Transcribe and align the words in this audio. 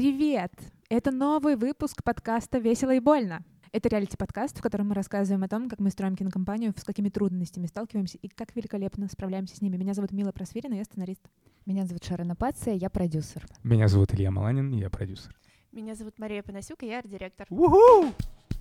Привет! 0.00 0.54
Это 0.88 1.10
новый 1.10 1.56
выпуск 1.56 2.02
подкаста 2.02 2.56
«Весело 2.56 2.94
и 2.94 3.00
больно». 3.00 3.44
Это 3.70 3.90
реалити-подкаст, 3.90 4.56
в 4.58 4.62
котором 4.62 4.88
мы 4.88 4.94
рассказываем 4.94 5.42
о 5.42 5.48
том, 5.48 5.68
как 5.68 5.78
мы 5.78 5.90
строим 5.90 6.16
кинокомпанию, 6.16 6.72
с 6.74 6.84
какими 6.84 7.10
трудностями 7.10 7.66
сталкиваемся 7.66 8.16
и 8.16 8.28
как 8.28 8.56
великолепно 8.56 9.08
справляемся 9.08 9.56
с 9.56 9.60
ними. 9.60 9.76
Меня 9.76 9.92
зовут 9.92 10.12
Мила 10.12 10.32
Просвирина, 10.32 10.72
я 10.72 10.84
сценарист. 10.84 11.20
Меня 11.66 11.84
зовут 11.84 12.02
Шарона 12.02 12.34
Пация, 12.34 12.72
я 12.76 12.88
продюсер. 12.88 13.46
Меня 13.62 13.88
зовут 13.88 14.14
Илья 14.14 14.30
Маланин, 14.30 14.72
я 14.72 14.88
продюсер. 14.88 15.38
Меня 15.70 15.94
зовут 15.94 16.18
Мария 16.18 16.42
Панасюк, 16.42 16.82
и 16.82 16.86
я 16.86 17.00
арт-директор. 17.00 17.46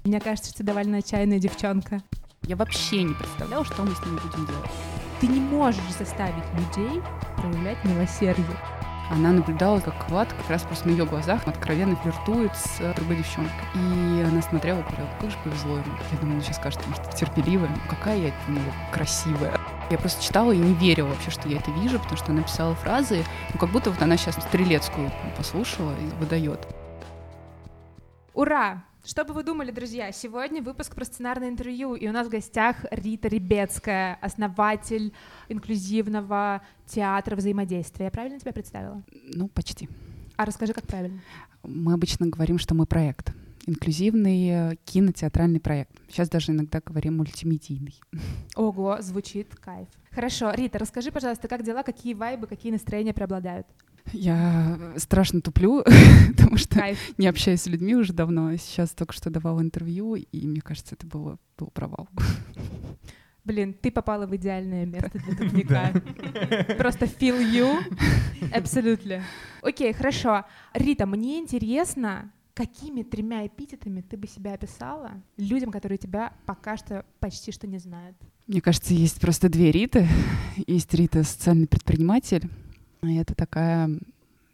Мне 0.04 0.20
кажется, 0.20 0.50
что 0.50 0.58
ты 0.58 0.66
довольно 0.66 0.98
отчаянная 0.98 1.40
девчонка. 1.40 2.04
Я 2.48 2.58
вообще 2.58 3.04
не 3.04 3.14
представляла, 3.14 3.64
что 3.64 3.82
мы 3.84 3.96
с 3.96 4.06
ними 4.06 4.20
будем 4.20 4.46
делать. 4.46 4.72
Ты 5.22 5.28
не 5.28 5.40
можешь 5.40 5.94
заставить 5.98 6.44
людей 6.58 7.02
проявлять 7.38 7.82
милосердие. 7.86 8.58
Она 9.10 9.32
наблюдала, 9.32 9.80
как 9.80 10.10
Влад 10.10 10.32
как 10.34 10.50
раз 10.50 10.62
просто 10.62 10.88
на 10.88 10.92
ее 10.92 11.06
глазах 11.06 11.48
откровенно 11.48 11.96
флиртует 11.96 12.56
с 12.56 12.94
другой 12.96 13.18
девчонкой. 13.18 13.54
И 13.74 14.22
она 14.22 14.42
смотрела 14.42 14.80
и 14.80 14.84
говорила, 14.84 15.10
как 15.20 15.32
же 15.32 15.38
повезло 15.44 15.78
ему. 15.78 15.94
Я 16.12 16.18
думаю, 16.20 16.38
он 16.38 16.44
сейчас 16.44 16.58
скажет, 16.58 16.80
может, 16.88 17.10
терпеливая. 17.16 17.70
Ну, 17.70 17.76
какая 17.90 18.18
я 18.18 18.32
у 18.48 18.52
него 18.52 18.72
красивая. 18.92 19.60
Я 19.90 19.98
просто 19.98 20.24
читала 20.24 20.52
и 20.52 20.58
не 20.58 20.76
верила 20.76 21.08
вообще, 21.08 21.32
что 21.32 21.50
я 21.50 21.58
это 21.58 21.72
вижу, 21.72 22.00
потому 22.00 22.18
что 22.18 22.32
она 22.32 22.44
писала 22.44 22.76
фразы, 22.76 23.24
ну, 23.52 23.60
как 23.60 23.72
будто 23.72 23.90
вот 23.90 24.00
она 24.02 24.16
сейчас 24.18 24.36
Стрелецкую 24.36 25.12
послушала 25.36 25.94
и 25.94 26.06
выдает. 26.20 26.68
Ура! 28.36 28.84
Что 29.06 29.24
бы 29.24 29.34
вы 29.34 29.44
думали, 29.44 29.72
друзья? 29.72 30.12
Сегодня 30.12 30.62
выпуск 30.62 30.94
про 30.94 31.06
сценарное 31.06 31.50
интервью, 31.50 31.96
и 31.96 32.08
у 32.08 32.12
нас 32.12 32.28
в 32.28 32.30
гостях 32.30 32.76
Рита 32.92 33.30
Ребецкая, 33.30 34.20
основатель 34.22 35.14
инклюзивного 35.48 36.62
театра 36.86 37.36
взаимодействия. 37.38 38.06
Я 38.06 38.12
правильно 38.12 38.40
тебя 38.40 38.52
представила? 38.52 39.02
Ну, 39.34 39.48
почти. 39.48 39.88
А 40.36 40.46
расскажи, 40.46 40.74
как 40.74 40.86
правильно. 40.86 41.22
Мы 41.64 41.94
обычно 41.94 42.28
говорим, 42.28 42.60
что 42.60 42.76
мы 42.76 42.86
проект. 42.86 43.34
Инклюзивный 43.66 44.50
э, 44.50 44.76
кинотеатральный 44.84 45.60
проект. 45.62 45.92
Сейчас 46.10 46.30
даже 46.30 46.52
иногда 46.52 46.82
говорим 46.86 47.18
мультимедийный. 47.18 48.00
Ого, 48.56 48.98
звучит 49.00 49.56
кайф. 49.56 49.88
Хорошо, 50.12 50.52
Рита, 50.52 50.78
расскажи, 50.78 51.12
пожалуйста, 51.12 51.48
как 51.48 51.64
дела, 51.64 51.84
какие 51.84 52.14
вайбы, 52.14 52.48
какие 52.48 52.72
настроения 52.72 53.14
преобладают? 53.14 53.68
Я 54.14 54.94
страшно 54.98 55.42
туплю, 55.42 55.84
потому 56.36 56.58
что 56.58 56.80
Кайф. 56.80 56.98
не 57.18 57.28
общаюсь 57.28 57.62
с 57.62 57.68
людьми 57.68 57.96
уже 57.96 58.14
давно. 58.14 58.56
Сейчас 58.58 58.92
только 58.92 59.14
что 59.14 59.30
давала 59.30 59.62
интервью, 59.62 60.16
и 60.16 60.48
мне 60.48 60.62
кажется, 60.62 60.96
это 60.96 61.06
было, 61.08 61.38
был 61.58 61.68
провал. 61.68 62.08
Блин, 63.46 63.74
ты 63.74 63.90
попала 63.90 64.28
в 64.28 64.36
идеальное 64.36 64.86
место 64.86 65.18
для 65.18 65.36
тупника. 65.38 65.92
Просто 66.78 67.06
feel 67.06 67.40
you. 67.40 67.80
Абсолютно. 68.54 69.24
Окей, 69.62 69.92
хорошо. 69.94 70.46
Рита, 70.74 71.06
мне 71.06 71.40
интересно, 71.40 72.32
какими 72.54 73.04
тремя 73.04 73.48
эпитетами 73.48 74.02
ты 74.02 74.18
бы 74.18 74.28
себя 74.28 74.54
описала 74.54 75.12
людям, 75.38 75.72
которые 75.72 75.98
тебя 75.98 76.34
пока 76.46 76.78
что 76.78 77.06
почти 77.20 77.52
что 77.52 77.68
не 77.68 77.78
знают? 77.80 78.18
Мне 78.48 78.62
кажется, 78.62 78.94
есть 78.94 79.20
просто 79.22 79.48
две 79.48 79.72
Риты. 79.72 80.08
Есть 80.68 80.94
Рита 80.94 81.24
социальный 81.24 81.68
предприниматель, 81.68 82.50
и 83.04 83.16
это 83.16 83.36
такая 83.36 83.90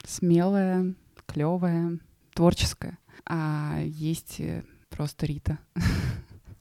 смелая, 0.03 0.93
клевая, 1.25 1.99
творческая. 2.33 2.97
А 3.25 3.79
есть 3.83 4.39
э, 4.39 4.63
просто 4.89 5.25
Рита. 5.25 5.59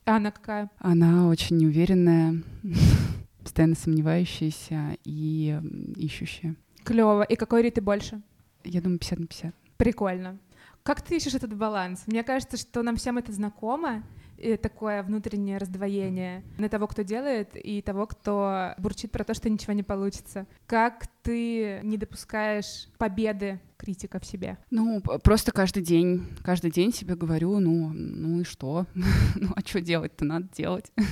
А 0.06 0.16
она 0.16 0.30
какая? 0.30 0.70
Она 0.78 1.28
очень 1.28 1.56
неуверенная, 1.56 2.42
постоянно 3.42 3.74
сомневающаяся 3.74 4.96
и 5.04 5.60
ищущая. 5.96 6.56
Клево. 6.84 7.22
И 7.22 7.36
какой 7.36 7.62
Риты 7.62 7.80
больше? 7.80 8.20
Я 8.64 8.80
думаю, 8.82 8.98
50 8.98 9.18
на 9.18 9.26
50. 9.26 9.54
Прикольно. 9.76 10.38
Как 10.82 11.00
ты 11.00 11.16
ищешь 11.16 11.34
этот 11.34 11.56
баланс? 11.56 12.02
Мне 12.06 12.22
кажется, 12.22 12.58
что 12.58 12.82
нам 12.82 12.96
всем 12.96 13.16
это 13.16 13.32
знакомо, 13.32 14.02
и 14.36 14.56
такое 14.56 15.02
внутреннее 15.02 15.58
раздвоение 15.58 16.42
на 16.58 16.68
того, 16.68 16.86
кто 16.86 17.02
делает, 17.02 17.50
и 17.54 17.80
того, 17.80 18.06
кто 18.06 18.74
бурчит 18.78 19.10
про 19.10 19.24
то, 19.24 19.32
что 19.32 19.48
ничего 19.48 19.72
не 19.72 19.82
получится. 19.82 20.46
Как 20.66 21.06
ты 21.24 21.80
не 21.82 21.96
допускаешь 21.96 22.88
победы 22.98 23.58
критика 23.76 24.20
в 24.20 24.24
себе? 24.24 24.58
Ну, 24.70 25.00
просто 25.00 25.50
каждый 25.50 25.82
день, 25.82 26.26
каждый 26.44 26.70
день 26.70 26.92
себе 26.92 27.16
говорю, 27.16 27.58
ну, 27.58 27.90
ну 27.92 28.40
и 28.40 28.44
что? 28.44 28.86
ну, 28.94 29.48
а 29.56 29.60
что 29.60 29.80
делать-то? 29.80 30.24
Надо 30.24 30.48
делать. 30.54 30.92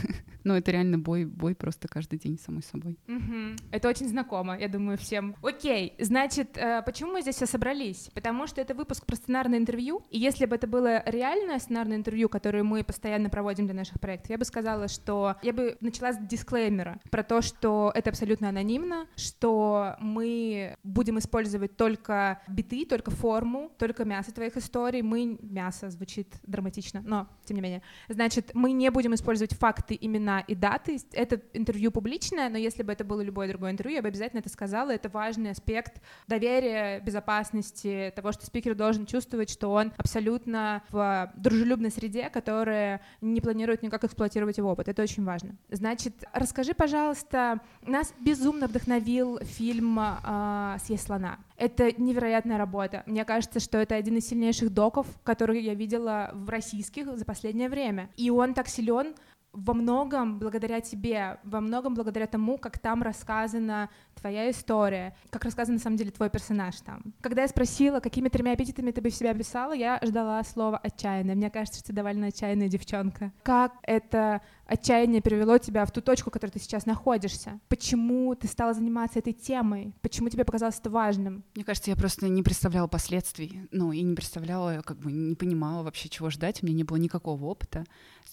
Ну, 0.44 0.54
это 0.54 0.72
реально 0.72 0.98
бой, 0.98 1.24
бой 1.24 1.54
просто 1.54 1.86
каждый 1.86 2.18
день 2.18 2.36
самой 2.36 2.64
собой. 2.64 2.98
Угу. 3.06 3.70
Это 3.70 3.88
очень 3.88 4.08
знакомо, 4.08 4.58
я 4.58 4.66
думаю, 4.66 4.98
всем. 4.98 5.36
Окей, 5.40 5.94
значит, 6.00 6.56
э, 6.56 6.82
почему 6.84 7.12
мы 7.12 7.22
здесь 7.22 7.36
все 7.36 7.46
собрались? 7.46 8.10
Потому 8.12 8.48
что 8.48 8.60
это 8.60 8.74
выпуск 8.74 9.06
про 9.06 9.14
сценарное 9.14 9.60
интервью, 9.60 10.02
и 10.10 10.18
если 10.18 10.46
бы 10.46 10.56
это 10.56 10.66
было 10.66 11.08
реальное 11.08 11.60
сценарное 11.60 11.96
интервью, 11.96 12.28
которое 12.28 12.64
мы 12.64 12.82
постоянно 12.82 13.30
проводим 13.30 13.66
для 13.66 13.74
наших 13.74 14.00
проектов, 14.00 14.30
я 14.30 14.38
бы 14.38 14.44
сказала, 14.44 14.88
что 14.88 15.36
я 15.42 15.52
бы 15.52 15.76
начала 15.80 16.12
с 16.12 16.18
дисклеймера 16.18 17.00
про 17.10 17.22
то, 17.22 17.40
что 17.40 17.92
это 17.94 18.10
абсолютно 18.10 18.48
анонимно, 18.48 19.06
что 19.14 19.94
мы 20.02 20.76
будем 20.82 21.18
использовать 21.18 21.76
только 21.76 22.40
биты, 22.48 22.84
только 22.84 23.10
форму, 23.10 23.70
только 23.78 24.04
мясо 24.04 24.32
твоих 24.32 24.56
историй. 24.56 25.02
Мы... 25.02 25.38
Мясо 25.40 25.90
звучит 25.90 26.34
драматично, 26.42 27.02
но 27.04 27.28
тем 27.44 27.56
не 27.56 27.62
менее. 27.62 27.82
Значит, 28.08 28.50
мы 28.54 28.72
не 28.72 28.91
будем 28.91 29.14
использовать 29.14 29.54
факты, 29.54 29.96
имена 30.00 30.41
и 30.41 30.54
даты. 30.54 30.98
Это 31.12 31.41
интервью 31.52 31.91
публичное, 31.91 32.48
но 32.48 32.58
если 32.58 32.82
бы 32.82 32.92
это 32.92 33.04
было 33.04 33.20
любое 33.20 33.48
другое 33.48 33.70
интервью, 33.70 33.96
я 33.96 34.02
бы 34.02 34.08
обязательно 34.08 34.41
это 34.41 34.48
сказала. 34.48 34.91
Это 34.91 35.08
важный 35.08 35.50
аспект 35.50 36.02
доверия, 36.26 37.00
безопасности, 37.00 38.12
того, 38.16 38.32
что 38.32 38.46
спикер 38.46 38.74
должен 38.74 39.06
чувствовать, 39.06 39.50
что 39.50 39.72
он 39.72 39.92
абсолютно 39.96 40.82
в 40.91 41.32
дружелюбной 41.36 41.91
среде, 41.91 42.30
которая 42.30 43.00
не 43.20 43.41
планирует 43.41 43.82
никак 43.82 44.04
эксплуатировать 44.04 44.58
его 44.58 44.70
опыт. 44.70 44.88
Это 44.88 45.02
очень 45.02 45.24
важно. 45.24 45.56
Значит, 45.70 46.24
расскажи, 46.32 46.74
пожалуйста, 46.74 47.60
нас 47.86 48.12
безумно 48.20 48.66
вдохновил 48.66 49.38
фильм 49.41 49.91
э, 49.98 50.76
«Съесть 50.84 51.06
слона». 51.06 51.38
Это 51.56 51.92
невероятная 52.00 52.58
работа. 52.58 53.03
Мне 53.06 53.25
кажется, 53.25 53.60
что 53.60 53.78
это 53.78 53.94
один 53.94 54.16
из 54.16 54.26
сильнейших 54.26 54.72
доков, 54.72 55.06
которые 55.22 55.62
я 55.62 55.75
видела 55.75 56.30
в 56.32 56.48
российских 56.48 57.16
за 57.16 57.25
последнее 57.25 57.69
время. 57.69 58.10
И 58.16 58.30
он 58.30 58.54
так 58.54 58.69
силен, 58.69 59.14
во 59.52 59.74
многом 59.74 60.38
благодаря 60.38 60.80
тебе, 60.80 61.38
во 61.44 61.60
многом 61.60 61.94
благодаря 61.94 62.26
тому, 62.26 62.58
как 62.58 62.78
там 62.78 63.02
рассказана 63.02 63.90
твоя 64.14 64.50
история, 64.50 65.14
как 65.30 65.44
рассказан 65.44 65.74
на 65.74 65.80
самом 65.80 65.96
деле 65.96 66.10
твой 66.10 66.30
персонаж 66.30 66.80
там. 66.80 67.02
Когда 67.20 67.42
я 67.42 67.48
спросила, 67.48 68.00
какими 68.00 68.28
тремя 68.28 68.54
эпитетами 68.54 68.91
ты 68.91 69.00
бы 69.00 69.10
себя 69.10 69.32
описала, 69.32 69.72
я 69.72 70.00
ждала 70.02 70.42
слова 70.44 70.78
«отчаянная». 70.78 71.34
Мне 71.34 71.50
кажется, 71.50 71.80
что 71.80 71.88
ты 71.88 71.92
довольно 71.92 72.28
отчаянная 72.28 72.68
девчонка. 72.68 73.32
Как 73.42 73.72
это 73.82 74.41
отчаяние 74.66 75.20
привело 75.20 75.58
тебя 75.58 75.84
в 75.84 75.91
ту 75.91 76.00
точку, 76.00 76.30
в 76.30 76.32
которой 76.32 76.50
ты 76.50 76.58
сейчас 76.58 76.86
находишься? 76.86 77.60
Почему 77.68 78.34
ты 78.34 78.46
стала 78.46 78.72
заниматься 78.72 79.18
этой 79.18 79.32
темой? 79.32 79.92
Почему 80.00 80.28
тебе 80.28 80.44
показалось 80.44 80.78
это 80.78 80.91
важным? 80.91 81.44
Мне 81.54 81.64
кажется, 81.64 81.91
я 81.91 81.96
просто 81.96 82.28
не 82.28 82.42
представляла 82.42 82.86
последствий, 82.86 83.68
ну, 83.70 83.92
и 83.92 84.00
не 84.02 84.14
представляла, 84.14 84.82
как 84.82 84.98
бы 84.98 85.12
не 85.12 85.34
понимала 85.34 85.82
вообще, 85.82 86.08
чего 86.08 86.30
ждать, 86.30 86.62
у 86.62 86.66
меня 86.66 86.76
не 86.76 86.84
было 86.84 86.96
никакого 86.96 87.44
опыта. 87.44 87.84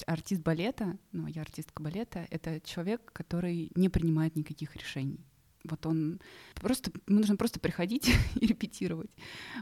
Артист 0.08 0.42
балета, 0.42 0.98
ну, 1.12 1.28
я 1.28 1.42
артистка 1.42 1.82
балета, 1.84 2.28
это 2.30 2.60
человек, 2.62 3.12
который 3.14 3.72
не 3.76 3.90
принимает 3.90 4.36
никаких 4.36 4.76
решений. 4.76 5.26
Вот 5.64 5.86
он 5.86 6.20
просто, 6.56 6.92
нужно 7.08 7.36
просто 7.36 7.60
приходить 7.60 8.10
и 8.36 8.48
репетировать. 8.48 9.12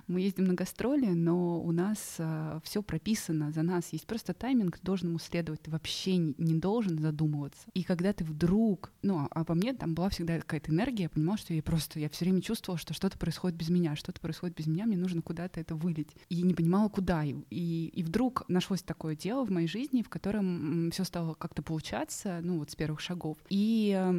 Мы 0.08 0.22
ездим 0.22 0.46
на 0.46 0.54
гастроли, 0.54 1.08
но 1.08 1.62
у 1.62 1.72
нас 1.72 2.16
а, 2.20 2.60
все 2.64 2.84
прописано 2.84 3.52
за 3.52 3.64
нас. 3.64 3.92
Есть 3.94 4.06
просто 4.06 4.34
тайминг, 4.34 4.80
должен 4.82 5.10
ему 5.10 5.20
следовать. 5.20 5.62
Ты 5.64 5.72
вообще 5.72 6.18
не, 6.18 6.36
не 6.38 6.54
должен 6.56 7.00
задумываться. 7.00 7.68
И 7.74 7.84
когда 7.84 8.14
ты 8.14 8.24
вдруг, 8.24 8.92
ну, 9.02 9.28
а 9.30 9.44
по 9.44 9.56
мне 9.56 9.74
там 9.74 9.96
была 9.96 10.10
всегда 10.10 10.40
какая-то 10.40 10.72
энергия, 10.72 11.04
я 11.04 11.10
понимала, 11.10 11.38
что 11.38 11.54
я 11.54 11.64
просто, 11.64 12.00
я 12.00 12.10
все 12.10 12.26
время 12.26 12.42
чувствовала, 12.42 12.78
что 12.78 12.94
что-то 12.94 13.18
происходит 13.18 13.58
без 13.58 13.70
меня, 13.70 13.96
что-то 13.96 14.22
происходит 14.22 14.56
без 14.56 14.68
меня, 14.68 14.86
мне 14.86 14.98
нужно 14.98 15.22
куда-то 15.22 15.60
это 15.60 15.76
вылить. 15.76 16.16
И 16.30 16.42
не 16.42 16.54
понимала, 16.54 16.90
куда. 16.90 17.24
И, 17.24 17.36
и, 17.50 18.04
вдруг 18.04 18.44
нашлось 18.48 18.82
такое 18.82 19.16
дело 19.16 19.46
в 19.46 19.52
моей 19.52 19.68
жизни, 19.68 20.02
в 20.02 20.10
котором 20.10 20.92
все 20.92 21.04
стало 21.04 21.34
как-то 21.34 21.62
получаться, 21.64 22.40
ну, 22.44 22.60
вот 22.60 22.72
с 22.72 22.76
первых 22.76 23.00
шагов. 23.00 23.38
И 23.50 23.94
а, 23.98 24.14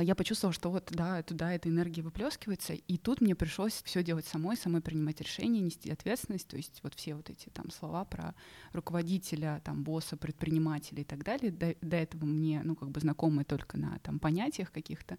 я 0.00 0.14
почувствовала, 0.14 0.52
что 0.52 0.70
вот 0.70 0.88
да, 0.90 1.22
туда 1.22 1.52
эта 1.52 1.68
энергия 1.68 2.02
выплескивается, 2.02 2.74
и 2.74 2.96
тут 2.96 3.20
мне 3.20 3.34
пришлось 3.34 3.82
все 3.84 4.02
делать 4.02 4.26
самой, 4.26 4.56
самой 4.56 4.80
принимать 4.80 5.20
решения, 5.20 5.60
нести 5.60 5.90
ответственность, 5.90 6.48
то 6.48 6.56
есть 6.56 6.80
вот 6.82 6.94
все 6.94 7.14
вот 7.14 7.30
эти 7.30 7.48
там 7.50 7.70
слова 7.70 8.04
про 8.04 8.34
руководителя, 8.72 9.60
там 9.64 9.82
босса, 9.82 10.16
предпринимателя 10.16 11.02
и 11.02 11.04
так 11.04 11.24
далее, 11.24 11.50
до, 11.50 11.74
до 11.80 11.96
этого 11.96 12.24
мне, 12.24 12.62
ну 12.64 12.76
как 12.76 12.90
бы 12.90 13.00
знакомые 13.00 13.44
только 13.44 13.78
на 13.78 13.98
там 14.00 14.18
понятиях 14.18 14.72
каких-то, 14.72 15.18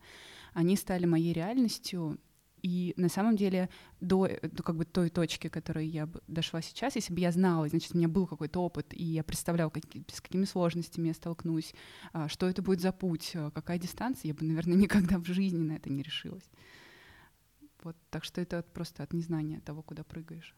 они 0.53 0.75
стали 0.75 1.05
моей 1.05 1.33
реальностью, 1.33 2.19
и 2.65 2.95
на 2.97 3.09
самом 3.09 3.35
деле 3.35 3.69
до, 4.01 4.27
до 4.41 4.63
как 4.63 4.75
бы 4.75 4.85
той 4.85 5.11
точки, 5.11 5.49
которой 5.49 5.85
я 5.85 6.09
дошла 6.27 6.63
сейчас, 6.63 6.95
если 6.95 7.13
бы 7.13 7.19
я 7.19 7.31
знала, 7.31 7.69
значит, 7.69 7.93
у 7.93 7.97
меня 7.99 8.07
был 8.07 8.25
какой-то 8.25 8.59
опыт, 8.59 8.91
и 8.91 9.03
я 9.03 9.23
представляла, 9.23 9.69
как, 9.69 9.83
с 10.11 10.19
какими 10.19 10.45
сложностями 10.45 11.09
я 11.09 11.13
столкнусь, 11.13 11.75
а, 12.11 12.27
что 12.27 12.49
это 12.49 12.63
будет 12.63 12.81
за 12.81 12.91
путь, 12.91 13.33
а, 13.35 13.51
какая 13.51 13.77
дистанция, 13.77 14.29
я 14.29 14.33
бы, 14.33 14.45
наверное, 14.45 14.77
никогда 14.77 15.19
в 15.19 15.25
жизни 15.25 15.59
на 15.59 15.73
это 15.73 15.91
не 15.91 16.01
решилась. 16.01 16.49
Вот, 17.83 17.95
так 18.09 18.23
что 18.23 18.41
это 18.41 18.63
просто 18.63 19.03
от 19.03 19.13
незнания 19.13 19.59
того, 19.59 19.83
куда 19.83 20.03
прыгаешь. 20.03 20.55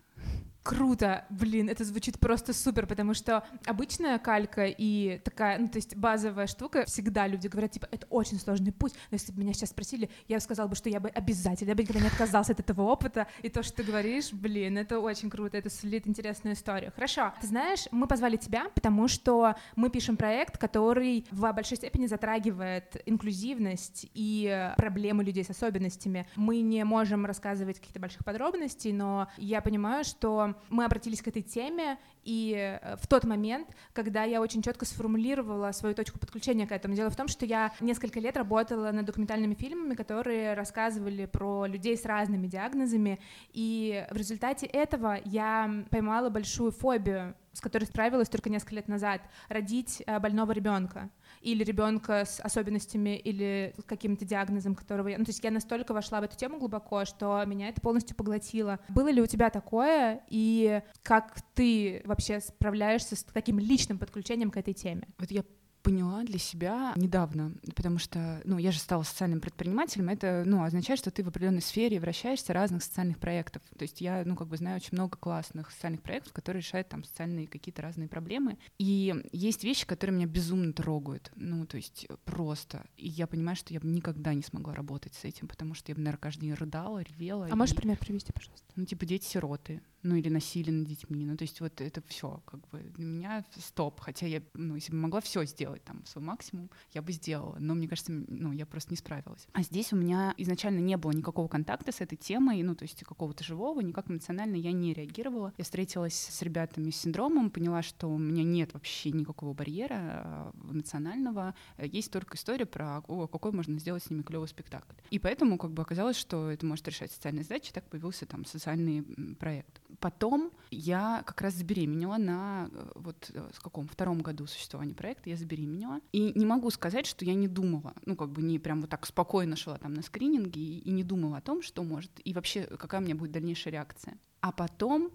Круто, 0.68 1.24
блин, 1.30 1.70
это 1.70 1.86
звучит 1.86 2.20
просто 2.20 2.52
супер, 2.52 2.88
потому 2.88 3.14
что 3.14 3.46
обычная 3.66 4.20
калька 4.20 4.66
и 4.66 5.20
такая, 5.24 5.58
ну, 5.60 5.70
то 5.70 5.78
есть 5.78 5.96
базовая 5.96 6.46
штука, 6.46 6.84
всегда 6.86 7.26
люди 7.26 7.48
говорят, 7.48 7.72
типа, 7.72 7.88
это 7.90 8.06
очень 8.10 8.38
сложный 8.38 8.74
путь, 8.74 8.92
но 9.10 9.16
если 9.16 9.32
бы 9.32 9.40
меня 9.40 9.54
сейчас 9.54 9.70
спросили, 9.70 10.10
я 10.28 10.42
сказала 10.42 10.68
бы, 10.68 10.76
что 10.76 10.90
я 10.90 11.00
бы 11.00 11.08
обязательно, 11.08 11.70
я 11.70 11.76
бы 11.76 11.84
никогда 11.84 12.02
не 12.02 12.08
отказался 12.08 12.52
от 12.52 12.60
этого 12.60 12.82
опыта, 12.82 13.28
и 13.44 13.50
то, 13.50 13.64
что 13.64 13.78
ты 13.78 13.84
говоришь, 13.84 14.34
блин, 14.34 14.78
это 14.78 15.00
очень 15.00 15.30
круто, 15.30 15.58
это 15.58 15.70
сулит 15.70 16.06
интересную 16.06 16.54
историю. 16.54 16.92
Хорошо, 16.94 17.34
ты 17.40 17.48
знаешь, 17.48 17.86
мы 17.92 18.06
позвали 18.06 18.36
тебя, 18.36 18.66
потому 18.76 19.08
что 19.08 19.56
мы 19.78 19.90
пишем 19.90 20.18
проект, 20.18 20.58
который 20.58 21.26
в 21.32 21.50
большой 21.54 21.78
степени 21.78 22.08
затрагивает 22.08 23.02
инклюзивность 23.06 24.08
и 24.14 24.74
проблемы 24.76 25.24
людей 25.24 25.46
с 25.46 25.50
особенностями. 25.50 26.28
Мы 26.36 26.60
не 26.60 26.84
можем 26.84 27.26
рассказывать 27.26 27.80
каких-то 27.80 28.02
больших 28.02 28.26
подробностей, 28.26 28.92
но 28.92 29.30
я 29.38 29.62
понимаю, 29.62 30.04
что 30.04 30.56
мы 30.70 30.86
обратились 30.86 31.22
к 31.22 31.28
этой 31.28 31.42
теме, 31.42 31.98
и 32.24 32.80
э, 32.82 32.96
в 32.98 33.08
тот 33.08 33.24
момент, 33.24 33.68
когда 33.94 34.24
я 34.24 34.42
очень 34.42 34.62
четко 34.62 34.86
сформулировала 34.86 35.72
свою 35.72 35.96
точку 35.96 36.20
подключения 36.20 36.68
к 36.68 36.72
этому. 36.72 36.96
Дело 36.96 37.10
в 37.10 37.16
том, 37.16 37.28
что 37.28 37.46
я 37.46 37.74
несколько 37.80 38.20
лет 38.20 38.38
работала 38.38 38.92
над 38.92 39.06
документальными 39.06 39.54
фильмами, 39.54 39.96
которые 39.96 40.54
рассказывали 40.54 41.26
про 41.26 41.66
людей 41.66 41.98
с 41.98 42.06
разными 42.06 42.48
диагнозами, 42.48 43.20
и 43.54 44.06
в 44.12 44.18
результате 44.18 44.66
этого 44.66 45.20
я 45.26 45.86
поймала 45.90 46.30
большую 46.30 46.72
фобию 46.72 47.36
с 47.54 47.60
которой 47.60 47.86
справилась 47.86 48.30
только 48.30 48.52
несколько 48.52 48.76
лет 48.76 48.88
назад, 48.88 49.20
родить 49.50 50.04
э, 50.06 50.20
больного 50.20 50.52
ребенка 50.52 51.10
или 51.42 51.64
ребенка 51.64 52.26
с 52.26 52.40
особенностями 52.40 53.18
или 53.18 53.74
каким-то 53.86 54.26
диагнозом, 54.26 54.76
которого 54.76 55.08
я... 55.08 55.18
Ну, 55.18 55.26
то 55.26 55.32
есть 55.32 55.44
я 55.44 55.52
настолько 55.52 55.94
вошла 55.94 56.22
в 56.22 56.24
эту 56.24 56.38
тему 56.38 56.60
глубоко, 56.60 57.06
что 57.06 57.44
меня 57.46 57.70
это 57.70 57.82
полностью 57.82 58.16
поглотило. 58.16 58.80
Было 58.90 59.10
ли 59.10 59.22
у 59.22 59.28
тебя 59.28 59.50
такое, 59.50 60.22
и 60.30 60.82
как 61.04 61.38
ты 61.54 62.02
вообще 62.06 62.40
справляешься 62.40 63.16
с 63.16 63.24
таким 63.24 63.60
личным 63.60 63.98
подключением 63.98 64.52
к 64.52 64.58
этой 64.58 64.74
теме? 64.74 65.08
Вот 65.18 65.32
я 65.32 65.44
поняла 65.88 66.24
для 66.24 66.38
себя 66.38 66.92
недавно, 66.98 67.54
потому 67.74 67.98
что, 67.98 68.42
ну, 68.44 68.58
я 68.58 68.74
же 68.74 68.80
стала 68.80 69.04
социальным 69.04 69.40
предпринимателем, 69.40 70.10
это, 70.10 70.44
ну, 70.46 70.64
означает, 70.64 71.00
что 71.00 71.12
ты 71.12 71.24
в 71.24 71.30
определенной 71.30 71.62
сфере 71.62 71.98
вращаешься 72.02 72.52
разных 72.52 72.84
социальных 72.84 73.20
проектов. 73.20 73.62
То 73.78 73.84
есть 73.84 74.02
я, 74.02 74.24
ну, 74.26 74.36
как 74.36 74.50
бы 74.50 74.58
знаю 74.58 74.76
очень 74.76 74.90
много 74.92 75.18
классных 75.18 75.72
социальных 75.72 76.02
проектов, 76.02 76.34
которые 76.34 76.62
решают 76.62 76.90
там 76.90 77.06
социальные 77.06 77.48
какие-то 77.48 77.82
разные 77.82 78.10
проблемы. 78.10 78.58
И 78.78 79.16
есть 79.32 79.64
вещи, 79.64 79.86
которые 79.86 80.18
меня 80.18 80.28
безумно 80.28 80.74
трогают, 80.74 81.32
ну, 81.38 81.66
то 81.66 81.78
есть 81.78 82.06
просто. 82.26 82.86
И 82.98 83.08
я 83.08 83.26
понимаю, 83.26 83.56
что 83.56 83.74
я 83.74 83.80
бы 83.80 83.88
никогда 83.88 84.34
не 84.34 84.44
смогла 84.44 84.74
работать 84.74 85.14
с 85.14 85.24
этим, 85.24 85.48
потому 85.48 85.74
что 85.74 85.90
я 85.92 85.96
бы, 85.96 86.02
наверное, 86.02 86.20
каждый 86.20 86.42
день 86.42 86.54
рыдала, 86.54 87.00
ревела. 87.00 87.46
А 87.46 87.50
и... 87.50 87.54
можешь 87.54 87.76
пример 87.76 87.98
привести, 87.98 88.34
пожалуйста? 88.34 88.66
Ну, 88.76 88.86
типа 88.86 89.06
дети-сироты, 89.06 89.82
ну 90.04 90.16
или 90.16 90.30
насилие 90.30 90.74
над 90.74 90.88
детьми. 90.88 91.26
Ну, 91.26 91.38
то 91.38 91.44
есть 91.44 91.62
вот 91.62 91.80
это 91.80 92.02
все, 92.08 92.42
как 92.46 92.68
бы 92.70 92.80
для 92.80 93.06
меня 93.06 93.46
стоп. 93.58 94.00
Хотя 94.00 94.28
я, 94.28 94.42
ну, 94.54 94.76
если 94.76 94.92
бы 94.92 94.98
могла 94.98 95.22
все 95.22 95.46
сделать 95.46 95.77
там 95.80 96.06
свой 96.06 96.24
максимум, 96.24 96.70
я 96.94 97.02
бы 97.02 97.12
сделала. 97.12 97.58
Но 97.60 97.74
мне 97.76 97.88
кажется, 97.88 98.12
ну, 98.12 98.52
я 98.52 98.66
просто 98.66 98.92
не 98.92 98.98
справилась. 98.98 99.48
А 99.54 99.64
здесь 99.64 99.94
у 99.94 99.96
меня 99.96 100.34
изначально 100.38 100.80
не 100.80 100.98
было 100.98 101.12
никакого 101.12 101.48
контакта 101.48 101.92
с 101.92 102.02
этой 102.02 102.16
темой, 102.16 102.62
ну, 102.64 102.76
то 102.76 102.84
есть 102.84 103.04
какого-то 103.04 103.44
живого, 103.44 103.82
никак 103.82 104.10
эмоционально 104.10 104.56
я 104.56 104.72
не 104.72 104.94
реагировала. 104.94 105.54
Я 105.58 105.64
встретилась 105.64 106.16
с 106.16 106.42
ребятами 106.42 106.90
с 106.90 106.98
синдромом, 106.98 107.50
поняла, 107.50 107.82
что 107.82 108.08
у 108.08 108.18
меня 108.18 108.44
нет 108.44 108.74
вообще 108.74 109.12
никакого 109.12 109.54
барьера 109.54 109.96
а, 109.96 110.52
эмоционального. 110.70 111.56
Есть 111.78 112.12
только 112.12 112.38
история 112.38 112.66
про 112.66 113.00
о, 113.08 113.28
какой 113.28 113.52
можно 113.52 113.80
сделать 113.80 114.04
с 114.04 114.10
ними 114.10 114.22
клевый 114.22 114.48
спектакль. 114.48 114.96
И 115.10 115.20
поэтому 115.20 115.58
как 115.58 115.72
бы 115.72 115.82
оказалось, 115.82 116.18
что 116.18 116.50
это 116.50 116.66
может 116.66 116.88
решать 116.88 117.12
социальные 117.12 117.44
задачи, 117.44 117.72
так 117.72 117.90
появился 117.90 118.26
там 118.26 118.46
социальный 118.46 119.04
проект. 119.36 119.82
Потом 120.00 120.52
я 120.70 121.24
как 121.26 121.42
раз 121.42 121.54
забеременела 121.56 122.18
на 122.18 122.70
э, 122.72 122.92
вот 122.96 123.32
э, 123.34 123.50
в 123.54 123.62
каком 123.62 123.88
втором 123.88 124.20
году 124.22 124.46
существования 124.48 124.94
проекта 124.94 125.30
я 125.30 125.38
забеременела 125.38 125.67
и 126.12 126.38
не 126.38 126.46
могу 126.46 126.70
сказать, 126.72 127.06
что 127.06 127.26
я 127.26 127.34
не 127.34 127.48
думала, 127.48 127.94
ну 128.06 128.16
как 128.16 128.32
бы 128.32 128.42
не 128.42 128.60
прям 128.60 128.82
вот 128.82 128.90
так 128.90 129.06
спокойно 129.06 129.56
шла 129.56 129.78
там 129.78 129.94
на 129.94 130.02
скрининге 130.02 130.62
и, 130.62 130.80
и 130.80 130.92
не 130.92 131.04
думала 131.04 131.38
о 131.38 131.42
том, 131.42 131.62
что 131.62 131.84
может 131.84 132.12
и 132.24 132.34
вообще 132.34 132.64
какая 132.64 133.02
у 133.02 133.04
меня 133.04 133.16
будет 133.16 133.32
дальнейшая 133.32 133.74
реакция. 133.74 134.18
А 134.42 134.52
потом 134.52 135.12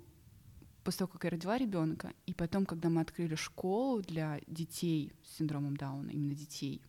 после 0.85 1.01
того, 1.01 1.13
как 1.13 1.25
я 1.25 1.31
родила 1.31 1.59
ребенка, 1.59 2.13
и 2.27 2.35
потом, 2.35 2.67
когда 2.67 2.89
мы 2.89 3.01
открыли 3.01 3.35
школу 3.35 4.03
для 4.03 4.41
детей 4.47 5.13
с 5.25 5.37
синдромом 5.39 5.77
Дауна, 5.77 6.11
именно 6.11 6.35
детей, 6.35 6.83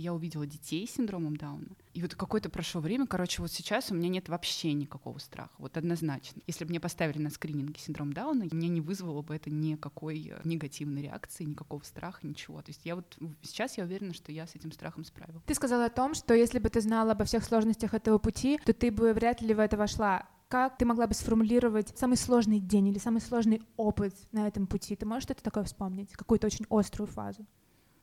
я 0.00 0.14
увидела 0.14 0.46
детей 0.46 0.86
с 0.86 0.92
синдромом 0.92 1.36
Дауна. 1.36 1.68
И 1.92 2.02
вот 2.02 2.14
какое-то 2.14 2.50
прошло 2.50 2.80
время, 2.80 3.06
короче, 3.06 3.42
вот 3.42 3.50
сейчас 3.50 3.90
у 3.90 3.94
меня 3.94 4.08
нет 4.08 4.28
вообще 4.28 4.72
никакого 4.72 5.18
страха, 5.18 5.52
вот 5.58 5.76
однозначно. 5.76 6.42
Если 6.46 6.64
бы 6.64 6.70
мне 6.70 6.80
поставили 6.80 7.18
на 7.18 7.30
скрининге 7.30 7.78
синдром 7.78 8.12
Дауна, 8.12 8.46
мне 8.50 8.68
не 8.68 8.80
вызвало 8.80 9.22
бы 9.22 9.34
это 9.34 9.50
никакой 9.50 10.32
э, 10.32 10.40
негативной 10.44 11.02
реакции, 11.02 11.44
никакого 11.44 11.82
страха, 11.82 12.26
ничего. 12.26 12.62
То 12.62 12.70
есть 12.70 12.80
я 12.84 12.94
вот 12.94 13.18
сейчас 13.42 13.78
я 13.78 13.84
уверена, 13.84 14.14
что 14.14 14.32
я 14.32 14.46
с 14.46 14.54
этим 14.54 14.72
страхом 14.72 15.04
справилась. 15.04 15.42
Ты 15.46 15.54
сказала 15.54 15.86
о 15.86 15.90
том, 15.90 16.14
что 16.14 16.34
если 16.34 16.58
бы 16.58 16.68
ты 16.70 16.80
знала 16.80 17.12
обо 17.12 17.24
всех 17.24 17.44
сложностях 17.44 17.94
этого 17.94 18.18
пути, 18.18 18.58
то 18.64 18.72
ты 18.72 18.90
бы 18.90 19.12
вряд 19.12 19.42
ли 19.42 19.54
в 19.54 19.58
это 19.58 19.76
вошла. 19.76 20.28
Как 20.48 20.76
ты 20.78 20.84
могла 20.84 21.06
бы 21.06 21.14
сформулировать 21.14 21.96
самый 21.96 22.16
сложный 22.16 22.58
день 22.58 22.88
или 22.88 22.98
самый 22.98 23.20
сложный 23.20 23.62
опыт 23.76 24.14
на 24.32 24.48
этом 24.48 24.66
пути? 24.66 24.96
Ты 24.96 25.06
можешь 25.06 25.24
что-то 25.24 25.44
такое 25.44 25.62
вспомнить? 25.62 26.12
Какую-то 26.12 26.48
очень 26.48 26.66
острую 26.68 27.06
фазу? 27.06 27.46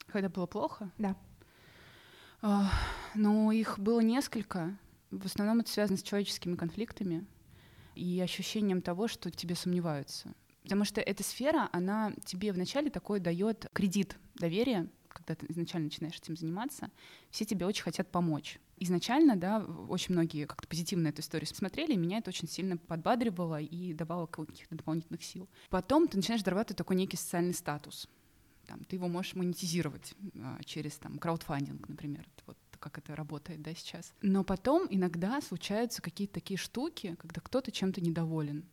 Когда 0.05 0.29
было 0.29 0.45
плохо? 0.45 0.89
Да. 0.97 1.17
Ну, 2.41 3.51
их 3.51 3.79
было 3.79 3.99
несколько. 3.99 4.77
В 5.11 5.25
основном 5.25 5.61
это 5.61 5.71
связано 5.71 5.97
с 5.97 6.03
человеческими 6.03 6.55
конфликтами 6.55 7.25
и 7.95 8.19
ощущением 8.21 8.81
того, 8.81 9.07
что 9.07 9.31
тебе 9.31 9.55
сомневаются. 9.55 10.33
Потому 10.63 10.83
что 10.83 11.01
эта 11.01 11.23
сфера, 11.23 11.69
она 11.71 12.11
тебе 12.25 12.51
вначале 12.51 12.89
такой 12.89 13.19
дает 13.19 13.67
кредит 13.73 14.17
доверия, 14.35 14.89
когда 15.07 15.33
ты 15.35 15.45
изначально 15.49 15.85
начинаешь 15.85 16.17
этим 16.17 16.35
заниматься, 16.35 16.91
все 17.31 17.45
тебе 17.45 17.65
очень 17.65 17.83
хотят 17.83 18.11
помочь. 18.11 18.59
Изначально, 18.77 19.35
да, 19.35 19.65
очень 19.89 20.13
многие 20.13 20.45
как-то 20.45 20.67
позитивно 20.67 21.07
эту 21.07 21.21
историю 21.21 21.47
смотрели, 21.47 21.95
меня 21.95 22.19
это 22.19 22.29
очень 22.29 22.47
сильно 22.47 22.77
подбадривало 22.77 23.59
и 23.59 23.93
давало 23.93 24.27
каких-то 24.27 24.75
дополнительных 24.75 25.23
сил. 25.23 25.49
Потом 25.69 26.07
ты 26.07 26.17
начинаешь 26.17 26.43
дорабатывать 26.43 26.77
такой 26.77 26.97
некий 26.97 27.17
социальный 27.17 27.53
статус 27.53 28.07
там, 28.67 28.83
ты 28.83 28.97
его 28.97 29.07
можешь 29.07 29.35
монетизировать 29.35 30.13
а, 30.35 30.59
через 30.63 30.97
там, 30.97 31.17
краудфандинг, 31.17 31.87
например, 31.89 32.27
вот 32.45 32.57
как 32.79 32.99
это 32.99 33.15
работает 33.15 33.61
да, 33.63 33.73
сейчас. 33.73 34.13
Но 34.21 34.43
потом 34.43 34.87
иногда 34.89 35.41
случаются 35.41 36.01
какие-то 36.01 36.35
такие 36.35 36.57
штуки, 36.57 37.15
когда 37.19 37.41
кто-то 37.41 37.71
чем-то 37.71 38.01
недоволен. 38.01 38.65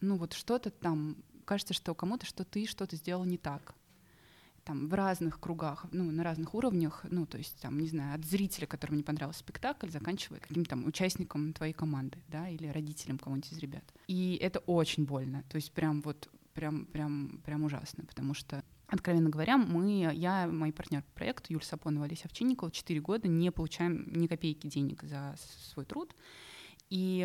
Ну 0.00 0.16
вот 0.16 0.32
что-то 0.32 0.70
там, 0.70 1.22
кажется, 1.44 1.74
что 1.74 1.94
кому-то 1.94 2.24
что 2.24 2.44
ты 2.44 2.66
что-то 2.66 2.96
сделал 2.96 3.24
не 3.24 3.36
так 3.36 3.74
там 4.64 4.88
в 4.88 4.94
разных 4.94 5.40
кругах, 5.40 5.86
ну, 5.90 6.10
на 6.10 6.22
разных 6.22 6.54
уровнях, 6.54 7.04
ну, 7.10 7.26
то 7.26 7.38
есть, 7.38 7.60
там, 7.60 7.78
не 7.80 7.88
знаю, 7.88 8.14
от 8.14 8.24
зрителя, 8.24 8.66
которому 8.66 8.96
не 8.98 9.02
понравился 9.02 9.40
спектакль, 9.40 9.88
заканчивая 9.88 10.40
каким-то 10.40 10.70
там 10.70 10.86
участником 10.86 11.52
твоей 11.52 11.72
команды, 11.72 12.18
да, 12.28 12.48
или 12.48 12.68
родителем 12.68 13.18
кого-нибудь 13.18 13.52
из 13.52 13.58
ребят. 13.58 13.84
И 14.06 14.38
это 14.40 14.60
очень 14.60 15.06
больно, 15.06 15.44
то 15.48 15.56
есть 15.56 15.72
прям 15.72 16.02
вот, 16.02 16.28
прям, 16.54 16.86
прям, 16.86 17.40
прям 17.44 17.64
ужасно, 17.64 18.04
потому 18.04 18.34
что 18.34 18.64
Откровенно 18.90 19.30
говоря, 19.30 19.56
мы, 19.56 20.10
я, 20.12 20.48
мой 20.48 20.72
партнер 20.72 21.02
по 21.02 21.12
проекту 21.12 21.52
Юлия 21.52 21.64
Сапонова, 21.64 22.06
Олеся 22.06 22.26
Овчинникова, 22.26 22.72
4 22.72 23.00
года 23.00 23.28
не 23.28 23.52
получаем 23.52 24.12
ни 24.12 24.26
копейки 24.26 24.66
денег 24.66 25.04
за 25.04 25.36
свой 25.72 25.84
труд. 25.86 26.14
И 26.90 27.24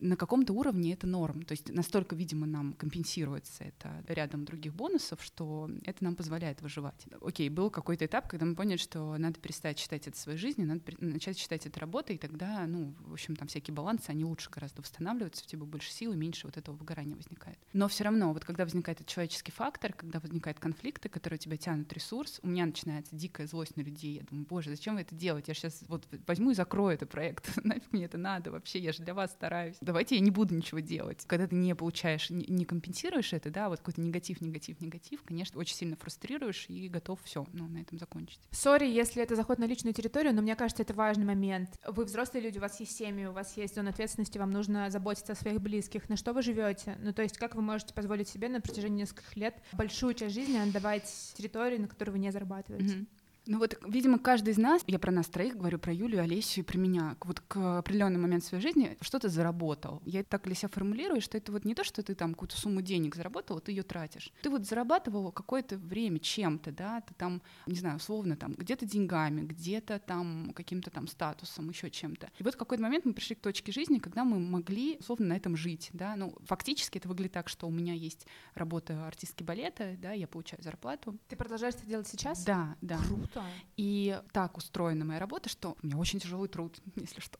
на 0.00 0.16
каком-то 0.16 0.52
уровне 0.52 0.92
это 0.92 1.06
норм. 1.06 1.42
То 1.42 1.52
есть 1.52 1.68
настолько, 1.72 2.14
видимо, 2.14 2.46
нам 2.46 2.72
компенсируется 2.74 3.64
это 3.64 4.04
рядом 4.06 4.44
других 4.44 4.72
бонусов, 4.72 5.22
что 5.22 5.68
это 5.84 6.04
нам 6.04 6.14
позволяет 6.14 6.62
выживать. 6.62 7.06
Окей, 7.20 7.48
был 7.48 7.70
какой-то 7.70 8.06
этап, 8.06 8.28
когда 8.28 8.46
мы 8.46 8.54
поняли, 8.54 8.76
что 8.76 9.18
надо 9.18 9.40
перестать 9.40 9.78
считать 9.80 10.06
это 10.06 10.16
своей 10.16 10.38
жизнью, 10.38 10.68
надо 10.68 10.82
начать 11.00 11.38
считать 11.38 11.66
это 11.66 11.80
работой, 11.80 12.16
и 12.16 12.18
тогда, 12.18 12.64
ну, 12.68 12.94
в 13.00 13.12
общем, 13.12 13.34
там 13.34 13.48
всякие 13.48 13.74
балансы, 13.74 14.10
они 14.10 14.24
лучше 14.24 14.48
гораздо 14.48 14.80
восстанавливаются, 14.80 15.44
у 15.44 15.48
тебя 15.48 15.64
больше 15.64 15.90
сил 15.90 16.12
и 16.12 16.16
меньше 16.16 16.46
вот 16.46 16.56
этого 16.56 16.76
выгорания 16.76 17.16
возникает. 17.16 17.58
Но 17.72 17.88
все 17.88 18.04
равно, 18.04 18.32
вот 18.32 18.44
когда 18.44 18.64
возникает 18.64 19.00
этот 19.00 19.08
человеческий 19.08 19.50
фактор, 19.50 19.92
когда 19.92 20.20
возникают 20.20 20.60
конфликты, 20.60 21.08
которые 21.08 21.38
тебя 21.38 21.56
тянут 21.56 21.92
ресурс, 21.92 22.38
у 22.44 22.48
меня 22.48 22.64
начинается 22.64 23.16
дикая 23.16 23.48
злость 23.48 23.76
на 23.76 23.80
людей. 23.80 24.18
Я 24.18 24.22
думаю, 24.22 24.46
боже, 24.48 24.70
зачем 24.70 24.94
вы 24.94 25.00
это 25.00 25.16
делаете? 25.16 25.46
Я 25.48 25.54
сейчас 25.54 25.82
вот 25.88 26.06
возьму 26.28 26.52
и 26.52 26.54
закрою 26.54 26.94
этот 26.94 27.10
проект. 27.10 27.56
Нафиг 27.64 27.92
мне 27.92 28.04
это 28.04 28.18
надо 28.18 28.52
вообще? 28.52 28.78
Я 28.78 28.92
же 28.92 28.99
для 29.00 29.14
вас 29.14 29.32
стараюсь. 29.32 29.76
Давайте 29.80 30.16
я 30.16 30.20
не 30.20 30.30
буду 30.30 30.54
ничего 30.54 30.80
делать. 30.80 31.24
Когда 31.26 31.46
ты 31.46 31.56
не 31.56 31.74
получаешь, 31.74 32.30
не, 32.30 32.44
не 32.46 32.64
компенсируешь 32.64 33.32
это, 33.32 33.50
да, 33.50 33.68
вот 33.68 33.78
какой-то 33.78 34.00
негатив, 34.00 34.40
негатив, 34.40 34.80
негатив, 34.80 35.22
конечно, 35.24 35.58
очень 35.58 35.74
сильно 35.74 35.96
фрустрируешь 35.96 36.66
и 36.68 36.88
готов 36.88 37.20
все, 37.24 37.46
ну, 37.52 37.68
на 37.68 37.78
этом 37.78 37.98
закончить. 37.98 38.40
Сори, 38.50 38.86
если 38.86 39.22
это 39.22 39.36
заход 39.36 39.58
на 39.58 39.64
личную 39.64 39.94
территорию, 39.94 40.34
но 40.34 40.42
мне 40.42 40.56
кажется, 40.56 40.82
это 40.82 40.94
важный 40.94 41.24
момент. 41.24 41.70
Вы 41.86 42.04
взрослые 42.04 42.42
люди, 42.44 42.58
у 42.58 42.60
вас 42.60 42.78
есть 42.80 42.96
семьи, 42.96 43.26
у 43.26 43.32
вас 43.32 43.56
есть 43.56 43.74
зона 43.74 43.90
ответственности, 43.90 44.38
вам 44.38 44.50
нужно 44.50 44.90
заботиться 44.90 45.32
о 45.32 45.36
своих 45.36 45.60
близких. 45.60 46.08
На 46.08 46.16
что 46.16 46.32
вы 46.32 46.42
живете? 46.42 46.98
Ну, 47.02 47.12
то 47.12 47.22
есть, 47.22 47.38
как 47.38 47.54
вы 47.54 47.62
можете 47.62 47.94
позволить 47.94 48.28
себе 48.28 48.48
на 48.48 48.60
протяжении 48.60 49.02
нескольких 49.02 49.36
лет 49.36 49.62
большую 49.72 50.14
часть 50.14 50.34
жизни 50.34 50.56
отдавать 50.56 51.04
территории, 51.34 51.78
на 51.78 51.88
которой 51.88 52.10
вы 52.10 52.18
не 52.18 52.30
зарабатываете? 52.30 52.94
Mm-hmm. 52.94 53.06
Ну 53.50 53.58
вот, 53.58 53.76
видимо, 53.84 54.20
каждый 54.20 54.50
из 54.50 54.58
нас, 54.58 54.84
я 54.86 55.00
про 55.00 55.10
нас 55.10 55.26
троих 55.26 55.56
говорю, 55.56 55.80
про 55.80 55.92
Юлю, 55.92 56.22
Олесю 56.22 56.60
и 56.60 56.62
про 56.62 56.78
меня, 56.78 57.16
вот 57.22 57.40
к 57.40 57.78
определенному 57.78 58.22
моменту 58.22 58.46
своей 58.46 58.62
жизни 58.62 58.96
что-то 59.00 59.28
заработал. 59.28 60.00
Я 60.04 60.22
так 60.22 60.44
для 60.44 60.54
себя 60.54 60.68
формулирую, 60.68 61.20
что 61.20 61.36
это 61.36 61.50
вот 61.50 61.64
не 61.64 61.74
то, 61.74 61.82
что 61.82 62.00
ты 62.04 62.14
там 62.14 62.34
какую-то 62.34 62.56
сумму 62.56 62.80
денег 62.80 63.16
заработал, 63.16 63.56
вот 63.56 63.64
ты 63.64 63.72
ее 63.72 63.82
тратишь. 63.82 64.32
Ты 64.42 64.50
вот 64.50 64.66
зарабатывал 64.66 65.32
какое-то 65.32 65.78
время 65.78 66.20
чем-то, 66.20 66.70
да, 66.70 67.00
ты 67.00 67.12
там, 67.14 67.42
не 67.66 67.74
знаю, 67.74 67.96
условно 67.96 68.36
там, 68.36 68.54
где-то 68.54 68.86
деньгами, 68.86 69.40
где-то 69.40 69.98
там 69.98 70.52
каким-то 70.54 70.90
там 70.90 71.08
статусом, 71.08 71.70
еще 71.70 71.90
чем-то. 71.90 72.30
И 72.38 72.44
вот 72.44 72.54
в 72.54 72.56
какой-то 72.56 72.84
момент 72.84 73.04
мы 73.04 73.14
пришли 73.14 73.34
к 73.34 73.40
точке 73.40 73.72
жизни, 73.72 73.98
когда 73.98 74.22
мы 74.22 74.38
могли, 74.38 74.98
условно, 75.00 75.26
на 75.26 75.36
этом 75.36 75.56
жить, 75.56 75.90
да, 75.92 76.14
ну, 76.14 76.36
фактически 76.44 76.98
это 76.98 77.08
выглядит 77.08 77.32
так, 77.32 77.48
что 77.48 77.66
у 77.66 77.72
меня 77.72 77.94
есть 77.94 78.28
работа 78.54 79.08
артистки 79.08 79.42
балета, 79.42 79.96
да, 80.00 80.12
я 80.12 80.28
получаю 80.28 80.62
зарплату. 80.62 81.18
Ты 81.26 81.34
продолжаешь 81.34 81.74
это 81.74 81.86
делать 81.86 82.06
сейчас? 82.06 82.44
Да, 82.44 82.76
да. 82.80 82.96
Круто. 83.08 83.39
И 83.76 84.20
так 84.32 84.56
устроена 84.56 85.04
моя 85.04 85.20
работа, 85.20 85.48
что 85.48 85.76
у 85.82 85.86
меня 85.86 85.96
очень 85.96 86.20
тяжелый 86.20 86.48
труд, 86.48 86.78
если 86.96 87.20
что. 87.20 87.38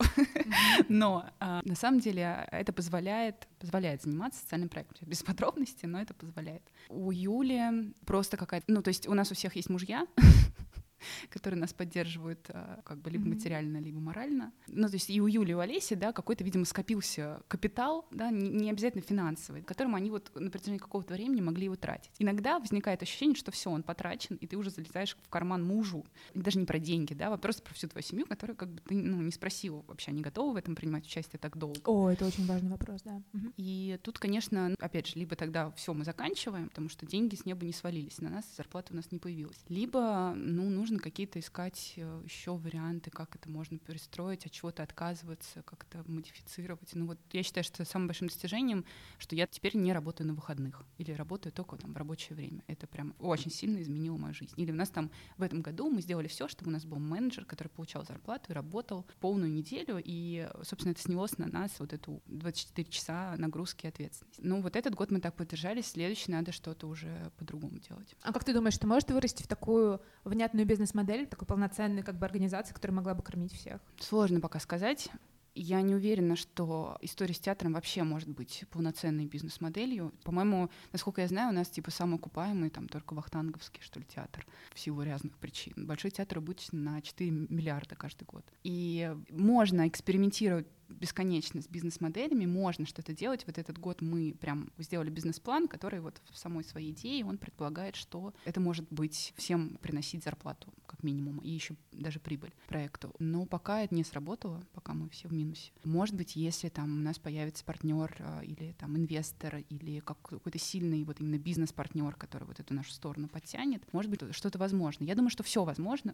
Но 0.88 1.26
а, 1.38 1.60
на 1.64 1.74
самом 1.74 2.00
деле 2.00 2.46
это 2.50 2.72
позволяет, 2.72 3.48
позволяет 3.58 4.02
заниматься 4.02 4.40
социальным 4.40 4.68
проектом. 4.68 5.08
Без 5.08 5.22
подробностей, 5.22 5.88
но 5.88 6.00
это 6.00 6.14
позволяет. 6.14 6.62
У 6.88 7.10
Юли 7.10 7.92
просто 8.06 8.36
какая-то... 8.36 8.64
Ну, 8.68 8.82
то 8.82 8.88
есть 8.88 9.06
у 9.06 9.14
нас 9.14 9.30
у 9.30 9.34
всех 9.34 9.56
есть 9.56 9.70
мужья, 9.70 10.06
которые 11.30 11.60
нас 11.60 11.72
поддерживают 11.72 12.46
а, 12.50 12.80
как 12.84 12.98
бы 13.00 13.10
либо 13.10 13.24
mm-hmm. 13.24 13.34
материально, 13.34 13.78
либо 13.78 14.00
морально. 14.00 14.52
Ну, 14.66 14.88
то 14.88 14.94
есть 14.94 15.10
и 15.10 15.20
у 15.20 15.26
Юли, 15.26 15.52
и 15.52 15.54
у 15.54 15.60
Олеси, 15.60 15.94
да, 15.94 16.12
какой-то, 16.12 16.44
видимо, 16.44 16.64
скопился 16.64 17.42
капитал, 17.48 18.06
да, 18.10 18.30
не, 18.30 18.70
обязательно 18.70 19.02
финансовый, 19.02 19.62
которым 19.62 19.94
они 19.94 20.10
вот 20.10 20.30
на 20.34 20.50
протяжении 20.50 20.78
какого-то 20.78 21.14
времени 21.14 21.40
могли 21.40 21.64
его 21.64 21.76
тратить. 21.76 22.12
Иногда 22.18 22.58
возникает 22.58 23.02
ощущение, 23.02 23.36
что 23.36 23.50
все, 23.50 23.70
он 23.70 23.82
потрачен, 23.82 24.36
и 24.36 24.46
ты 24.46 24.56
уже 24.56 24.70
залезаешь 24.70 25.16
в 25.22 25.28
карман 25.28 25.64
мужу. 25.64 26.04
Даже 26.34 26.58
не 26.58 26.66
про 26.66 26.78
деньги, 26.78 27.14
да, 27.14 27.30
вопрос 27.30 27.60
про 27.60 27.74
всю 27.74 27.88
твою 27.88 28.02
семью, 28.02 28.26
которую 28.26 28.56
как 28.56 28.70
бы 28.70 28.80
ты 28.80 28.94
ну, 28.94 29.20
не 29.22 29.32
спросил 29.32 29.84
вообще, 29.86 30.10
они 30.10 30.22
готовы 30.22 30.54
в 30.54 30.56
этом 30.56 30.74
принимать 30.74 31.06
участие 31.06 31.38
так 31.38 31.56
долго. 31.56 31.80
О, 31.84 32.10
это 32.10 32.26
очень 32.26 32.46
важный 32.46 32.70
вопрос, 32.70 33.02
да. 33.02 33.22
И 33.56 33.98
тут, 34.02 34.18
конечно, 34.18 34.74
опять 34.78 35.08
же, 35.08 35.18
либо 35.18 35.36
тогда 35.36 35.70
все 35.72 35.94
мы 35.94 36.04
заканчиваем, 36.04 36.68
потому 36.68 36.88
что 36.88 37.06
деньги 37.06 37.34
с 37.34 37.44
неба 37.44 37.64
не 37.64 37.72
свалились 37.72 38.20
на 38.20 38.30
нас, 38.30 38.44
зарплата 38.56 38.92
у 38.92 38.96
нас 38.96 39.10
не 39.12 39.18
появилась. 39.18 39.58
Либо, 39.68 40.32
ну, 40.36 40.68
нужно 40.68 40.89
какие-то 40.98 41.38
искать 41.38 41.94
э, 41.96 42.22
еще 42.24 42.56
варианты, 42.56 43.10
как 43.10 43.36
это 43.36 43.48
можно 43.48 43.78
перестроить, 43.78 44.46
от 44.46 44.52
чего-то 44.52 44.82
отказываться, 44.82 45.62
как-то 45.62 46.02
модифицировать. 46.06 46.90
Ну 46.94 47.06
вот 47.06 47.18
я 47.32 47.42
считаю, 47.42 47.64
что 47.64 47.84
самым 47.84 48.08
большим 48.08 48.28
достижением, 48.28 48.84
что 49.18 49.36
я 49.36 49.46
теперь 49.46 49.76
не 49.76 49.92
работаю 49.92 50.26
на 50.26 50.34
выходных 50.34 50.84
или 50.98 51.12
работаю 51.12 51.52
только 51.52 51.76
там 51.76 51.92
в 51.92 51.96
рабочее 51.96 52.36
время. 52.36 52.62
Это 52.66 52.86
прям 52.86 53.14
очень 53.18 53.50
сильно 53.50 53.80
изменило 53.80 54.16
мою 54.16 54.34
жизнь. 54.34 54.54
Или 54.56 54.72
у 54.72 54.74
нас 54.74 54.88
там 54.90 55.10
в 55.36 55.42
этом 55.42 55.62
году 55.62 55.90
мы 55.90 56.02
сделали 56.02 56.28
все, 56.28 56.48
чтобы 56.48 56.70
у 56.70 56.72
нас 56.72 56.84
был 56.84 56.98
менеджер, 56.98 57.44
который 57.44 57.68
получал 57.68 58.04
зарплату 58.04 58.50
и 58.50 58.54
работал 58.54 59.06
полную 59.20 59.52
неделю, 59.52 60.00
и, 60.02 60.48
собственно, 60.62 60.92
это 60.92 61.02
снялось 61.02 61.38
на 61.38 61.46
нас 61.46 61.70
вот 61.78 61.92
эту 61.92 62.22
24 62.26 62.88
часа 62.90 63.34
нагрузки 63.36 63.86
и 63.86 63.88
ответственности. 63.88 64.40
Ну 64.42 64.60
вот 64.62 64.76
этот 64.76 64.94
год 64.94 65.10
мы 65.10 65.20
так 65.20 65.34
поддержались, 65.34 65.86
следующий 65.86 66.32
надо 66.32 66.52
что-то 66.52 66.86
уже 66.86 67.30
по-другому 67.38 67.78
делать. 67.78 68.14
А 68.22 68.32
как 68.32 68.44
ты 68.44 68.52
думаешь, 68.52 68.74
что 68.74 68.86
может 68.86 69.10
вырасти 69.10 69.42
в 69.42 69.46
такую 69.46 70.00
внятную 70.24 70.66
бизнес-модель, 70.80 71.26
такой 71.26 71.46
полноценной 71.46 72.02
как 72.02 72.16
бы 72.16 72.24
организации, 72.24 72.72
которая 72.72 72.96
могла 72.96 73.14
бы 73.14 73.22
кормить 73.22 73.52
всех? 73.52 73.80
Сложно 73.98 74.40
пока 74.40 74.58
сказать. 74.60 75.10
Я 75.54 75.82
не 75.82 75.94
уверена, 75.94 76.36
что 76.36 76.96
история 77.00 77.34
с 77.34 77.40
театром 77.40 77.72
вообще 77.72 78.02
может 78.02 78.28
быть 78.28 78.64
полноценной 78.70 79.26
бизнес-моделью. 79.26 80.12
По-моему, 80.22 80.70
насколько 80.92 81.20
я 81.20 81.28
знаю, 81.28 81.50
у 81.50 81.54
нас 81.54 81.68
типа 81.68 81.90
самый 81.90 82.16
окупаемый 82.16 82.70
там 82.70 82.88
только 82.88 83.14
Вахтанговский, 83.14 83.82
что 83.82 84.00
ли, 84.00 84.06
театр 84.06 84.46
в 84.72 84.78
силу 84.78 85.02
разных 85.02 85.36
причин. 85.38 85.72
Большой 85.76 86.10
театр 86.10 86.38
обычно 86.38 86.78
на 86.78 87.02
4 87.02 87.30
миллиарда 87.30 87.96
каждый 87.96 88.24
год. 88.24 88.44
И 88.62 89.12
можно 89.30 89.88
экспериментировать 89.88 90.66
бесконечно 90.88 91.62
с 91.62 91.68
бизнес-моделями, 91.68 92.46
можно 92.46 92.86
что-то 92.86 93.12
делать. 93.12 93.44
Вот 93.46 93.58
этот 93.58 93.78
год 93.78 94.00
мы 94.00 94.34
прям 94.40 94.70
сделали 94.78 95.10
бизнес-план, 95.10 95.68
который 95.68 96.00
вот 96.00 96.20
в 96.30 96.38
самой 96.38 96.64
своей 96.64 96.90
идее, 96.90 97.24
он 97.24 97.38
предполагает, 97.38 97.96
что 97.96 98.34
это 98.44 98.60
может 98.60 98.86
быть 98.90 99.32
всем 99.36 99.78
приносить 99.80 100.24
зарплату 100.24 100.72
как 101.00 101.04
минимум, 101.04 101.38
и 101.38 101.48
еще 101.48 101.76
даже 101.92 102.20
прибыль 102.20 102.52
проекту. 102.68 103.14
Но 103.18 103.46
пока 103.46 103.80
это 103.80 103.94
не 103.94 104.04
сработало, 104.04 104.62
пока 104.74 104.92
мы 104.92 105.08
все 105.08 105.28
в 105.28 105.32
минусе. 105.32 105.72
Может 105.82 106.14
быть, 106.14 106.36
если 106.36 106.68
там 106.68 106.98
у 106.98 107.00
нас 107.00 107.18
появится 107.18 107.64
партнер 107.64 108.14
а, 108.20 108.40
или 108.42 108.72
там 108.78 108.96
инвестор, 108.96 109.56
или 109.70 110.00
какой-то 110.00 110.58
сильный 110.58 111.04
вот 111.04 111.20
именно 111.20 111.38
бизнес-партнер, 111.38 112.14
который 112.16 112.44
вот 112.44 112.60
эту 112.60 112.74
нашу 112.74 112.92
сторону 112.92 113.28
подтянет, 113.28 113.82
может 113.92 114.10
быть, 114.10 114.20
что-то 114.34 114.58
возможно. 114.58 115.04
Я 115.04 115.14
думаю, 115.14 115.30
что 115.30 115.42
все 115.42 115.64
возможно, 115.64 116.12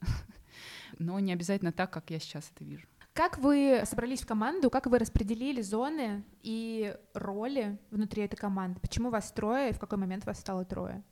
но 0.99 1.19
не 1.19 1.33
обязательно 1.33 1.73
так, 1.73 1.93
как 1.93 2.11
я 2.11 2.21
сейчас 2.21 2.51
это 2.55 2.65
вижу. 2.65 2.87
Как 3.13 3.39
вы 3.39 3.83
собрались 3.87 4.21
в 4.21 4.27
команду, 4.27 4.71
как 4.71 4.87
вы 4.87 4.99
распределили 4.99 5.63
зоны 5.63 6.23
и 6.43 6.95
роли 7.15 7.79
внутри 7.91 8.23
этой 8.23 8.37
команды? 8.37 8.79
Почему 8.79 9.11
вас 9.11 9.33
трое 9.33 9.71
и 9.71 9.73
в 9.73 9.81
какой 9.81 9.99
момент 9.99 10.27
вас 10.27 10.39
стало 10.39 10.65
трое? 10.65 11.03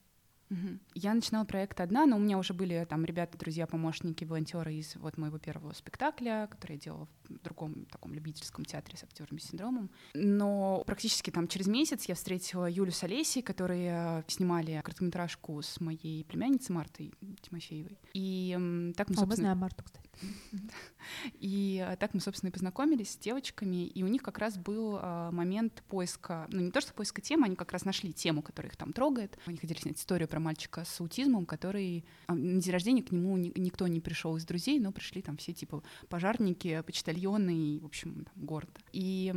Я 0.95 1.15
начинала 1.15 1.45
проект 1.45 1.81
одна, 1.81 2.07
но 2.07 2.17
у 2.17 2.21
меня 2.21 2.39
уже 2.39 2.55
были 2.55 2.87
там 2.89 3.05
ребята, 3.05 3.39
друзья, 3.39 3.67
помощники, 3.67 4.25
волонтеры 4.25 4.75
из 4.75 4.97
вот 4.97 5.17
моего 5.19 5.39
первого 5.39 5.73
спектакля, 5.73 6.49
который 6.51 6.73
я 6.73 6.79
делала 6.79 7.09
в 7.29 7.43
другом 7.43 7.87
таком 7.87 8.15
любительском 8.15 8.65
театре 8.65 8.97
с 8.97 9.05
актерами 9.05 9.39
с 9.39 9.45
синдромом. 9.45 9.91
Но 10.15 10.83
практически 10.87 11.31
там 11.31 11.49
через 11.49 11.67
месяц 11.67 12.05
я 12.05 12.15
встретила 12.15 12.69
Юлю 12.69 12.93
с 12.93 13.03
Олесей, 13.03 13.43
которые 13.43 14.25
снимали 14.29 14.81
короткометражку 14.83 15.63
с 15.63 15.81
моей 15.81 16.25
племянницей 16.25 16.75
Мартой 16.75 17.13
Тимофеевой. 17.43 17.99
И 18.13 18.93
так 18.97 19.09
мы, 19.09 19.15
собственно... 19.15 19.27
мы 19.27 19.37
знаем 19.37 19.59
Марту, 19.59 19.85
кстати. 19.85 20.05
И 21.41 21.85
э, 21.87 21.97
так 21.97 22.15
мы, 22.15 22.21
собственно, 22.21 22.51
и 22.51 22.53
познакомились 22.53 23.13
с 23.13 23.17
девочками, 23.17 23.87
и 23.87 24.03
у 24.03 24.09
них 24.09 24.23
как 24.23 24.39
раз 24.39 24.57
был 24.57 24.99
а, 25.01 25.31
момент 25.31 25.83
поиска, 25.89 26.47
ну 26.51 26.61
не 26.61 26.71
то, 26.71 26.81
что 26.81 26.95
поиска 26.95 27.21
темы, 27.21 27.47
они 27.47 27.57
как 27.57 27.73
раз 27.73 27.85
нашли 27.85 28.13
тему, 28.13 28.43
которая 28.43 28.71
их 28.71 28.77
там 28.77 28.93
трогает. 28.93 29.39
Они 29.47 29.57
хотели 29.57 29.79
снять 29.79 29.99
историю 29.99 30.29
про 30.29 30.41
мальчика 30.45 30.85
с 30.85 31.01
аутизмом, 31.01 31.47
который 31.47 32.05
а, 32.27 32.35
на 32.35 32.61
день 32.61 32.73
рождения 32.73 33.03
к 33.03 33.11
нему 33.11 33.37
никто 33.37 33.87
не 33.87 34.01
пришел 34.01 34.37
из 34.37 34.45
друзей, 34.45 34.79
но 34.79 34.93
пришли 34.93 35.23
там 35.23 35.37
все 35.37 35.53
типа 35.53 35.83
пожарники, 36.09 36.83
почтальоны 36.83 37.77
и, 37.77 37.81
в 37.81 37.87
общем, 37.87 38.25
там, 38.25 38.45
город. 38.45 38.71
И 38.93 39.33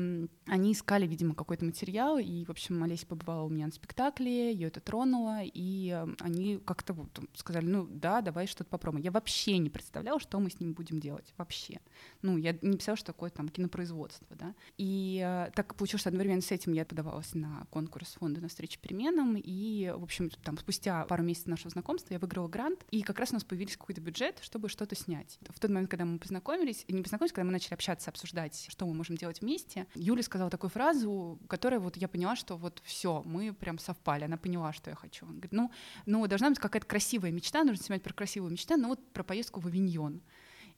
они 0.46 0.72
искали, 0.74 1.08
видимо, 1.08 1.34
какой-то 1.34 1.66
материал, 1.66 2.18
и, 2.18 2.46
в 2.46 2.50
общем, 2.50 2.84
Олеся 2.84 3.06
побывала 3.08 3.44
у 3.44 3.50
меня 3.50 3.66
на 3.66 3.72
спектакле, 3.72 4.54
ее 4.54 4.68
это 4.68 4.80
тронуло, 4.80 5.40
и 5.44 6.06
они 6.20 6.60
как-то 6.66 6.94
вот 6.94 7.20
сказали, 7.34 7.66
ну 7.66 7.88
да, 7.90 8.22
давай 8.22 8.48
что-то 8.48 8.70
попробуем. 8.70 9.04
Я 9.04 9.12
вообще 9.12 9.58
не 9.58 9.70
представляла, 9.70 10.20
что 10.20 10.40
мы 10.40 10.50
с 10.50 10.60
ним 10.60 10.74
будем 10.74 11.00
делать 11.00 11.34
вообще. 11.38 11.80
Ну, 12.22 12.38
я 12.38 12.58
не 12.62 12.78
писала, 12.78 12.98
что 12.98 13.08
такое 13.08 13.30
там 13.30 13.50
кинопроизводство, 13.50 14.36
да. 14.36 14.54
И 14.78 15.22
э, 15.26 15.52
так 15.54 15.76
получилось, 15.76 16.02
что 16.02 16.10
одновременно 16.10 16.42
с 16.42 16.52
этим 16.52 16.74
я 16.74 16.86
подавалась 16.86 17.34
на 17.34 17.66
конкурс 17.70 18.14
фонда 18.14 18.42
на 18.42 18.48
встречу 18.48 18.80
переменам, 18.80 19.36
и, 19.38 19.94
в 19.96 20.04
общем, 20.04 20.30
там 20.44 20.58
спустя 20.58 20.87
пару 21.08 21.24
месяцев 21.24 21.48
нашего 21.48 21.70
знакомства 21.70 22.13
я 22.13 22.20
выиграла 22.20 22.48
грант, 22.48 22.86
и 22.91 23.01
как 23.01 23.20
раз 23.20 23.32
у 23.32 23.34
нас 23.34 23.44
появился 23.44 23.77
какой-то 23.77 24.01
бюджет, 24.01 24.39
чтобы 24.41 24.70
что-то 24.70 24.96
снять. 24.96 25.39
В 25.50 25.60
тот 25.60 25.70
момент, 25.70 25.89
когда 25.89 26.06
мы 26.06 26.20
познакомились, 26.20 26.86
не 26.88 27.01
познакомились, 27.01 27.34
когда 27.34 27.46
мы 27.46 27.51
начали 27.51 27.74
общаться, 27.74 28.10
обсуждать, 28.10 28.67
что 28.70 28.86
мы 28.86 28.94
можем 28.94 29.17
делать 29.17 29.41
вместе, 29.41 29.88
Юля 29.96 30.24
сказала 30.24 30.50
такую 30.50 30.70
фразу, 30.70 31.39
которая 31.48 31.79
вот 31.79 31.98
я 31.98 32.08
поняла, 32.08 32.36
что 32.36 32.58
вот 32.58 32.82
все, 32.84 33.24
мы 33.25 33.53
прям 33.53 33.79
совпали, 33.79 34.24
она 34.24 34.38
поняла, 34.38 34.74
что 34.74 34.89
я 34.89 34.96
хочу. 34.96 35.25
Она 35.25 35.36
говорит, 35.36 35.53
ну, 35.53 35.72
ну 36.06 36.25
должна 36.27 36.50
быть 36.50 36.60
какая-то 36.60 36.88
красивая 36.88 37.32
мечта, 37.32 37.63
нужно 37.63 37.84
снимать 37.84 38.03
про 38.03 38.13
красивую 38.13 38.51
мечту, 38.51 38.77
ну 38.77 38.89
вот 38.89 39.13
про 39.13 39.24
поездку 39.24 39.60
в 39.60 39.67
Авиньон. 39.67 40.22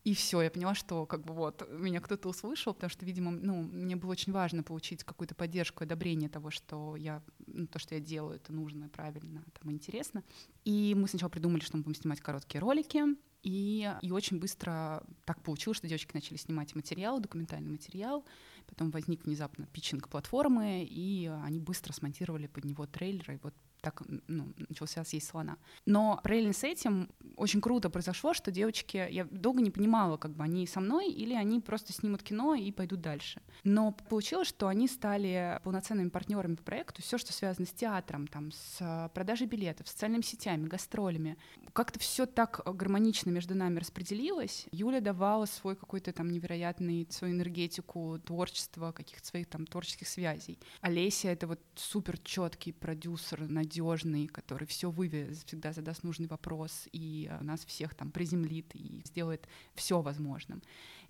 И 0.06 0.13
все, 0.13 0.41
я 0.41 0.50
поняла, 0.50 0.75
что 0.75 1.06
как 1.06 1.25
бы 1.25 1.34
вот 1.34 1.68
меня 1.72 2.00
кто-то 2.00 2.29
услышал, 2.29 2.74
потому 2.74 2.89
что, 2.89 3.06
видимо, 3.06 3.32
ну, 3.32 3.63
мне 3.63 3.98
было 3.98 4.12
очень 4.12 4.32
важно 4.32 4.63
получить 4.63 5.03
какую-то 5.03 5.36
поддержку, 5.36 5.84
одобрение 5.84 6.29
того, 6.29 6.51
что 6.51 6.96
я, 6.96 7.22
ну, 7.48 7.68
то, 7.68 7.79
что 7.79 7.96
я 7.96 8.01
делаю, 8.01 8.38
это 8.38 8.53
нужно, 8.53 8.88
правильно, 8.89 9.44
там 9.60 9.72
интересно. 9.72 10.24
И 10.63 10.96
мы 10.96 11.08
сначала 11.08 11.29
придумали, 11.29 11.62
что 11.62 11.77
мы 11.77 11.84
будем 11.84 12.00
снимать 12.00 12.22
короткие 12.22 12.62
ролики, 12.62 13.03
и, 13.44 13.94
и 14.01 14.12
очень 14.12 14.39
быстро 14.39 15.03
так 15.25 15.41
получилось, 15.41 15.77
что 15.77 15.88
девочки 15.88 16.12
начали 16.13 16.38
снимать 16.38 16.75
материал, 16.75 17.20
документальный 17.20 17.72
материал. 17.72 18.25
Потом 18.68 18.91
возник 18.91 19.25
внезапно 19.25 19.65
питчинг 19.68 20.10
платформы, 20.10 20.86
и 20.89 21.32
они 21.44 21.60
быстро 21.60 21.94
смонтировали 21.94 22.48
под 22.48 22.65
него 22.65 22.86
трейлеры. 22.86 23.36
И 23.36 23.39
вот 23.41 23.53
так 23.82 24.04
ну, 24.28 24.54
начался 24.68 25.04
съесть 25.04 25.28
слона. 25.28 25.58
Но 25.86 26.20
параллельно 26.24 26.54
с 26.54 26.64
этим 26.64 27.10
очень 27.36 27.62
круто 27.62 27.90
произошло, 27.90 28.34
что 28.34 28.52
девочки, 28.52 29.08
я 29.10 29.26
долго 29.26 29.62
не 29.62 29.72
понимала, 29.72 30.18
как 30.18 30.32
бы 30.32 30.44
они 30.44 30.68
со 30.68 30.80
мной 30.80 31.10
или 31.10 31.34
они 31.34 31.60
просто 31.60 31.94
снимут 31.94 32.24
кино 32.24 32.56
и 32.56 32.72
пойдут 32.72 33.02
дальше. 33.02 33.42
Но 33.64 33.92
получилось, 33.92 34.48
что 34.48 34.68
они 34.68 34.88
стали 34.88 35.60
полноценными 35.64 36.10
партнерами 36.10 36.56
по 36.56 36.64
проекту. 36.64 37.02
Все, 37.02 37.18
что 37.18 37.34
связано 37.34 37.66
с 37.66 37.72
театром, 37.72 38.28
там, 38.28 38.52
с 38.52 39.12
продажей 39.14 39.48
билетов, 39.48 39.88
социальными 39.88 40.22
сетями, 40.22 40.68
гастролями, 40.68 41.38
как-то 41.74 42.00
все 42.00 42.26
так 42.26 42.62
гармонично 42.66 43.30
между 43.30 43.56
нами 43.56 43.80
распределилось. 43.80 44.68
Юля 44.72 45.02
давала 45.02 45.46
свой 45.46 45.76
какой-то 45.76 46.12
там 46.12 46.30
невероятный, 46.32 47.08
свою 47.10 47.36
энергетику, 47.36 48.20
творчество, 48.26 48.92
каких-то 48.92 49.26
своих 49.28 49.48
там 49.48 49.66
творческих 49.66 50.08
связей. 50.08 50.60
Олеся— 50.82 51.28
это 51.30 51.48
вот 51.48 51.60
супер 51.76 52.18
четкий 52.18 52.72
продюсер, 52.72 53.44
надежный, 53.70 54.28
который 54.28 54.66
все 54.66 54.90
вывез, 54.90 55.44
всегда 55.46 55.74
задаст 55.74 56.04
нужный 56.04 56.28
вопрос 56.28 56.88
и 56.92 57.32
нас 57.42 57.64
всех 57.66 57.94
там 57.94 58.12
приземлит 58.12 58.76
и 58.76 59.02
сделает 59.06 59.48
все 59.76 60.02
возможным. 60.02 60.62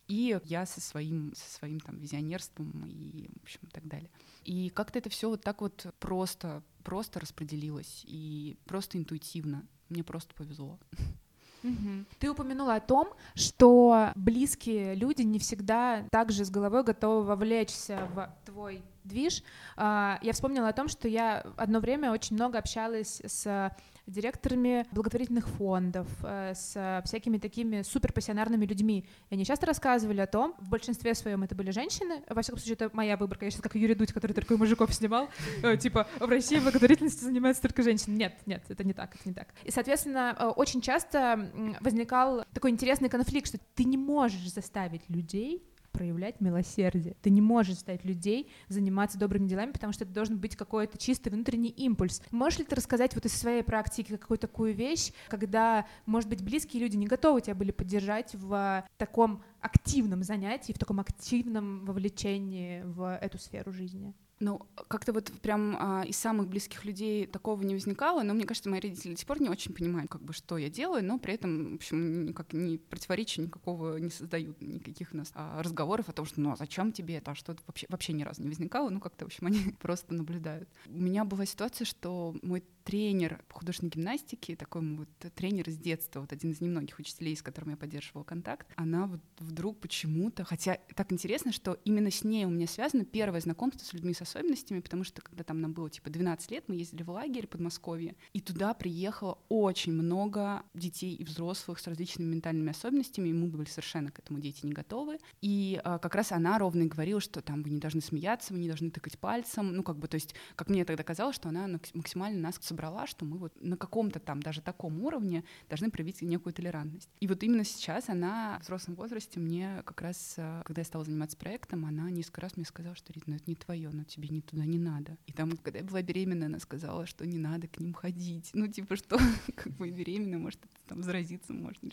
И 0.08 0.39
я 0.46 0.66
со 0.66 0.82
своим, 0.82 1.34
со 1.36 1.50
своим 1.58 1.80
там 1.80 2.00
визионерством 2.00 2.86
и, 2.88 3.30
в 3.39 3.44
общем, 3.44 3.60
и 3.63 3.68
так 3.68 3.88
далее. 3.88 4.10
И 4.44 4.70
как-то 4.70 5.00
это 5.00 5.10
все 5.10 5.30
вот 5.30 5.42
так 5.42 5.62
вот 5.62 5.86
просто, 6.00 6.63
просто 6.84 7.20
распределилось 7.20 8.04
и 8.08 8.58
просто 8.66 8.98
интуитивно. 8.98 9.66
Мне 9.88 10.04
просто 10.04 10.34
повезло. 10.36 10.80
Угу. 11.63 12.06
Ты 12.20 12.32
упомянула 12.32 12.75
о 12.75 12.80
том, 12.80 13.10
что 13.36 14.12
близкие 14.16 14.96
люди 14.96 15.22
не 15.22 15.39
всегда 15.39 16.04
также 16.12 16.46
с 16.46 16.50
головой 16.50 16.84
готовы 16.84 17.24
вовлечься 17.24 18.08
в 18.13 18.30
твой 18.46 18.82
движ. 19.04 19.44
А, 19.75 20.20
я 20.22 20.34
вспомнила 20.34 20.70
о 20.70 20.74
том, 20.74 20.88
что 20.88 21.08
я 21.08 21.46
одно 21.58 21.80
время 21.80 22.12
очень 22.12 22.36
много 22.36 22.58
общалась 22.60 23.22
с 23.25 23.72
директорами 24.10 24.86
благотворительных 24.92 25.48
фондов, 25.48 26.08
э, 26.24 26.54
с 26.56 27.01
всякими 27.06 27.38
такими 27.38 27.82
суперпассионарными 27.82 28.66
людьми. 28.66 29.06
И 29.30 29.34
они 29.34 29.46
часто 29.46 29.66
рассказывали 29.66 30.22
о 30.22 30.28
том, 30.28 30.56
в 30.60 30.70
большинстве 30.70 31.13
своем 31.16 31.44
это 31.44 31.56
были 31.56 31.72
женщины, 31.72 32.24
во 32.30 32.42
всяком 32.42 32.60
случае, 32.60 32.74
это 32.74 32.89
моя 32.94 33.18
выборка, 33.18 33.46
я 33.46 33.51
сейчас 33.51 33.62
как 33.62 33.75
Юрий 33.75 33.96
Дудь, 33.96 34.13
который 34.13 34.34
только 34.34 34.58
мужиков 34.58 34.94
снимал, 34.94 35.30
э, 35.63 35.78
типа, 35.78 36.08
в 36.20 36.30
России 36.30 36.60
благотворительностью 36.60 37.25
занимаются 37.25 37.62
только 37.62 37.84
женщины. 37.84 38.16
Нет, 38.16 38.36
нет, 38.46 38.63
это 38.68 38.84
не 38.84 38.94
так, 38.94 39.16
это 39.16 39.28
не 39.28 39.34
так. 39.34 39.54
И, 39.63 39.72
соответственно, 39.72 40.36
э, 40.38 40.46
очень 40.48 40.82
часто 40.82 41.50
возникал 41.82 42.46
такой 42.54 42.72
интересный 42.72 43.10
конфликт, 43.10 43.48
что 43.48 43.60
ты 43.75 43.84
не 43.84 43.98
можешь 43.98 44.51
заставить 44.51 45.10
людей 45.10 45.63
проявлять 45.91 46.41
милосердие. 46.41 47.15
Ты 47.22 47.29
не 47.29 47.41
можешь 47.41 47.75
заставить 47.75 48.05
людей 48.05 48.50
заниматься 48.67 49.17
добрыми 49.17 49.48
делами, 49.48 49.72
потому 49.72 49.93
что 49.93 50.03
это 50.03 50.13
должен 50.13 50.38
быть 50.38 50.55
какой-то 50.55 50.98
чистый 50.98 51.29
внутренний 51.29 51.69
импульс. 51.69 52.22
Можешь 52.31 52.60
ли 52.60 52.65
ты 52.65 52.75
рассказать 52.75 53.15
вот 53.15 53.25
из 53.25 53.34
своей 53.34 53.63
практики 53.63 54.17
какую-то 54.17 54.48
такую 54.48 54.74
вещь, 54.74 55.12
когда, 55.27 55.86
может 56.05 56.29
быть, 56.29 56.43
близкие 56.43 56.81
люди 56.81 56.98
не 56.98 57.08
готовы 57.08 57.41
тебя 57.41 57.55
были 57.55 57.72
поддержать 57.72 58.34
в 58.36 58.84
таком 58.98 59.43
активном 59.62 60.24
занятии, 60.24 60.74
в 60.74 60.79
таком 60.79 61.00
активном 61.00 61.86
вовлечении 61.86 62.81
в 62.84 63.17
эту 63.22 63.38
сферу 63.38 63.72
жизни? 63.72 64.13
Ну, 64.39 64.62
как-то 64.88 65.12
вот 65.12 65.31
прям 65.41 65.75
а, 65.79 66.03
из 66.05 66.17
самых 66.17 66.48
близких 66.48 66.86
людей 66.86 67.27
такого 67.27 67.62
не 67.62 67.74
возникало, 67.74 68.24
но 68.24 68.34
мне 68.34 68.46
кажется, 68.46 68.69
мои 68.69 68.79
родители 68.79 69.12
до 69.12 69.17
сих 69.17 69.27
пор 69.27 69.41
не 69.41 69.50
очень 69.50 69.74
понимают, 69.74 70.10
как 70.10 70.22
бы, 70.22 70.31
что 70.31 70.58
я 70.58 70.69
делаю, 70.69 71.03
но 71.03 71.19
при 71.19 71.34
этом, 71.34 71.74
в 71.74 71.75
общем, 71.75 72.25
никак 72.25 72.53
не 72.53 72.77
противоречия 72.77 73.41
никакого 73.41 73.98
не 73.98 74.10
создают, 74.10 74.62
никаких 74.62 75.13
у 75.13 75.17
нас 75.17 75.31
а, 75.36 75.62
разговоров 75.62 76.08
о 76.08 76.13
том, 76.13 76.25
что, 76.25 76.39
ну, 76.39 76.53
а 76.53 76.55
зачем 76.55 76.93
тебе 76.93 77.15
это, 77.17 77.31
а 77.31 77.36
что 77.36 77.51
это 77.51 77.62
вообще, 77.67 77.86
вообще 77.89 78.13
ни 78.13 78.24
разу 78.24 78.41
не 78.41 78.48
возникало, 78.48 78.89
ну, 78.89 79.01
как-то, 79.01 79.25
в 79.25 79.27
общем, 79.27 79.46
они 79.48 79.75
просто 79.79 80.13
наблюдают. 80.13 80.69
У 80.88 81.00
меня 81.00 81.25
была 81.25 81.46
ситуация, 81.46 81.84
что 81.84 82.34
мой 82.41 82.63
тренер 82.86 83.43
по 83.50 83.55
художественной 83.55 83.91
гимнастике, 83.91 84.55
такой 84.55 84.81
вот 84.96 85.10
тренер 85.36 85.69
из 85.69 85.77
детства, 85.77 86.22
вот 86.22 86.31
один 86.31 86.51
из 86.51 86.62
немногих 86.62 86.98
учителей, 86.98 87.36
с 87.36 87.43
которым 87.43 87.72
я 87.72 87.77
поддерживала 87.77 88.24
контакт, 88.24 88.67
она 88.77 89.05
вот 89.05 89.19
вдруг 89.38 89.79
почему-то, 89.79 90.43
хотя 90.43 90.79
так 90.96 91.12
интересно, 91.12 91.51
что 91.51 91.77
именно 91.84 92.10
с 92.10 92.24
ней 92.24 92.46
у 92.46 92.50
меня 92.50 92.67
связано 92.67 93.05
первое 93.05 93.41
знакомство 93.41 93.86
с 93.86 93.93
людьми 93.93 94.13
с 94.13 94.22
особенностями, 94.29 94.79
потому 94.79 95.03
что 95.03 95.21
когда 95.21 95.43
там 95.43 95.62
нам 95.62 95.74
было 95.74 95.89
типа 95.89 96.09
12 96.09 96.51
лет, 96.51 96.63
мы 96.67 96.75
ездили 96.75 97.03
в 97.03 97.09
лагерь 97.09 97.48
Подмосковье, 97.48 98.15
и 98.33 98.41
туда 98.41 98.74
приехало 98.74 99.39
очень 99.50 99.93
много 99.93 100.63
детей 100.74 101.15
и 101.15 101.24
взрослых 101.24 101.79
с 101.79 101.88
различными 101.88 102.33
ментальными 102.33 102.71
особенностями, 102.71 103.29
и 103.29 103.33
мы 103.33 103.48
были 103.48 103.65
совершенно 103.65 104.12
к 104.12 104.19
этому 104.19 104.39
дети 104.39 104.65
не 104.65 104.74
готовы. 104.74 105.19
И 105.41 105.79
а, 105.83 106.00
как 106.00 106.15
раз 106.15 106.31
она 106.31 106.57
ровно 106.57 106.83
и 106.83 106.88
говорила, 106.88 107.19
что 107.19 107.41
там 107.41 107.63
вы 107.63 107.69
не 107.69 107.79
должны 107.79 108.01
смеяться, 108.01 108.53
вы 108.53 108.59
не 108.59 108.67
должны 108.67 108.91
тыкать 108.91 109.17
пальцем, 109.17 109.75
ну 109.75 109.83
как 109.83 109.98
бы, 109.98 110.07
то 110.07 110.15
есть, 110.15 110.36
как 110.55 110.69
мне 110.69 110.86
тогда 110.86 111.03
казалось, 111.03 111.36
что 111.36 111.50
она 111.50 111.67
максимально 111.93 112.39
нас 112.39 112.59
собрала, 112.62 113.07
что 113.07 113.25
мы 113.25 113.38
вот 113.38 113.53
на 113.62 113.77
каком-то 113.77 114.19
там 114.19 114.41
даже 114.41 114.62
таком 114.62 115.03
уровне 115.03 115.43
должны 115.69 115.89
проявить 115.89 116.21
некую 116.21 116.53
толерантность. 116.53 117.09
И 117.19 117.27
вот 117.27 117.43
именно 117.43 117.63
сейчас 117.63 118.09
она 118.09 118.57
в 118.59 118.63
взрослом 118.63 118.95
возрасте 118.95 119.39
мне 119.39 119.81
как 119.86 120.01
раз, 120.01 120.36
э, 120.38 120.62
когда 120.65 120.81
я 120.81 120.86
стала 120.86 121.05
заниматься 121.05 121.38
проектом, 121.38 121.86
она 121.86 122.09
несколько 122.12 122.41
раз 122.41 122.55
мне 122.57 122.65
сказала, 122.65 122.95
что 122.95 123.13
Рит, 123.13 123.24
ну 123.27 123.36
это 123.36 123.45
не 123.48 123.55
твое, 123.55 123.89
но 123.89 124.03
тебе 124.03 124.19
не 124.28 124.42
туда 124.42 124.66
не 124.66 124.78
надо. 124.78 125.18
И 125.28 125.32
там, 125.32 125.52
когда 125.58 125.80
я 125.80 125.86
была 125.86 126.02
беременна, 126.02 126.48
она 126.48 126.60
сказала, 126.60 127.06
что 127.06 127.26
не 127.26 127.38
надо 127.38 127.68
к 127.68 127.80
ним 127.80 127.94
ходить. 127.94 128.52
Ну, 128.54 128.68
типа, 128.68 128.96
что 128.96 129.18
как 129.56 129.74
бы 129.74 129.90
беременна, 129.90 130.38
может, 130.38 130.60
там 130.88 131.03
заразиться 131.03 131.53
можно. 131.53 131.90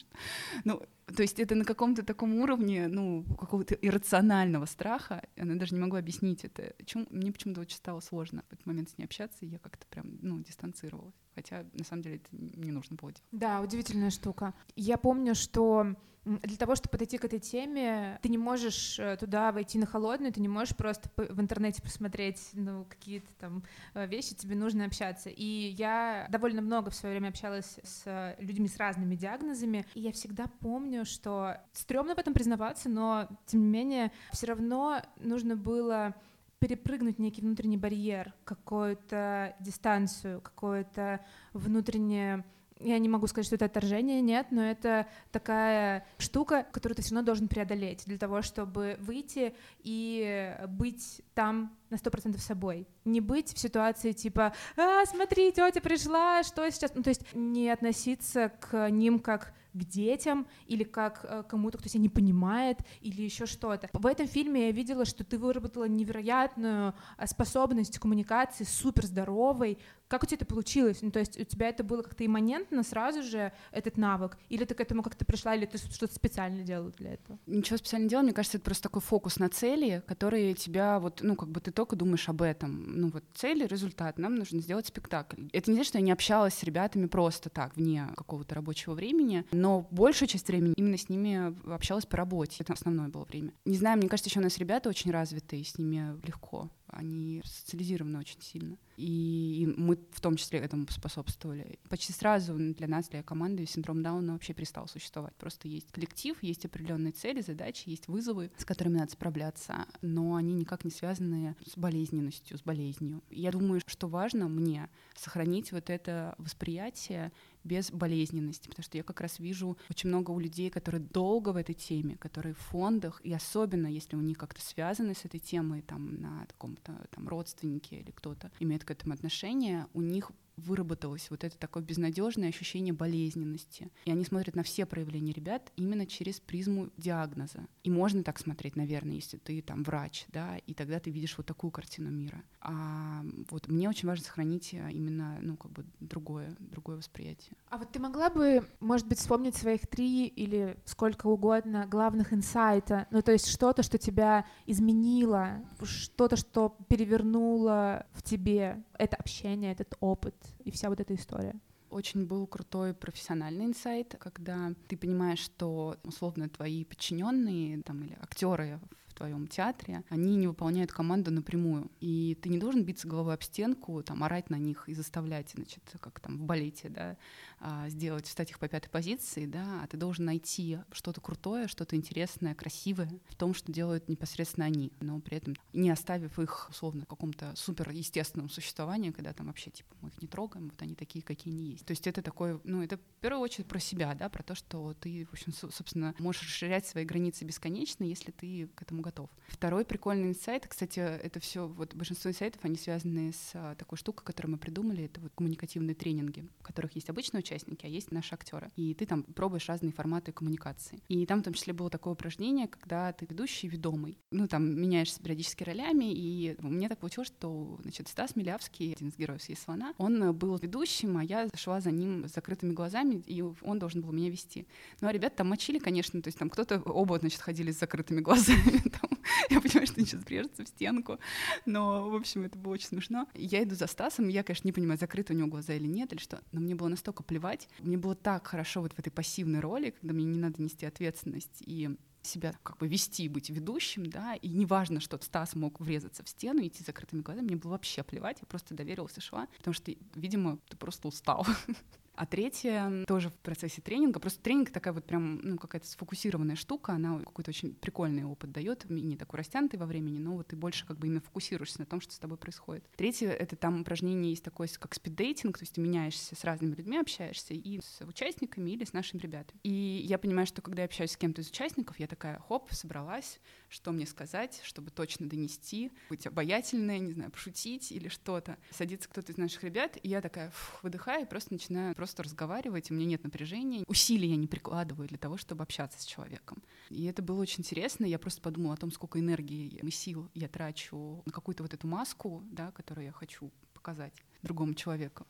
Ну, 0.65 0.83
то 1.07 1.23
есть 1.23 1.39
это 1.39 1.55
на 1.55 1.65
каком-то 1.65 2.03
таком 2.03 2.35
уровне, 2.37 2.89
ну, 2.89 3.25
какого-то 3.39 3.75
иррационального 3.75 4.67
страха, 4.67 5.23
она 5.37 5.55
даже 5.55 5.75
не 5.75 5.81
могла 5.81 6.01
объяснить 6.01 6.45
это. 6.45 6.75
Чем, 6.85 7.07
мне 7.11 7.33
почему-то 7.33 7.61
очень 7.61 7.77
стало 7.77 8.01
сложно 8.01 8.43
в 8.49 8.53
этот 8.53 8.67
момент 8.67 8.91
с 8.91 8.99
ней 8.99 9.05
общаться, 9.05 9.45
и 9.45 9.49
я 9.49 9.59
как-то 9.59 9.87
прям, 9.87 10.19
ну, 10.23 10.41
дистанцировалась. 10.41 11.15
Хотя, 11.35 11.65
на 11.75 11.85
самом 11.85 12.03
деле, 12.03 12.17
это 12.17 12.29
не 12.33 12.73
нужно 12.73 12.97
было 12.97 13.13
делать. 13.13 13.23
Да, 13.33 13.61
удивительная 13.61 14.11
штука. 14.11 14.55
Я 14.75 14.97
помню, 14.97 15.35
что 15.35 15.95
для 16.27 16.57
того, 16.57 16.75
чтобы 16.75 16.91
подойти 16.91 17.19
к 17.19 17.25
этой 17.25 17.39
теме, 17.39 18.19
ты 18.21 18.29
не 18.29 18.37
можешь 18.39 18.99
э, 18.99 19.17
туда 19.17 19.53
войти 19.53 19.79
на 19.79 19.87
холодную, 19.87 20.33
ты 20.33 20.41
не 20.41 20.49
можешь 20.49 20.75
просто 20.77 21.09
в 21.17 21.41
интернете 21.41 21.81
посмотреть 21.81 22.51
ну, 22.53 22.85
какие-то 22.89 23.33
там 23.39 23.63
э, 23.95 24.07
вещи, 24.09 24.35
тебе 24.35 24.57
нужно 24.57 24.85
общаться. 24.85 25.31
И 25.31 25.45
я 25.45 26.27
довольно 26.29 26.63
много 26.63 26.91
в 26.91 26.95
свое 26.97 27.15
время 27.15 27.29
общалась 27.29 27.79
с 27.85 28.37
людьми 28.41 28.67
с 28.67 28.77
разными 28.77 29.15
диагнозами, 29.15 29.87
и 29.95 30.01
я 30.01 30.13
всегда 30.13 30.47
помню, 30.61 31.05
что 31.05 31.59
стрёмно 31.73 32.17
в 32.17 32.19
этом 32.19 32.35
признаваться, 32.35 32.89
но 32.89 33.29
тем 33.47 33.61
не 33.61 33.69
менее 33.69 34.13
все 34.33 34.47
равно 34.47 35.03
нужно 35.21 35.55
было 35.57 36.15
перепрыгнуть 36.59 37.19
некий 37.19 37.43
внутренний 37.43 37.77
барьер, 37.77 38.35
какую-то 38.45 39.55
дистанцию, 39.61 40.41
какое-то 40.41 41.21
внутреннее 41.53 42.45
я 42.81 42.99
не 42.99 43.09
могу 43.09 43.27
сказать, 43.27 43.47
что 43.47 43.55
это 43.55 43.67
отторжение, 43.67 44.21
нет, 44.21 44.49
но 44.51 44.63
это 44.63 45.07
такая 45.33 46.07
штука, 46.19 46.67
которую 46.73 46.97
ты 46.97 47.03
все 47.03 47.15
равно 47.15 47.25
должен 47.27 47.49
преодолеть 47.49 48.05
для 48.07 48.19
того, 48.19 48.43
чтобы 48.43 48.97
выйти 49.01 49.55
и 49.83 50.57
быть 50.69 51.23
там 51.35 51.77
на 51.91 51.97
сто 51.97 52.11
процентов 52.11 52.43
собой. 52.43 52.87
Не 53.05 53.21
быть 53.21 53.55
в 53.55 53.59
ситуации 53.59 54.13
типа 54.13 54.53
«А, 54.77 55.07
смотри, 55.07 55.53
тетя 55.53 55.81
пришла, 55.81 56.43
что 56.43 56.69
сейчас?» 56.71 56.93
Ну, 56.95 57.03
то 57.03 57.11
есть 57.11 57.23
не 57.35 57.71
относиться 57.71 58.53
к 58.61 58.91
ним 58.91 59.21
как 59.21 59.55
к 59.77 59.85
детям 59.85 60.47
или 60.67 60.85
как 60.85 61.25
э, 61.25 61.43
кому-то, 61.49 61.79
кто 61.79 61.89
тебя 61.89 62.01
не 62.01 62.09
понимает 62.09 62.79
или 63.01 63.23
еще 63.23 63.47
что-то. 63.47 63.89
В 63.93 64.07
этом 64.07 64.27
фильме 64.27 64.67
я 64.67 64.73
видела, 64.73 65.05
что 65.05 65.23
ты 65.25 65.39
выработала 65.39 65.87
невероятную 65.87 66.95
э, 67.19 67.27
способность 67.27 67.99
коммуникации, 67.99 68.65
супер 68.65 69.05
здоровой, 69.07 69.79
как 70.09 70.23
у 70.23 70.27
тебя 70.27 70.37
это 70.37 70.47
получилось? 70.47 70.99
Ну, 71.03 71.11
то 71.11 71.19
есть 71.19 71.39
у 71.39 71.45
тебя 71.45 71.69
это 71.69 71.83
было 71.85 72.03
как-то 72.03 72.25
имманентно 72.25 72.83
сразу 72.83 73.23
же, 73.23 73.53
этот 73.73 73.97
навык? 73.97 74.39
Или 74.49 74.65
ты 74.65 74.75
к 74.75 74.81
этому 74.81 75.03
как-то 75.03 75.25
пришла, 75.25 75.55
или 75.55 75.67
ты 75.67 75.79
что-то 75.79 76.15
специально 76.15 76.63
делала 76.63 76.91
для 76.93 77.15
этого? 77.15 77.39
Ничего 77.47 77.77
специально 77.77 78.09
делала, 78.09 78.25
мне 78.25 78.33
кажется, 78.33 78.59
это 78.59 78.65
просто 78.65 78.85
такой 78.85 79.03
фокус 79.03 79.39
на 79.39 79.49
цели, 79.49 80.03
который 80.07 80.55
тебя 80.55 81.01
вот, 81.01 81.21
ну, 81.23 81.37
как 81.37 81.51
бы 81.51 81.61
ты 81.61 81.71
только 81.71 81.97
думаешь 81.97 82.29
об 82.29 82.43
этом. 82.43 83.01
Ну, 83.01 83.11
вот 83.11 83.25
цель, 83.35 83.67
результат, 83.67 84.19
нам 84.19 84.37
нужно 84.37 84.61
сделать 84.61 84.87
спектакль. 84.87 85.45
Это 85.53 85.71
не 85.71 85.77
значит, 85.77 85.89
что 85.89 85.99
я 85.99 86.05
не 86.05 86.13
общалась 86.13 86.55
с 86.55 86.63
ребятами 86.63 87.07
просто 87.07 87.51
так, 87.51 87.77
вне 87.77 88.09
какого-то 88.17 88.55
рабочего 88.55 88.95
времени, 88.95 89.45
но 89.51 89.87
большую 89.91 90.29
часть 90.29 90.49
времени 90.49 90.75
именно 90.77 90.99
с 90.99 91.09
ними 91.09 91.55
общалась 91.73 92.07
по 92.07 92.17
работе. 92.17 92.57
Это 92.61 92.73
основное 92.73 93.09
было 93.09 93.25
время. 93.25 93.53
Не 93.65 93.77
знаю, 93.77 93.99
мне 93.99 94.09
кажется, 94.09 94.31
еще 94.31 94.41
у 94.41 94.43
нас 94.43 94.59
ребята 94.59 94.89
очень 94.89 95.11
развитые, 95.11 95.65
с 95.65 95.79
ними 95.79 96.21
легко 96.27 96.71
они 96.97 97.43
социализированы 97.45 98.19
очень 98.19 98.41
сильно. 98.41 98.77
И 98.97 99.73
мы 99.77 99.99
в 100.11 100.21
том 100.21 100.37
числе 100.37 100.59
этому 100.61 100.87
способствовали. 100.89 101.79
Почти 101.89 102.13
сразу 102.13 102.57
для 102.57 102.89
нас, 102.89 103.09
для 103.09 103.23
команды, 103.23 103.67
синдром 103.67 104.03
Дауна 104.03 104.33
вообще 104.33 104.55
перестал 104.55 104.89
существовать. 104.89 105.35
Просто 105.37 105.69
есть 105.69 105.91
коллектив, 105.93 106.37
есть 106.43 106.65
определенные 106.65 107.13
цели, 107.13 107.43
задачи, 107.43 107.85
есть 107.91 108.09
вызовы, 108.09 108.51
с 108.57 108.65
которыми 108.65 108.99
надо 108.99 109.13
справляться, 109.13 109.87
но 110.01 110.35
они 110.35 110.55
никак 110.55 110.85
не 110.85 110.91
связаны 110.91 111.57
с 111.67 111.77
болезненностью, 111.77 112.57
с 112.57 112.63
болезнью. 112.63 113.23
Я 113.31 113.53
думаю, 113.53 113.81
что 113.87 114.09
важно 114.09 114.49
мне 114.49 114.89
сохранить 115.15 115.73
вот 115.73 115.91
это 115.91 116.35
восприятие 116.39 117.33
без 117.67 117.91
болезненности, 117.91 118.69
потому 118.69 118.85
что 118.85 118.97
я 118.97 119.03
как 119.03 119.21
раз 119.21 119.39
вижу 119.39 119.77
очень 119.91 120.09
много 120.09 120.31
у 120.31 120.39
людей, 120.39 120.71
которые 120.71 121.01
долго 121.01 121.51
в 121.51 121.57
этой 121.57 121.75
теме, 121.75 122.17
которые 122.17 122.55
в 122.55 122.59
фондах, 122.59 123.21
и 123.25 123.33
особенно 123.33 123.87
если 123.87 124.17
у 124.17 124.21
них 124.21 124.39
как-то 124.39 124.61
связаны 124.61 125.15
с 125.15 125.25
этой 125.25 125.41
темой, 125.41 125.83
там, 125.83 126.21
на 126.21 126.47
каком-то 126.47 127.07
там 127.11 127.29
родственнике 127.29 128.01
или 128.01 128.11
кто-то 128.11 128.51
имеет 128.61 128.85
к 128.85 128.91
этому 128.91 129.15
отношение, 129.15 129.87
у 129.95 130.01
них 130.01 130.31
выработалось 130.57 131.29
вот 131.31 131.45
это 131.45 131.57
такое 131.59 131.83
безнадежное 131.83 132.49
ощущение 132.49 132.95
болезненности. 132.95 133.91
И 134.05 134.11
они 134.11 134.25
смотрят 134.25 134.57
на 134.57 134.63
все 134.63 134.87
проявления 134.87 135.33
ребят 135.33 135.71
именно 135.77 136.07
через 136.07 136.41
призму 136.41 136.91
диагноза. 136.97 137.67
И 137.85 137.91
можно 137.91 138.23
так 138.23 138.39
смотреть, 138.39 138.77
наверное, 138.77 139.17
если 139.17 139.37
ты 139.37 139.61
там 139.61 139.83
врач, 139.83 140.27
да, 140.29 140.57
и 140.59 140.75
тогда 140.75 140.99
ты 140.99 141.11
видишь 141.11 141.37
вот 141.37 141.47
такую 141.47 141.71
картину 141.71 142.11
мира. 142.11 142.43
А 142.61 143.23
вот 143.51 143.69
мне 143.69 143.89
очень 143.89 144.09
важно 144.09 144.25
сохранить 144.25 144.73
э, 144.73 144.91
именно, 144.91 145.39
ну, 145.41 145.57
как 145.57 145.73
бы 145.73 145.85
другое, 146.01 146.57
другое 146.59 146.97
восприятие. 146.97 147.53
А 147.69 147.79
вот 147.79 147.93
ты 147.93 148.01
могла 148.01 148.31
бы, 148.31 148.65
может 148.81 149.07
быть, 149.07 149.19
вспомнить 149.19 149.57
своих 149.57 149.87
три 149.87 150.27
или 150.27 150.77
сколько 150.85 151.27
угодно 151.27 151.87
главных 151.87 152.33
инсайта, 152.33 153.07
ну, 153.11 153.23
то 153.23 153.33
есть 153.33 153.47
что-то, 153.47 153.83
что 153.83 153.99
тебя 153.99 154.47
изменило, 154.67 155.63
что-то, 155.83 156.37
что 156.37 156.77
перевернуло 156.89 158.07
в 158.13 158.23
тебе 158.23 158.83
это 158.99 159.17
общение, 159.17 159.73
этот 159.73 159.95
опыт 160.01 160.35
и 160.65 160.71
вся 160.71 160.89
вот 160.89 161.01
эта 161.01 161.15
история? 161.15 161.55
Очень 161.91 162.27
был 162.27 162.47
крутой 162.47 162.95
профессиональный 162.95 163.65
инсайт, 163.65 164.17
когда 164.19 164.73
ты 164.89 164.97
понимаешь, 164.97 165.39
что 165.39 165.97
условно 166.03 166.49
твои 166.49 166.85
подчиненные 166.85 167.83
там 167.83 168.03
или 168.03 168.17
актеры 168.21 168.81
твоем 169.17 169.47
театре, 169.47 170.05
они 170.09 170.37
не 170.37 170.47
выполняют 170.47 170.93
команду 170.93 171.31
напрямую. 171.31 171.91
И 172.01 172.39
ты 172.41 172.49
не 172.49 172.59
должен 172.59 172.85
биться 172.85 173.09
головой 173.09 173.35
об 173.35 173.43
стенку, 173.43 174.03
там, 174.03 174.23
орать 174.23 174.51
на 174.51 174.57
них 174.57 174.89
и 174.89 174.95
заставлять, 174.95 175.51
значит, 175.55 175.83
как 176.01 176.21
там 176.21 176.39
в 176.39 176.43
балете, 176.43 176.89
да, 176.89 177.17
а, 177.59 177.89
сделать, 177.89 178.27
встать 178.27 178.51
их 178.51 178.59
по 178.59 178.69
пятой 178.69 178.89
позиции, 178.91 179.47
да, 179.47 179.81
а 179.83 179.87
ты 179.87 179.97
должен 179.97 180.27
найти 180.27 180.79
что-то 180.93 181.21
крутое, 181.21 181.69
что-то 181.69 181.97
интересное, 181.97 182.55
красивое 182.55 183.11
в 183.29 183.35
том, 183.35 183.55
что 183.55 183.73
делают 183.73 184.09
непосредственно 184.09 184.67
они, 184.67 184.93
но 185.01 185.21
при 185.21 185.39
этом 185.39 185.55
не 185.73 185.91
оставив 185.91 186.39
их, 186.39 186.69
условно, 186.71 187.03
в 187.03 187.07
каком-то 187.07 187.55
супер 187.57 187.91
естественном 187.91 188.51
существовании, 188.51 189.11
когда 189.11 189.33
там 189.33 189.47
вообще, 189.47 189.71
типа, 189.71 189.95
мы 190.01 190.11
их 190.11 190.21
не 190.21 190.29
трогаем, 190.29 190.69
вот 190.69 190.81
они 190.83 190.95
такие, 190.95 191.23
какие 191.23 191.55
они 191.55 191.71
есть. 191.71 191.87
То 191.87 191.93
есть 191.93 192.07
это 192.07 192.21
такое, 192.21 192.61
ну, 192.65 192.83
это 192.83 192.99
в 192.99 193.21
первую 193.21 193.43
очередь 193.43 193.67
про 193.67 193.79
себя, 193.79 194.15
да, 194.15 194.29
про 194.29 194.43
то, 194.43 194.55
что 194.55 194.95
ты, 194.95 195.27
в 195.27 195.33
общем, 195.33 195.53
собственно, 195.53 196.15
можешь 196.19 196.43
расширять 196.43 196.87
свои 196.87 197.05
границы 197.05 197.45
бесконечно, 197.45 198.05
если 198.05 198.33
ты 198.33 198.69
к 198.75 198.83
этому 198.83 199.03
готов. 199.07 199.31
Второй 199.49 199.85
прикольный 199.85 200.29
инсайт, 200.29 200.67
кстати, 200.67 200.99
это 200.99 201.39
все, 201.41 201.69
вот 201.69 201.95
большинство 201.95 202.31
инсайтов, 202.31 202.65
они 202.65 202.77
связаны 202.77 203.33
с 203.33 203.53
а, 203.55 203.75
такой 203.77 203.97
штукой, 203.99 204.25
которую 204.25 204.53
мы 204.53 204.59
придумали, 204.59 205.05
это 205.05 205.21
вот 205.21 205.33
коммуникативные 205.37 205.95
тренинги, 205.95 206.45
в 206.59 206.63
которых 206.63 206.97
есть 206.97 207.09
обычные 207.09 207.41
участники, 207.41 207.87
а 207.87 207.89
есть 207.89 208.11
наши 208.11 208.35
актеры. 208.35 208.71
И 208.77 208.95
ты 208.95 209.07
там 209.07 209.23
пробуешь 209.23 209.69
разные 209.69 209.93
форматы 209.93 210.33
коммуникации. 210.33 211.01
И 211.09 211.25
там 211.27 211.41
в 211.41 211.45
том 211.45 211.55
числе 211.55 211.73
было 211.73 211.89
такое 211.89 212.15
упражнение, 212.15 212.67
когда 212.67 213.13
ты 213.13 213.27
ведущий, 213.27 213.69
ведомый. 213.69 214.19
Ну, 214.33 214.49
там 214.49 214.65
меняешься 214.65 215.23
периодически 215.23 215.63
ролями, 215.63 216.13
и 216.13 216.57
меня 216.61 216.89
так 216.89 216.99
получилось, 216.99 217.29
что, 217.29 217.79
значит, 217.83 218.09
Стас 218.09 218.35
Милявский, 218.35 218.93
один 218.93 219.09
из 219.09 219.17
героев 219.17 219.43
«Съесть 219.43 219.63
слона», 219.63 219.95
он 219.99 220.37
был 220.37 220.57
ведущим, 220.57 221.17
а 221.19 221.25
я 221.25 221.49
шла 221.55 221.81
за 221.81 221.93
ним 221.93 222.29
с 222.29 222.35
закрытыми 222.35 222.73
глазами, 222.73 223.23
и 223.27 223.43
он 223.43 223.79
должен 223.79 224.03
был 224.03 224.13
меня 224.13 224.31
вести. 224.31 224.67
Ну, 225.01 225.09
а 225.09 225.13
ребята 225.13 225.37
там 225.37 225.49
мочили, 225.49 225.79
конечно, 225.79 226.21
то 226.21 226.29
есть 226.29 226.39
там 226.39 226.51
кто-то, 226.51 226.81
оба, 226.81 227.19
значит, 227.19 227.41
ходили 227.41 227.71
с 227.71 227.79
закрытыми 227.79 228.21
глазами, 228.21 228.89
там, 229.01 229.17
Я 229.51 229.61
понимаю, 229.61 229.87
что 229.87 229.97
они 229.97 230.07
сейчас 230.07 230.25
врежется 230.25 230.65
в 230.65 230.69
стенку. 230.69 231.19
Но, 231.65 232.09
в 232.11 232.15
общем, 232.15 232.45
это 232.45 232.59
было 232.59 232.73
очень 232.75 232.89
смешно. 232.89 233.29
Я 233.35 233.63
иду 233.63 233.75
за 233.75 233.87
Стасом, 233.87 234.29
я, 234.29 234.43
конечно, 234.43 234.67
не 234.67 234.73
понимаю, 234.73 234.99
закрыты 234.99 235.33
у 235.35 235.37
него 235.37 235.49
глаза 235.49 235.75
или 235.75 235.87
нет, 235.87 236.13
или 236.13 236.21
что. 236.21 236.41
Но 236.53 236.61
мне 236.61 236.75
было 236.75 236.89
настолько 236.89 237.23
плевать. 237.23 237.69
Мне 237.81 237.97
было 237.97 238.15
так 238.15 238.47
хорошо 238.47 238.81
вот 238.81 238.93
в 238.93 238.99
этой 238.99 239.11
пассивной 239.11 239.61
роли, 239.61 239.91
когда 239.91 240.15
мне 240.15 240.25
не 240.25 240.39
надо 240.39 240.63
нести 240.63 240.87
ответственность 240.87 241.63
и 241.67 241.97
себя 242.23 242.55
как 242.65 242.79
бы 242.79 242.89
вести, 242.89 243.29
быть 243.29 243.51
ведущим, 243.51 244.07
да, 244.07 244.35
и 244.35 244.49
неважно, 244.49 244.99
что 244.99 245.17
Стас 245.23 245.55
мог 245.55 245.81
врезаться 245.81 246.25
в 246.25 246.29
стену, 246.29 246.67
идти 246.67 246.83
с 246.83 246.87
закрытыми 246.87 247.21
глазами, 247.21 247.45
мне 247.45 247.57
было 247.57 247.73
вообще 247.73 248.03
плевать, 248.03 248.39
я 248.41 248.47
просто 248.47 248.75
доверилась 248.75 249.17
и 249.17 249.21
шла, 249.21 249.47
потому 249.59 249.75
что, 249.75 249.95
видимо, 250.17 250.59
ты 250.69 250.77
просто 250.77 251.07
устал. 251.07 251.47
А 252.17 252.27
третье 252.27 253.05
тоже 253.07 253.29
в 253.29 253.35
процессе 253.35 253.83
тренинга. 253.83 254.21
Просто 254.21 254.43
тренинг 254.43 254.71
такая 254.71 254.95
вот 254.95 255.05
прям, 255.05 255.39
ну, 255.43 255.59
какая-то 255.59 255.87
сфокусированная 255.87 256.57
штука, 256.57 256.93
она 256.93 257.19
какой-то 257.21 257.51
очень 257.51 257.75
прикольный 257.75 258.25
опыт 258.25 258.51
дает, 258.53 258.89
не 258.89 259.17
такой 259.17 259.39
растянутый 259.39 259.79
во 259.79 259.87
времени, 259.87 260.19
но 260.19 260.37
вот 260.37 260.49
ты 260.49 260.57
больше 260.57 260.87
как 260.87 260.99
бы 260.99 261.07
именно 261.07 261.21
фокусируешься 261.21 261.81
на 261.81 261.87
том, 261.87 262.01
что 262.01 262.15
с 262.15 262.19
тобой 262.19 262.39
происходит. 262.39 262.85
Третье— 262.97 263.29
это 263.31 263.55
там 263.55 263.83
упражнение 263.83 264.31
есть 264.31 264.43
такое, 264.43 264.69
как 264.79 264.95
спиддейтинг, 264.95 265.59
то 265.59 265.63
есть 265.63 265.75
ты 265.75 265.81
меняешься 265.81 266.35
с 266.35 266.45
разными 266.45 266.75
людьми, 266.75 266.97
общаешься 266.97 267.53
и 267.53 267.81
с 267.81 268.05
участниками 268.07 268.71
или 268.71 268.85
с 268.85 268.93
нашими 268.95 269.21
ребятами. 269.21 269.61
И 269.63 269.71
я 269.71 270.19
понимаю, 270.19 270.47
что 270.47 270.63
когда 270.63 270.83
я 270.83 270.87
общаюсь 270.87 271.13
с 271.13 271.17
кем-то 271.17 271.43
из 271.43 271.51
участников, 271.51 272.01
я 272.01 272.07
такая, 272.07 272.39
хоп, 272.39 272.73
собралась, 272.73 273.41
что 273.69 273.93
мне 273.93 274.07
сказать, 274.07 274.61
чтобы 274.65 274.91
точно 274.91 275.29
донести, 275.29 275.93
быть 276.09 276.27
обаятельной, 276.27 276.99
не 276.99 277.13
знаю, 277.13 277.31
пошутить 277.31 277.93
или 277.93 278.09
что-то. 278.09 278.57
Садится 278.71 279.09
кто-то 279.09 279.33
из 279.33 279.37
наших 279.37 279.65
ребят, 279.65 279.99
и 280.03 280.09
я 280.09 280.23
такая 280.23 280.51
выдыхаю 280.83 281.27
и 281.27 281.29
просто 281.29 281.53
начинаю 281.53 281.95
просто 281.95 282.06
разговаривать, 282.23 282.91
у 282.91 282.95
меня 282.95 283.07
нет 283.07 283.25
напряжения, 283.25 283.85
усилий 283.87 284.29
я 284.29 284.37
не 284.37 284.47
прикладываю 284.47 285.09
для 285.09 285.19
того, 285.19 285.37
чтобы 285.37 285.63
общаться 285.63 286.01
с 286.01 286.05
человеком. 286.05 286.63
И 286.91 287.05
это 287.05 287.23
было 287.23 287.41
очень 287.41 287.61
интересно, 287.61 288.05
я 288.05 288.19
просто 288.19 288.41
подумала 288.41 288.75
о 288.75 288.77
том, 288.77 288.91
сколько 288.91 289.19
энергии 289.19 289.69
и 289.69 289.91
сил 289.91 290.31
я 290.35 290.49
трачу 290.49 291.23
на 291.25 291.33
какую-то 291.33 291.63
вот 291.63 291.75
эту 291.75 291.87
маску, 291.87 292.43
да, 292.51 292.71
которую 292.73 293.07
я 293.07 293.13
хочу 293.13 293.51
показать 293.73 294.13
другому 294.43 294.75
человеку. 294.75 295.27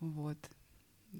Вот 0.00 0.38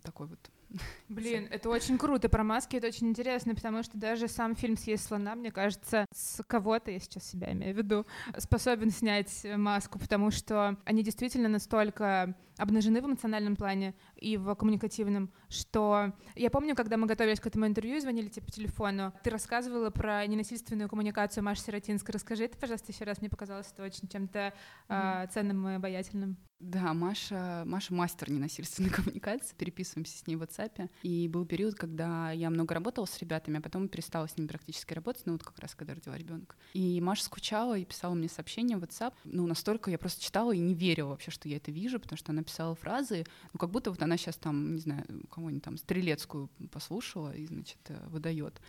такой 0.02 0.26
вот 0.26 0.50
Блин, 1.08 1.48
это 1.50 1.68
очень 1.68 1.98
круто. 1.98 2.28
Про 2.28 2.44
маски 2.44 2.76
это 2.76 2.86
очень 2.86 3.08
интересно, 3.08 3.54
потому 3.54 3.82
что 3.82 3.98
даже 3.98 4.28
сам 4.28 4.54
фильм 4.54 4.76
«Съесть 4.76 5.04
слона», 5.04 5.34
мне 5.34 5.50
кажется, 5.50 6.06
с 6.14 6.42
кого-то, 6.44 6.90
я 6.90 6.98
сейчас 6.98 7.28
себя 7.28 7.52
имею 7.52 7.74
в 7.74 7.78
виду, 7.78 8.06
способен 8.38 8.90
снять 8.90 9.46
маску, 9.56 9.98
потому 9.98 10.30
что 10.30 10.76
они 10.84 11.02
действительно 11.02 11.48
настолько 11.48 12.34
обнажены 12.62 13.00
в 13.00 13.06
эмоциональном 13.06 13.56
плане 13.56 13.94
и 14.16 14.36
в 14.36 14.54
коммуникативном, 14.54 15.30
что 15.48 16.12
я 16.34 16.50
помню, 16.50 16.74
когда 16.74 16.96
мы 16.96 17.06
готовились 17.06 17.40
к 17.40 17.46
этому 17.46 17.66
интервью, 17.66 18.00
звонили 18.00 18.28
тебе 18.28 18.46
по 18.46 18.52
телефону, 18.52 19.12
ты 19.22 19.30
рассказывала 19.30 19.90
про 19.90 20.26
ненасильственную 20.26 20.88
коммуникацию 20.88 21.44
Маши 21.44 21.62
Сиротинской. 21.62 22.12
Расскажи 22.12 22.44
это, 22.44 22.56
пожалуйста, 22.56 22.92
еще 22.92 23.04
раз. 23.04 23.20
Мне 23.20 23.28
показалось 23.28 23.70
это 23.72 23.82
очень 23.82 24.08
чем-то 24.08 24.52
э, 24.88 25.26
ценным 25.32 25.68
и 25.68 25.74
обаятельным. 25.74 26.36
Да, 26.62 26.94
Маша, 26.94 27.64
Маша 27.66 27.92
мастер 27.92 28.30
ненасильственной 28.30 28.90
коммуникации, 28.90 29.52
переписываемся 29.56 30.16
с 30.16 30.26
ней 30.28 30.36
в 30.36 30.42
WhatsApp. 30.42 30.88
И 31.02 31.26
был 31.26 31.44
период, 31.44 31.74
когда 31.74 32.30
я 32.30 32.50
много 32.50 32.72
работала 32.72 33.04
с 33.04 33.18
ребятами, 33.18 33.58
а 33.58 33.60
потом 33.60 33.88
перестала 33.88 34.28
с 34.28 34.36
ними 34.36 34.46
практически 34.46 34.94
работать, 34.94 35.26
ну 35.26 35.32
вот 35.32 35.42
как 35.42 35.58
раз 35.58 35.74
когда 35.74 35.94
родила 35.94 36.16
ребенка. 36.16 36.54
И 36.72 37.00
Маша 37.00 37.24
скучала 37.24 37.76
и 37.76 37.84
писала 37.84 38.14
мне 38.14 38.28
сообщения 38.28 38.76
в 38.76 38.84
WhatsApp. 38.84 39.12
Ну, 39.24 39.44
настолько 39.48 39.90
я 39.90 39.98
просто 39.98 40.22
читала 40.22 40.52
и 40.52 40.60
не 40.60 40.74
верила 40.74 41.08
вообще, 41.08 41.32
что 41.32 41.48
я 41.48 41.56
это 41.56 41.72
вижу, 41.72 41.98
потому 41.98 42.16
что 42.16 42.30
она 42.30 42.44
писала 42.44 42.51
фразы, 42.74 43.24
ну, 43.52 43.58
как 43.58 43.70
будто 43.70 43.90
вот 43.90 44.02
она 44.02 44.16
сейчас 44.16 44.36
там, 44.36 44.74
не 44.74 44.80
знаю, 44.80 45.04
кого-нибудь 45.30 45.64
там 45.64 45.76
Стрелецкую 45.76 46.48
послушала 46.70 47.34
и, 47.34 47.46
значит, 47.46 47.78
э, 47.88 48.08
выдает. 48.08 48.60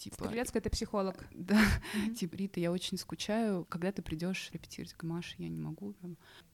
Типа, 0.00 0.24
Стрелецкая— 0.24 0.60
это 0.62 0.70
психолог. 0.70 1.16
Да, 1.34 1.60
mm-hmm. 1.60 2.14
типа, 2.14 2.36
Рита, 2.36 2.60
я 2.60 2.72
очень 2.72 2.96
скучаю, 2.96 3.66
когда 3.66 3.92
ты 3.92 4.02
придешь 4.02 4.50
репетировать? 4.52 4.94
Маша, 5.02 5.34
я 5.38 5.48
не 5.48 5.58
могу. 5.58 5.94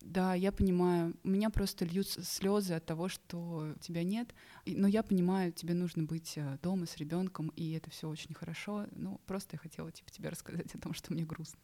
Да, 0.00 0.34
я 0.34 0.50
понимаю, 0.50 1.14
у 1.22 1.28
меня 1.28 1.50
просто 1.50 1.84
льются 1.84 2.24
слезы 2.24 2.74
от 2.74 2.86
того, 2.86 3.08
что 3.08 3.74
тебя 3.80 4.02
нет, 4.02 4.34
но 4.64 4.88
я 4.88 5.02
понимаю, 5.02 5.52
тебе 5.52 5.74
нужно 5.74 6.02
быть 6.04 6.32
э, 6.36 6.58
дома 6.62 6.86
с 6.86 6.96
ребенком, 6.96 7.48
и 7.56 7.72
это 7.72 7.90
все 7.90 8.08
очень 8.08 8.34
хорошо. 8.34 8.86
Ну, 8.92 9.20
просто 9.26 9.54
я 9.54 9.58
хотела 9.58 9.92
типа, 9.92 10.10
тебе 10.10 10.28
рассказать 10.28 10.74
о 10.74 10.78
том, 10.78 10.92
что 10.92 11.12
мне 11.12 11.24
грустно. 11.24 11.60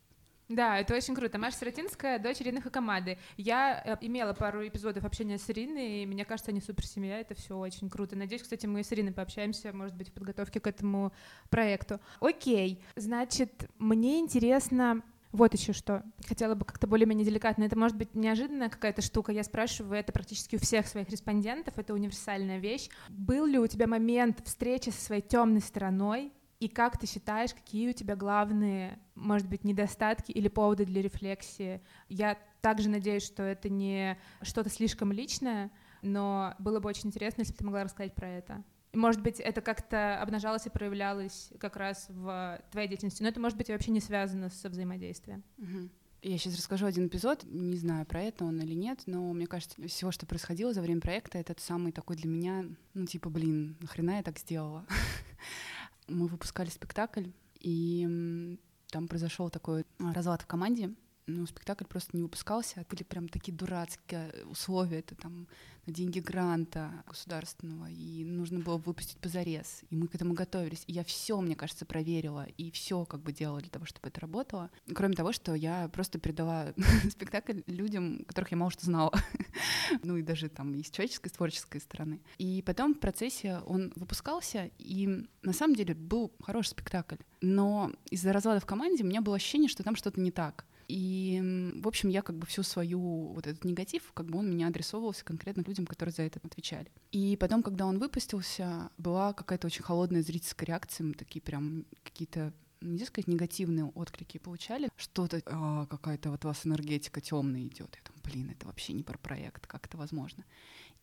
Да, 0.54 0.78
это 0.78 0.94
очень 0.94 1.14
круто. 1.14 1.38
Маша 1.38 1.56
Сиротинская, 1.56 2.18
дочь 2.18 2.42
Ирины 2.42 2.60
Хакамады. 2.60 3.16
Я 3.38 3.82
э, 3.84 3.96
имела 4.02 4.34
пару 4.34 4.66
эпизодов 4.66 5.04
общения 5.04 5.38
с 5.38 5.48
Ириной, 5.48 6.02
и 6.02 6.06
мне 6.06 6.26
кажется, 6.26 6.50
они 6.50 6.60
супер 6.60 6.86
семья, 6.86 7.20
это 7.20 7.34
все 7.34 7.56
очень 7.56 7.88
круто. 7.88 8.16
Надеюсь, 8.16 8.42
кстати, 8.42 8.66
мы 8.66 8.84
с 8.84 8.92
Ириной 8.92 9.12
пообщаемся, 9.12 9.72
может 9.72 9.96
быть, 9.96 10.10
в 10.10 10.12
подготовке 10.12 10.60
к 10.60 10.66
этому 10.66 11.12
проекту. 11.48 12.00
Окей, 12.20 12.82
значит, 12.96 13.70
мне 13.78 14.20
интересно 14.20 15.02
вот 15.30 15.54
еще 15.54 15.72
что. 15.72 16.02
Хотела 16.28 16.54
бы 16.54 16.66
как-то 16.66 16.86
более-менее 16.86 17.24
деликатно. 17.24 17.64
Это 17.64 17.78
может 17.78 17.96
быть 17.96 18.14
неожиданная 18.14 18.68
какая-то 18.68 19.00
штука. 19.00 19.32
Я 19.32 19.44
спрашиваю 19.44 19.98
это 19.98 20.12
практически 20.12 20.56
у 20.56 20.58
всех 20.58 20.86
своих 20.86 21.08
респондентов. 21.08 21.78
Это 21.78 21.94
универсальная 21.94 22.58
вещь. 22.58 22.90
Был 23.08 23.46
ли 23.46 23.58
у 23.58 23.66
тебя 23.66 23.86
момент 23.86 24.42
встречи 24.44 24.90
со 24.90 25.00
своей 25.00 25.22
темной 25.22 25.62
стороной, 25.62 26.30
и 26.62 26.68
как 26.68 26.96
ты 26.96 27.08
считаешь, 27.08 27.52
какие 27.52 27.88
у 27.88 27.92
тебя 27.92 28.14
главные, 28.14 29.00
может 29.16 29.48
быть, 29.48 29.64
недостатки 29.64 30.30
или 30.30 30.46
поводы 30.46 30.84
для 30.84 31.02
рефлексии? 31.02 31.82
Я 32.08 32.38
также 32.60 32.88
надеюсь, 32.88 33.24
что 33.24 33.42
это 33.42 33.68
не 33.68 34.16
что-то 34.42 34.70
слишком 34.70 35.10
личное, 35.10 35.72
но 36.02 36.54
было 36.60 36.78
бы 36.78 36.88
очень 36.88 37.08
интересно, 37.08 37.40
если 37.40 37.52
бы 37.54 37.58
ты 37.58 37.64
могла 37.64 37.82
рассказать 37.82 38.14
про 38.14 38.28
это. 38.28 38.62
Может 38.92 39.22
быть, 39.22 39.40
это 39.40 39.60
как-то 39.60 40.22
обнажалось 40.22 40.66
и 40.66 40.70
проявлялось 40.70 41.50
как 41.58 41.76
раз 41.76 42.06
в 42.10 42.62
твоей 42.70 42.86
деятельности, 42.86 43.24
но 43.24 43.28
это, 43.28 43.40
может 43.40 43.58
быть, 43.58 43.68
вообще 43.68 43.90
не 43.90 44.00
связано 44.00 44.48
со 44.48 44.68
взаимодействием. 44.68 45.42
Угу. 45.58 45.88
Я 46.22 46.38
сейчас 46.38 46.56
расскажу 46.56 46.86
один 46.86 47.08
эпизод, 47.08 47.42
не 47.42 47.76
знаю, 47.76 48.06
про 48.06 48.22
это 48.22 48.44
он 48.44 48.60
или 48.60 48.74
нет, 48.74 49.02
но 49.06 49.32
мне 49.32 49.48
кажется, 49.48 49.82
всего, 49.88 50.12
что 50.12 50.26
происходило 50.26 50.72
за 50.72 50.80
время 50.80 51.00
проекта, 51.00 51.38
этот 51.38 51.58
самый 51.58 51.90
такой 51.90 52.14
для 52.14 52.28
меня, 52.28 52.64
ну, 52.94 53.06
типа, 53.06 53.28
блин, 53.28 53.76
нахрена 53.80 54.18
я 54.18 54.22
так 54.22 54.38
сделала? 54.38 54.86
мы 56.08 56.26
выпускали 56.26 56.68
спектакль, 56.68 57.28
и 57.58 58.58
там 58.90 59.08
произошел 59.08 59.50
такой 59.50 59.86
разлад 59.98 60.42
в 60.42 60.46
команде, 60.46 60.94
ну, 61.26 61.46
спектакль 61.46 61.84
просто 61.84 62.16
не 62.16 62.22
выпускался, 62.22 62.80
а 62.80 62.84
были 62.88 63.02
прям 63.02 63.28
такие 63.28 63.52
дурацкие 63.52 64.32
условия, 64.46 65.00
это 65.00 65.14
там 65.14 65.46
на 65.86 65.92
деньги 65.92 66.20
гранта 66.20 67.04
государственного, 67.06 67.90
и 67.90 68.24
нужно 68.24 68.60
было 68.60 68.76
выпустить 68.76 69.18
позарез, 69.18 69.82
и 69.90 69.96
мы 69.96 70.06
к 70.06 70.14
этому 70.14 70.34
готовились, 70.34 70.84
и 70.86 70.92
я 70.92 71.04
все, 71.04 71.40
мне 71.40 71.56
кажется, 71.56 71.84
проверила, 71.84 72.46
и 72.56 72.70
все 72.70 73.04
как 73.04 73.20
бы 73.20 73.32
делала 73.32 73.60
для 73.60 73.70
того, 73.70 73.84
чтобы 73.86 74.08
это 74.08 74.20
работало, 74.20 74.70
кроме 74.94 75.14
того, 75.14 75.32
что 75.32 75.54
я 75.54 75.88
просто 75.88 76.18
передала 76.18 76.72
спектакль 77.10 77.62
людям, 77.66 78.24
которых 78.26 78.52
я 78.52 78.56
мало 78.56 78.70
что 78.70 78.84
знала, 78.84 79.12
ну 80.02 80.16
и 80.16 80.22
даже 80.22 80.48
там 80.48 80.74
и 80.74 80.82
с 80.82 80.90
человеческой, 80.90 81.28
с 81.28 81.32
творческой 81.32 81.80
стороны. 81.80 82.20
И 82.38 82.62
потом 82.64 82.94
в 82.94 83.00
процессе 83.00 83.58
он 83.66 83.92
выпускался, 83.96 84.70
и 84.78 85.26
на 85.42 85.52
самом 85.52 85.74
деле 85.74 85.94
был 85.94 86.32
хороший 86.42 86.70
спектакль, 86.70 87.16
но 87.40 87.92
из-за 88.10 88.32
разлада 88.32 88.60
в 88.60 88.66
команде 88.66 89.02
у 89.02 89.06
меня 89.06 89.20
было 89.20 89.36
ощущение, 89.36 89.68
что 89.68 89.82
там 89.82 89.96
что-то 89.96 90.20
не 90.20 90.30
так. 90.30 90.64
И, 90.94 91.72
в 91.76 91.88
общем, 91.88 92.10
я 92.10 92.20
как 92.20 92.36
бы 92.36 92.46
всю 92.46 92.62
свою 92.62 93.32
вот 93.32 93.46
этот 93.46 93.64
негатив, 93.64 94.12
как 94.12 94.26
бы 94.26 94.38
он 94.38 94.50
меня 94.50 94.66
адресовывался 94.66 95.24
конкретно 95.24 95.62
людям, 95.62 95.86
которые 95.86 96.12
за 96.12 96.20
это 96.20 96.38
отвечали. 96.44 96.92
И 97.12 97.34
потом, 97.40 97.62
когда 97.62 97.86
он 97.86 97.98
выпустился, 97.98 98.90
была 98.98 99.32
какая-то 99.32 99.68
очень 99.68 99.82
холодная 99.82 100.20
зрительская 100.20 100.66
реакция, 100.66 101.06
мы 101.06 101.14
такие 101.14 101.40
прям 101.40 101.86
какие-то 102.04 102.52
нельзя 102.82 103.06
сказать, 103.06 103.26
негативные 103.26 103.86
отклики 103.86 104.36
получали, 104.36 104.90
что-то, 104.96 105.40
а, 105.46 105.86
какая-то 105.86 106.30
вот 106.30 106.44
у 106.44 106.48
вас 106.48 106.66
энергетика 106.66 107.22
темная 107.22 107.62
идет. 107.62 107.96
Я 107.96 108.02
думаю, 108.04 108.22
блин, 108.24 108.50
это 108.50 108.66
вообще 108.66 108.92
не 108.92 109.02
про 109.02 109.16
проект, 109.16 109.66
как 109.66 109.86
это 109.86 109.96
возможно? 109.96 110.44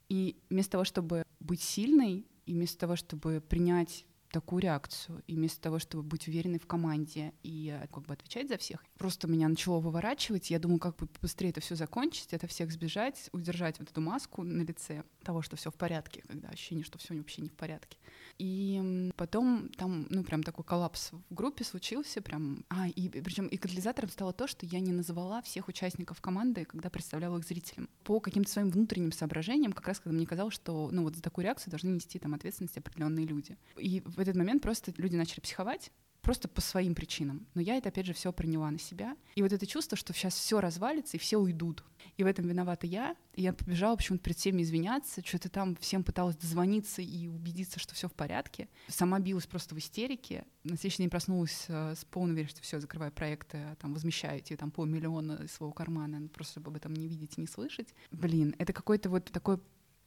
И 0.08 0.38
вместо 0.52 0.74
того, 0.74 0.84
чтобы 0.84 1.24
быть 1.40 1.64
сильной, 1.64 2.28
и 2.46 2.54
вместо 2.54 2.78
того, 2.78 2.96
чтобы 2.96 3.42
принять 3.42 4.06
такую 4.32 4.62
реакцию. 4.62 5.24
И 5.28 5.36
вместо 5.36 5.62
того, 5.62 5.80
чтобы 5.80 6.04
быть 6.04 6.28
уверенной 6.28 6.60
в 6.60 6.68
команде 6.68 7.34
и 7.44 7.78
э, 7.82 7.88
как 7.88 8.06
бы 8.06 8.14
отвечать 8.14 8.48
за 8.48 8.58
всех, 8.58 8.84
просто 8.98 9.28
меня 9.28 9.48
начало 9.48 9.80
выворачивать. 9.80 10.50
Я 10.50 10.60
думаю, 10.60 10.80
как 10.80 10.96
бы 10.98 11.08
быстрее 11.22 11.50
это 11.50 11.62
все 11.62 11.76
закончить, 11.76 12.34
это 12.34 12.48
всех 12.48 12.72
сбежать, 12.72 13.30
удержать 13.32 13.80
вот 13.80 13.90
эту 13.90 14.02
маску 14.02 14.44
на 14.44 14.62
лице 14.62 15.04
того, 15.24 15.42
что 15.42 15.56
все 15.56 15.72
в 15.72 15.76
порядке, 15.76 16.24
когда 16.28 16.50
ощущение, 16.50 16.86
что 16.86 16.98
все 16.98 17.16
вообще 17.16 17.42
не 17.42 17.50
в 17.50 17.54
порядке. 17.54 17.98
И 18.38 19.12
потом 19.18 19.70
там, 19.78 20.08
ну, 20.10 20.24
прям 20.24 20.44
такой 20.44 20.64
коллапс 20.64 21.12
в 21.12 21.34
группе 21.34 21.64
случился, 21.64 22.22
прям. 22.22 22.64
А, 22.70 22.88
и 22.88 23.10
причем 23.10 23.48
и 23.48 23.58
катализатором 23.58 24.10
стало 24.10 24.34
то, 24.34 24.48
что 24.48 24.66
я 24.66 24.80
не 24.80 24.92
назвала 24.92 25.42
всех 25.42 25.68
участников 25.68 26.22
команды, 26.22 26.66
когда 26.66 26.90
представляла 26.90 27.38
их 27.38 27.46
зрителям. 27.46 27.90
По 28.04 28.20
каким-то 28.20 28.50
своим 28.50 28.70
внутренним 28.70 29.12
соображениям, 29.12 29.74
как 29.74 29.88
раз 29.88 30.00
когда 30.00 30.16
мне 30.16 30.26
казалось, 30.26 30.54
что, 30.54 30.90
ну, 30.92 31.04
вот 31.04 31.16
за 31.16 31.22
такую 31.22 31.46
реакцию 31.46 31.72
должны 31.72 31.90
нести 31.90 32.20
там 32.20 32.34
ответственность 32.34 32.78
определенные 32.78 33.26
люди. 33.26 33.58
И 33.78 34.02
в 34.20 34.22
этот 34.22 34.36
момент 34.36 34.62
просто 34.62 34.94
люди 34.98 35.16
начали 35.16 35.40
психовать, 35.40 35.92
просто 36.22 36.50
по 36.50 36.60
своим 36.60 36.94
причинам. 36.94 37.48
Но 37.54 37.62
я 37.62 37.78
это, 37.78 37.88
опять 37.88 38.06
же, 38.06 38.14
все 38.14 38.34
приняла 38.34 38.70
на 38.70 38.78
себя. 38.78 39.16
И 39.36 39.42
вот 39.42 39.54
это 39.54 39.66
чувство, 39.66 39.98
что 39.98 40.12
сейчас 40.12 40.36
все 40.36 40.60
развалится, 40.60 41.16
и 41.16 41.20
все 41.20 41.38
уйдут. 41.38 41.86
И 42.18 42.24
в 42.24 42.28
этом 42.28 42.48
виновата 42.48 42.86
я. 42.86 43.16
И 43.34 43.44
я 43.44 43.54
побежала 43.54 43.96
почему-то 43.96 44.26
перед 44.26 44.38
всеми 44.38 44.62
извиняться, 44.62 45.26
что-то 45.26 45.48
там 45.48 45.78
всем 45.78 46.04
пыталась 46.04 46.36
дозвониться 46.36 47.02
и 47.02 47.30
убедиться, 47.30 47.80
что 47.80 47.96
все 47.96 48.10
в 48.10 48.14
порядке. 48.14 48.68
Сама 48.90 49.20
билась 49.20 49.48
просто 49.48 49.74
в 49.74 49.78
истерике. 49.78 50.44
На 50.66 50.76
следующий 50.76 51.04
день 51.04 51.10
проснулась 51.10 51.66
э, 51.70 51.96
с 51.96 52.04
полной 52.04 52.34
уверенностью, 52.34 52.64
все, 52.64 52.82
закрываю 52.82 53.14
проекты, 53.14 53.58
а 53.58 53.76
там 53.76 53.94
возмещаете 53.94 54.58
там 54.58 54.72
полмиллиона 54.72 55.44
из 55.46 55.54
своего 55.54 55.72
кармана, 55.72 56.28
просто 56.28 56.54
чтобы 56.54 56.72
об 56.72 56.76
этом 56.76 56.94
не 56.94 57.08
видеть 57.08 57.38
и 57.38 57.42
не 57.42 57.48
слышать. 57.48 57.94
Блин, 58.12 58.56
это 58.60 58.74
какой-то 58.74 59.10
вот 59.10 59.32
такой 59.32 59.60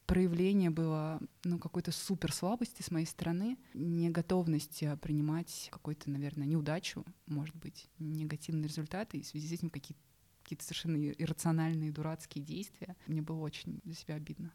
проявление 0.06 0.70
было 0.70 1.20
ну, 1.44 1.58
какой-то 1.58 1.92
супер 1.92 2.32
слабости 2.32 2.82
с 2.82 2.90
моей 2.90 3.06
стороны, 3.06 3.56
неготовности 3.74 4.98
принимать 5.00 5.68
какую-то, 5.70 6.10
наверное, 6.10 6.46
неудачу, 6.46 7.04
может 7.26 7.56
быть, 7.56 7.88
негативные 7.98 8.68
результаты, 8.68 9.18
и 9.18 9.22
в 9.22 9.26
связи 9.26 9.48
с 9.48 9.52
этим 9.52 9.70
какие-то 9.70 10.00
какие-то 10.42 10.64
совершенно 10.64 10.96
иррациональные, 10.96 11.92
дурацкие 11.92 12.44
действия. 12.44 12.96
Мне 13.06 13.22
было 13.22 13.40
очень 13.40 13.80
за 13.84 13.94
себя 13.94 14.16
обидно. 14.16 14.52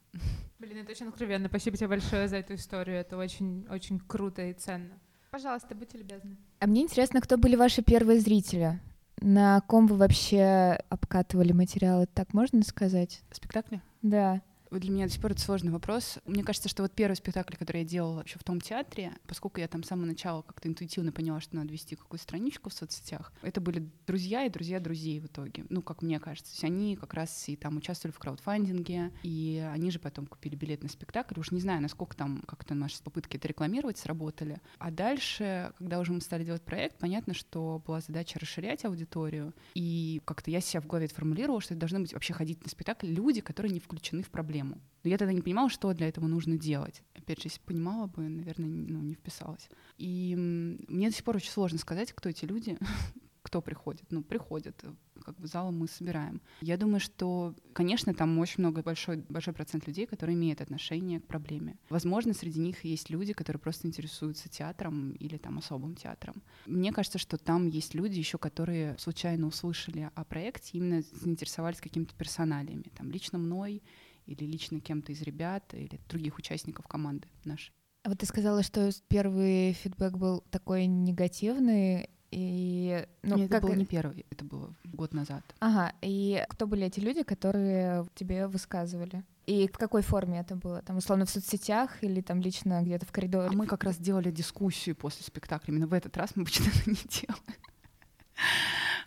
Блин, 0.58 0.78
это 0.78 0.92
очень 0.92 1.06
откровенно. 1.06 1.48
Спасибо 1.48 1.78
тебе 1.78 1.88
большое 1.88 2.28
за 2.28 2.36
эту 2.36 2.54
историю. 2.54 2.98
Это 2.98 3.16
очень, 3.16 3.66
очень 3.70 3.98
круто 3.98 4.42
и 4.42 4.52
ценно. 4.52 5.00
Пожалуйста, 5.30 5.74
будьте 5.74 5.98
любезны. 5.98 6.36
А 6.58 6.66
мне 6.66 6.82
интересно, 6.82 7.20
кто 7.20 7.36
были 7.36 7.56
ваши 7.56 7.82
первые 7.82 8.20
зрители? 8.20 8.80
На 9.20 9.60
ком 9.62 9.86
вы 9.86 9.96
вообще 9.96 10.78
обкатывали 10.88 11.52
материалы, 11.52 12.06
так 12.06 12.32
можно 12.34 12.62
сказать? 12.62 13.22
Спектакли? 13.32 13.82
Да. 14.02 14.42
Для 14.70 14.90
меня 14.90 15.06
до 15.06 15.12
сих 15.12 15.22
пор 15.22 15.32
это 15.32 15.40
сложный 15.40 15.72
вопрос. 15.72 16.18
Мне 16.26 16.42
кажется, 16.42 16.68
что 16.68 16.82
вот 16.82 16.92
первый 16.92 17.14
спектакль, 17.14 17.56
который 17.56 17.82
я 17.82 17.88
делала 17.88 18.22
еще 18.22 18.38
в 18.38 18.44
том 18.44 18.60
театре, 18.60 19.12
поскольку 19.26 19.60
я 19.60 19.68
там 19.68 19.82
с 19.82 19.88
самого 19.88 20.06
начала 20.06 20.42
как-то 20.42 20.68
интуитивно 20.68 21.10
поняла, 21.10 21.40
что 21.40 21.56
надо 21.56 21.72
вести 21.72 21.96
какую-то 21.96 22.22
страничку 22.22 22.68
в 22.68 22.74
соцсетях, 22.74 23.32
это 23.42 23.60
были 23.60 23.88
друзья 24.06 24.44
и 24.44 24.50
друзья 24.50 24.78
друзей 24.78 25.20
в 25.20 25.26
итоге. 25.26 25.64
Ну, 25.70 25.80
как 25.80 26.02
мне 26.02 26.20
кажется. 26.20 26.52
То 26.52 26.54
есть 26.54 26.64
они 26.64 26.96
как 26.96 27.14
раз 27.14 27.48
и 27.48 27.56
там 27.56 27.78
участвовали 27.78 28.14
в 28.14 28.18
краудфандинге, 28.18 29.12
и 29.22 29.66
они 29.72 29.90
же 29.90 29.98
потом 29.98 30.26
купили 30.26 30.54
билет 30.54 30.82
на 30.82 30.88
спектакль. 30.88 31.40
Уж 31.40 31.50
не 31.50 31.60
знаю, 31.60 31.80
насколько 31.80 32.14
там 32.16 32.42
как-то 32.46 32.74
наши 32.74 33.02
попытки 33.02 33.36
это 33.36 33.48
рекламировать 33.48 33.96
сработали. 33.96 34.60
А 34.78 34.90
дальше, 34.90 35.72
когда 35.78 35.98
уже 35.98 36.12
мы 36.12 36.20
стали 36.20 36.44
делать 36.44 36.62
проект, 36.62 36.98
понятно, 36.98 37.32
что 37.32 37.82
была 37.86 38.00
задача 38.00 38.38
расширять 38.38 38.84
аудиторию. 38.84 39.54
И 39.74 40.20
как-то 40.26 40.50
я 40.50 40.60
себя 40.60 40.82
в 40.82 40.86
голове 40.86 41.08
формулировала, 41.08 41.60
что 41.62 41.72
это 41.72 41.80
должны 41.80 42.00
быть 42.00 42.12
вообще 42.12 42.34
ходить 42.34 42.62
на 42.62 42.68
спектакль 42.68 43.06
люди, 43.06 43.40
которые 43.40 43.72
не 43.72 43.80
включены 43.80 44.22
в 44.22 44.30
проблему 44.30 44.57
проблему. 44.58 44.80
Но 45.04 45.10
я 45.10 45.18
тогда 45.18 45.32
не 45.32 45.42
понимала, 45.42 45.70
что 45.70 45.92
для 45.94 46.08
этого 46.08 46.26
нужно 46.26 46.58
делать. 46.58 47.02
Опять 47.14 47.38
же, 47.42 47.46
если 47.46 47.60
понимала 47.60 48.06
бы, 48.08 48.28
наверное, 48.28 48.68
ну, 48.68 49.00
не 49.00 49.14
вписалась. 49.14 49.68
И 49.96 50.34
мне 50.36 51.08
до 51.08 51.14
сих 51.14 51.24
пор 51.24 51.36
очень 51.36 51.50
сложно 51.50 51.78
сказать, 51.78 52.12
кто 52.12 52.28
эти 52.28 52.44
люди, 52.44 52.76
кто 53.42 53.62
приходит. 53.62 54.10
Ну, 54.10 54.22
приходят, 54.22 54.84
как 55.24 55.36
бы 55.38 55.46
залом 55.46 55.78
мы 55.78 55.86
собираем. 55.86 56.40
Я 56.60 56.76
думаю, 56.76 57.00
что, 57.00 57.54
конечно, 57.72 58.12
там 58.12 58.38
очень 58.38 58.56
много, 58.58 58.82
большой, 58.82 59.24
большой 59.28 59.54
процент 59.54 59.86
людей, 59.86 60.06
которые 60.06 60.34
имеют 60.34 60.60
отношение 60.60 61.20
к 61.20 61.26
проблеме. 61.26 61.78
Возможно, 61.90 62.34
среди 62.34 62.60
них 62.60 62.84
есть 62.84 63.08
люди, 63.08 63.32
которые 63.32 63.60
просто 63.60 63.86
интересуются 63.86 64.48
театром 64.48 65.12
или 65.12 65.38
там 65.38 65.58
особым 65.58 65.94
театром. 65.94 66.42
Мне 66.66 66.92
кажется, 66.92 67.18
что 67.18 67.38
там 67.38 67.68
есть 67.68 67.94
люди 67.94 68.18
еще, 68.18 68.36
которые 68.36 68.98
случайно 68.98 69.46
услышали 69.46 70.10
о 70.14 70.24
проекте, 70.24 70.78
именно 70.78 71.02
заинтересовались 71.12 71.80
какими-то 71.80 72.14
персоналиями, 72.16 72.90
там, 72.96 73.10
лично 73.10 73.38
мной 73.38 73.82
или 74.28 74.44
лично 74.44 74.80
кем-то 74.80 75.12
из 75.12 75.22
ребят 75.22 75.74
или 75.74 75.98
других 76.08 76.38
участников 76.38 76.86
команды 76.86 77.28
нашей. 77.44 77.72
А 78.04 78.10
вот 78.10 78.18
ты 78.18 78.26
сказала, 78.26 78.62
что 78.62 78.90
первый 79.08 79.72
фидбэк 79.72 80.16
был 80.16 80.44
такой 80.50 80.86
негативный, 80.86 82.10
и 82.30 83.06
ну, 83.22 83.36
Нет, 83.36 83.50
как... 83.50 83.58
это 83.58 83.66
был 83.68 83.74
не 83.74 83.86
первый, 83.86 84.26
это 84.30 84.44
было 84.44 84.74
год 84.84 85.14
назад. 85.14 85.42
Ага, 85.60 85.94
и 86.02 86.44
кто 86.50 86.66
были 86.66 86.86
эти 86.86 87.00
люди, 87.00 87.22
которые 87.22 88.06
тебе 88.14 88.46
высказывали? 88.46 89.24
И 89.46 89.66
в 89.66 89.78
какой 89.78 90.02
форме 90.02 90.40
это 90.40 90.54
было? 90.54 90.82
Там, 90.82 90.98
условно, 90.98 91.24
в 91.24 91.30
соцсетях 91.30 92.04
или 92.04 92.20
там 92.20 92.40
лично 92.42 92.82
где-то 92.82 93.06
в 93.06 93.12
коридоре? 93.12 93.48
А 93.48 93.52
мы 93.52 93.66
как 93.66 93.82
раз 93.82 93.96
делали 93.96 94.30
дискуссию 94.30 94.94
после 94.94 95.24
спектакля. 95.24 95.72
Именно 95.72 95.86
в 95.86 95.94
этот 95.94 96.16
раз 96.18 96.36
мы 96.36 96.42
обычно 96.42 96.64
это 96.68 96.90
не 96.90 96.96
делаем 97.08 97.58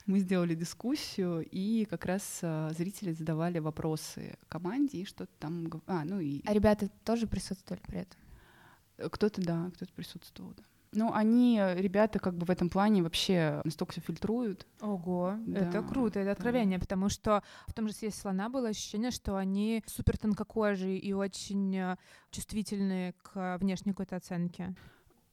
мы 0.05 0.19
сделали 0.19 0.55
дискуссию, 0.55 1.47
и 1.49 1.85
как 1.85 2.05
раз 2.05 2.39
э, 2.41 2.71
зрители 2.77 3.11
задавали 3.11 3.59
вопросы 3.59 4.37
команде, 4.49 4.99
и 4.99 5.05
что-то 5.05 5.31
там... 5.39 5.69
А, 5.87 6.03
ну 6.05 6.19
и... 6.19 6.41
а 6.45 6.53
ребята 6.53 6.89
тоже 7.03 7.27
присутствовали 7.27 7.81
при 7.85 7.99
этом? 7.99 8.19
Э, 8.97 9.09
кто-то, 9.09 9.41
да, 9.41 9.71
кто-то 9.75 9.91
присутствовал, 9.93 10.53
да. 10.55 10.63
Ну, 10.93 11.13
они, 11.13 11.57
э, 11.57 11.79
ребята, 11.79 12.19
как 12.19 12.35
бы 12.35 12.45
в 12.45 12.51
этом 12.51 12.69
плане 12.69 13.01
вообще 13.01 13.61
настолько 13.63 13.93
все 13.93 14.01
фильтруют. 14.01 14.67
Ого, 14.81 15.35
да, 15.45 15.61
это 15.61 15.81
круто, 15.83 16.19
это 16.19 16.31
откровение, 16.31 16.79
да. 16.79 16.81
потому 16.81 17.07
что 17.07 17.43
в 17.67 17.73
том 17.73 17.87
же 17.87 17.93
съезде 17.93 18.19
слона 18.19 18.49
было 18.49 18.69
ощущение, 18.69 19.11
что 19.11 19.37
они 19.37 19.83
супер 19.87 20.17
тонкокожие 20.17 20.97
и 20.97 21.13
очень 21.13 21.75
э, 21.77 21.97
чувствительные 22.31 23.13
к 23.23 23.57
внешней 23.59 23.93
какой-то 23.93 24.17
оценке. 24.17 24.75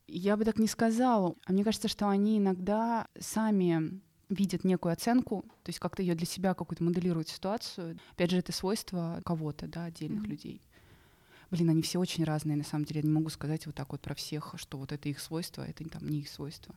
Я 0.07 0.37
бы 0.37 0.45
так 0.45 0.59
не 0.59 0.69
сказала. 0.69 1.35
А 1.45 1.53
мне 1.53 1.65
кажется, 1.65 1.89
что 1.89 2.09
они 2.09 2.39
иногда 2.39 3.09
сами 3.19 4.01
видят 4.29 4.65
некую 4.65 4.93
оценку, 4.93 5.43
то 5.63 5.71
есть 5.71 5.79
как-то 5.79 6.03
ее 6.03 6.15
для 6.15 6.27
себя 6.27 6.55
какую-то 6.55 6.85
моделируют 6.85 7.29
ситуацию. 7.29 7.99
Опять 8.13 8.31
же, 8.31 8.39
это 8.39 8.53
свойство 8.53 9.23
кого-то, 9.25 9.67
да, 9.67 9.85
отдельных 9.85 10.25
mm-hmm. 10.25 10.29
людей. 10.29 10.63
Блин, 11.51 11.71
они 11.71 11.81
все 11.81 11.99
очень 11.99 12.25
разные, 12.25 12.57
на 12.57 12.65
самом 12.65 12.85
деле. 12.85 13.01
Я 13.01 13.07
не 13.07 13.13
могу 13.13 13.31
сказать 13.31 13.65
вот 13.65 13.75
так 13.75 13.91
вот 13.93 14.03
про 14.03 14.15
всех, 14.15 14.55
что 14.57 14.77
вот 14.77 14.93
это 14.93 15.09
их 15.09 15.19
свойство, 15.19 15.65
а 15.65 15.67
это 15.67 15.89
там 15.89 16.07
не 16.07 16.21
их 16.21 16.29
свойство. 16.29 16.75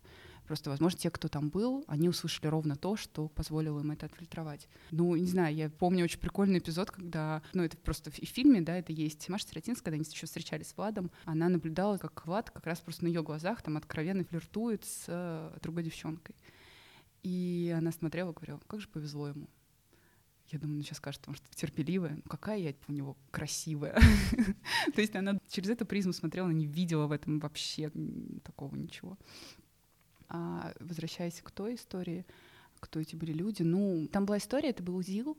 Просто, 0.48 0.70
возможно, 0.70 1.00
те, 1.00 1.10
кто 1.10 1.28
там 1.28 1.50
был, 1.50 1.84
они 1.88 2.10
услышали 2.10 2.48
ровно 2.48 2.76
то, 2.76 2.96
что 2.96 3.28
позволило 3.30 3.80
им 3.82 3.92
это 3.92 4.08
отфильтровать. 4.08 4.68
Ну, 4.92 5.16
не 5.16 5.28
знаю, 5.28 5.56
я 5.56 5.70
помню 5.70 6.04
очень 6.04 6.20
прикольный 6.20 6.60
эпизод, 6.60 6.92
когда, 6.92 7.42
ну, 7.54 7.64
это 7.64 7.78
просто 7.78 8.12
в, 8.12 8.16
в 8.16 8.26
фильме, 8.26 8.62
да, 8.62 8.78
это 8.78 8.92
есть. 8.92 9.28
Маша 9.30 9.48
Сиротинская, 9.48 9.86
когда 9.86 9.96
они 9.96 10.06
еще 10.10 10.26
встречались 10.26 10.68
с 10.68 10.78
Владом, 10.78 11.12
она 11.26 11.48
наблюдала, 11.48 11.98
как 11.98 12.26
Влад 12.26 12.50
как 12.50 12.66
раз 12.66 12.80
просто 12.80 13.04
на 13.04 13.08
ее 13.08 13.24
глазах 13.24 13.62
там 13.62 13.78
откровенно 13.78 14.24
флиртует 14.24 14.84
с 14.84 15.06
э, 15.08 15.58
другой 15.62 15.84
девчонкой. 15.84 16.36
И 17.24 17.74
она 17.78 17.92
смотрела 17.92 18.34
говорила, 18.34 18.60
как 18.68 18.82
же 18.82 18.88
повезло 18.88 19.28
ему. 19.28 19.48
Я 20.50 20.60
думаю, 20.60 20.78
ну 20.78 20.84
сейчас 20.84 20.98
скажет, 20.98 21.22
потому 21.22 21.38
что 21.38 21.48
терпеливая. 21.56 22.16
Ну 22.16 22.24
какая 22.30 22.58
я 22.58 22.74
у 22.88 22.92
него 22.92 23.16
красивая. 23.32 23.96
То 24.96 25.02
есть 25.02 25.16
она 25.16 25.40
через 25.48 25.70
эту 25.70 25.86
призму 25.86 26.12
смотрела, 26.12 26.48
она 26.48 26.58
не 26.58 26.66
видела 26.66 27.08
в 27.08 27.12
этом 27.12 27.40
вообще 27.40 27.90
такого 28.44 28.76
ничего. 28.76 29.18
А 30.28 30.74
возвращаясь 30.80 31.42
к 31.42 31.52
той 31.52 31.76
истории, 31.76 32.26
кто 32.80 33.00
эти 33.00 33.16
были 33.16 33.32
люди. 33.32 33.64
Ну, 33.64 34.10
там 34.12 34.26
была 34.26 34.40
история, 34.40 34.70
это 34.70 34.84
был 34.84 35.02
ЗИЛ, 35.02 35.38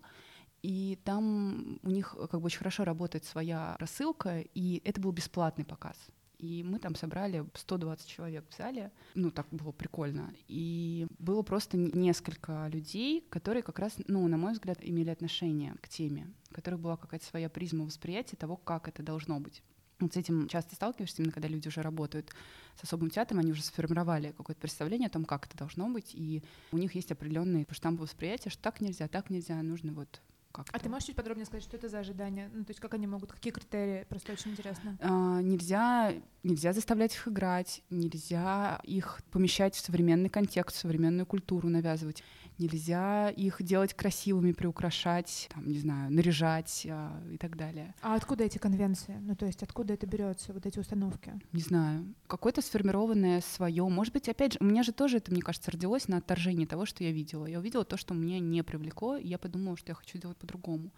и 0.63 0.99
там 1.05 1.79
у 1.83 1.91
них 1.91 2.17
как 2.31 2.41
бы 2.41 2.47
очень 2.47 2.59
хорошо 2.59 2.85
работает 2.85 3.25
своя 3.25 3.77
рассылка, 3.79 4.41
и 4.55 4.81
это 4.85 5.01
был 5.01 5.13
бесплатный 5.13 5.65
показ. 5.65 5.97
И 6.43 6.65
мы 6.65 6.81
там 6.81 6.97
собрали 6.97 7.47
120 7.55 8.09
человек 8.09 8.45
в 8.51 8.57
зале. 8.57 8.91
Ну, 9.15 9.31
так 9.31 9.47
было 9.53 9.71
прикольно. 9.71 10.35
И 10.49 11.07
было 11.21 11.43
просто 11.43 11.77
несколько 11.77 12.67
людей, 12.67 13.25
которые 13.31 13.63
как 13.63 13.79
раз, 13.79 13.95
ну, 14.09 14.27
на 14.27 14.37
мой 14.37 14.53
взгляд, 14.53 14.79
имели 14.83 15.11
отношение 15.11 15.77
к 15.81 15.89
теме, 15.89 16.33
у 16.51 16.55
которых 16.55 16.81
была 16.81 16.97
какая-то 16.97 17.25
своя 17.25 17.49
призма 17.49 17.85
восприятия 17.85 18.35
того, 18.35 18.57
как 18.57 18.89
это 18.89 19.05
должно 19.05 19.39
быть. 19.39 19.63
Вот 20.01 20.15
с 20.15 20.17
этим 20.17 20.49
часто 20.49 20.75
сталкиваешься, 20.75 21.23
именно 21.23 21.33
когда 21.33 21.47
люди 21.47 21.69
уже 21.69 21.81
работают 21.81 22.33
с 22.77 22.83
особым 22.83 23.11
театром, 23.11 23.39
они 23.39 23.53
уже 23.53 23.63
сформировали 23.63 24.35
какое-то 24.37 24.61
представление 24.61 25.07
о 25.07 25.11
том, 25.11 25.25
как 25.25 25.47
это 25.47 25.57
должно 25.57 25.89
быть, 25.89 26.13
и 26.13 26.43
у 26.73 26.79
них 26.79 26.97
есть 26.97 27.13
определенные 27.13 27.69
штампы 27.71 28.03
восприятия, 28.03 28.51
что 28.51 28.61
так 28.61 28.81
нельзя, 28.81 29.07
так 29.07 29.31
нельзя, 29.31 29.63
нужно 29.63 29.93
вот 29.93 30.21
как-то. 30.53 30.77
А 30.77 30.79
ты 30.79 30.89
можешь 30.89 31.07
чуть 31.07 31.17
подробнее 31.17 31.47
сказать, 31.47 31.65
что 31.65 31.77
это 31.77 31.89
за 31.89 32.01
ожидания? 32.01 32.51
Ну, 32.53 32.65
то 32.65 32.71
есть 32.71 32.81
как 32.81 32.95
они 32.95 33.07
могут, 33.07 33.33
какие 33.33 33.53
критерии? 33.53 34.05
Просто 34.09 34.33
очень 34.33 34.53
интересно. 34.53 34.97
А, 35.01 35.41
нельзя, 35.41 36.13
нельзя 36.43 36.73
заставлять 36.73 37.15
их 37.15 37.29
играть, 37.29 37.83
нельзя 37.91 38.81
их 38.85 39.21
помещать 39.31 39.75
в 39.75 39.81
современный 39.81 40.29
контекст, 40.29 40.77
в 40.77 40.81
современную 40.81 41.27
культуру 41.27 41.69
навязывать. 41.69 42.23
Нельзя 42.59 43.31
их 43.31 43.63
делать 43.63 43.95
красивыми, 43.95 44.53
приукрашать, 44.53 45.49
там, 45.53 45.67
не 45.67 45.79
знаю, 45.79 46.13
наряжать 46.13 46.87
а, 46.89 47.19
и 47.33 47.39
так 47.39 47.57
далее. 47.57 47.95
А 48.03 48.15
откуда 48.15 48.45
эти 48.45 48.59
конвенции? 48.59 49.17
Ну, 49.21 49.35
то 49.35 49.47
есть 49.47 49.63
откуда 49.63 49.95
это 49.95 50.07
берется, 50.07 50.53
вот 50.53 50.67
эти 50.67 50.79
установки? 50.79 51.33
Не 51.53 51.63
знаю. 51.63 52.15
Какое-то 52.27 52.61
сформированное 52.61 53.41
свое. 53.41 53.89
Может 53.89 54.13
быть, 54.13 54.29
опять 54.29 54.53
же, 54.53 54.59
у 54.61 54.65
меня 54.65 54.83
же 54.83 54.93
тоже 54.93 55.17
это, 55.17 55.33
мне 55.33 55.41
кажется, 55.41 55.71
родилось 55.71 56.09
на 56.09 56.19
отторжении 56.19 56.67
того, 56.67 56.87
что 56.87 57.03
я 57.03 57.11
видела. 57.11 57.47
Я 57.47 57.59
увидела 57.59 57.85
то, 57.85 57.97
что 57.97 58.15
меня 58.15 58.39
не 58.39 58.63
привлекло, 58.63 59.17
и 59.17 59.27
я 59.27 59.39
подумала, 59.39 59.77
что 59.77 59.91
я 59.91 59.95
хочу 59.95 60.19
делать 60.19 60.37
по-другому. 60.43 60.91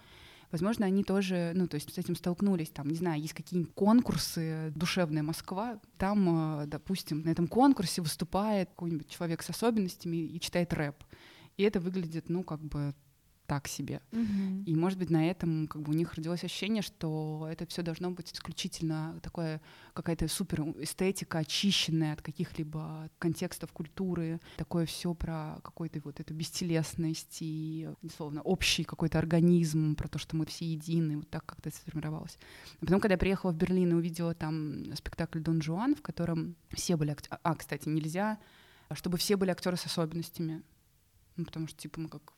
Возможно, 0.51 0.87
они 0.87 1.03
тоже, 1.03 1.53
ну, 1.55 1.67
то 1.67 1.77
есть 1.77 1.93
с 1.93 1.99
этим 1.99 2.15
столкнулись, 2.15 2.71
там, 2.71 2.89
не 2.89 2.95
знаю, 2.95 3.21
есть 3.21 3.35
какие-нибудь 3.35 3.75
конкурсы, 3.75 4.73
душевная 4.77 5.23
Москва, 5.23 5.81
там, 5.99 6.61
э, 6.63 6.67
допустим, 6.67 7.23
на 7.23 7.31
этом 7.31 7.49
конкурсе 7.49 8.03
выступает 8.03 8.69
какой-нибудь 8.71 9.09
человек 9.09 9.43
с 9.43 9.51
особенностями 9.51 10.17
и 10.17 10.39
читает 10.39 10.73
рэп. 10.73 11.03
И 11.57 11.63
это 11.63 11.81
выглядит, 11.81 12.29
ну, 12.29 12.45
как 12.45 12.61
бы 12.61 12.95
так 13.47 13.69
себе. 13.69 14.01
Угу. 14.13 14.65
И, 14.67 14.75
может 14.75 14.99
быть, 14.99 15.11
на 15.11 15.29
этом 15.29 15.67
как 15.67 15.83
бы 15.83 15.93
у 15.93 15.95
них 15.95 16.15
родилось 16.15 16.45
ощущение, 16.45 16.83
что 16.83 17.47
это 17.51 17.67
все 17.67 17.83
должно 17.83 18.11
быть 18.11 18.33
исключительно 18.33 19.19
такое 19.23 19.61
какая-то 19.93 20.29
супер 20.29 20.63
эстетика, 20.81 21.39
очищенная 21.39 22.15
от 22.15 22.23
каких-либо 22.23 23.11
контекстов 23.19 23.73
культуры, 23.73 24.41
такое 24.57 24.87
все 24.87 25.15
про 25.15 25.61
какую-то 25.63 26.01
вот 26.05 26.21
эту 26.21 26.35
бестелесность 26.35 27.39
и, 27.41 27.89
условно, 28.03 28.43
общий 28.43 28.85
какой-то 28.85 29.19
организм, 29.19 29.95
про 29.95 30.09
то, 30.09 30.19
что 30.19 30.37
мы 30.37 30.47
все 30.47 30.65
едины, 30.65 31.19
вот 31.19 31.29
так 31.29 31.45
как-то 31.45 31.69
это 31.69 31.79
сформировалось. 31.79 32.39
А 32.81 32.87
потом, 32.87 33.01
когда 33.01 33.15
я 33.15 33.19
приехала 33.19 33.53
в 33.53 33.57
Берлин 33.57 33.93
и 33.93 33.95
увидела 33.95 34.35
там 34.35 34.95
спектакль 34.95 35.41
«Дон 35.41 35.61
Жуан», 35.63 35.95
в 35.95 36.03
котором 36.03 36.57
все 36.71 36.97
были... 36.97 37.11
Акт... 37.11 37.29
А, 37.31 37.55
кстати, 37.55 37.89
нельзя, 37.89 38.39
чтобы 38.93 39.19
все 39.19 39.37
были 39.37 39.51
актеры 39.51 39.77
с 39.77 39.87
особенностями. 39.87 40.63
Ну, 41.37 41.45
потому 41.45 41.67
что, 41.67 41.77
типа, 41.79 42.01
мы 42.01 42.09
как 42.09 42.33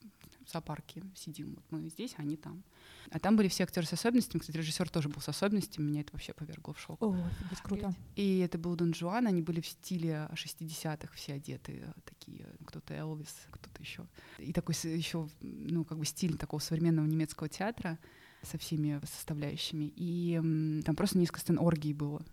зоопарке 0.50 1.02
сидим. 1.14 1.54
Вот 1.54 1.64
мы 1.70 1.88
здесь, 1.88 2.14
а 2.18 2.22
они 2.22 2.36
там. 2.36 2.62
А 3.10 3.18
там 3.18 3.36
были 3.36 3.48
все 3.48 3.64
актеры 3.64 3.86
с 3.86 3.92
особенностями. 3.92 4.40
Кстати, 4.40 4.56
режиссер 4.56 4.88
тоже 4.88 5.08
был 5.08 5.20
с 5.20 5.28
особенностями. 5.28 5.86
Меня 5.86 6.00
это 6.00 6.12
вообще 6.12 6.32
повергло 6.32 6.74
в 6.74 6.80
шок. 6.80 7.02
О, 7.02 7.12
офигеть, 7.12 7.60
круто. 7.62 7.94
И 8.16 8.38
это 8.38 8.58
был 8.58 8.74
Дон 8.76 8.94
Жуан. 8.94 9.26
Они 9.26 9.42
были 9.42 9.60
в 9.60 9.66
стиле 9.66 10.28
60-х, 10.32 11.12
все 11.14 11.34
одеты 11.34 11.92
такие. 12.04 12.46
Кто-то 12.64 12.94
Элвис, 12.94 13.34
кто-то 13.50 13.80
еще. 13.80 14.06
И 14.38 14.52
такой 14.52 14.74
еще, 14.84 15.28
ну, 15.40 15.84
как 15.84 15.98
бы 15.98 16.04
стиль 16.04 16.36
такого 16.36 16.60
современного 16.60 17.06
немецкого 17.06 17.48
театра 17.48 17.98
со 18.42 18.58
всеми 18.58 19.00
составляющими. 19.04 19.92
И 19.96 20.82
там 20.84 20.96
просто 20.96 21.18
несколько 21.18 21.40
сцен 21.40 21.58
оргии 21.58 21.92
было 21.92 22.24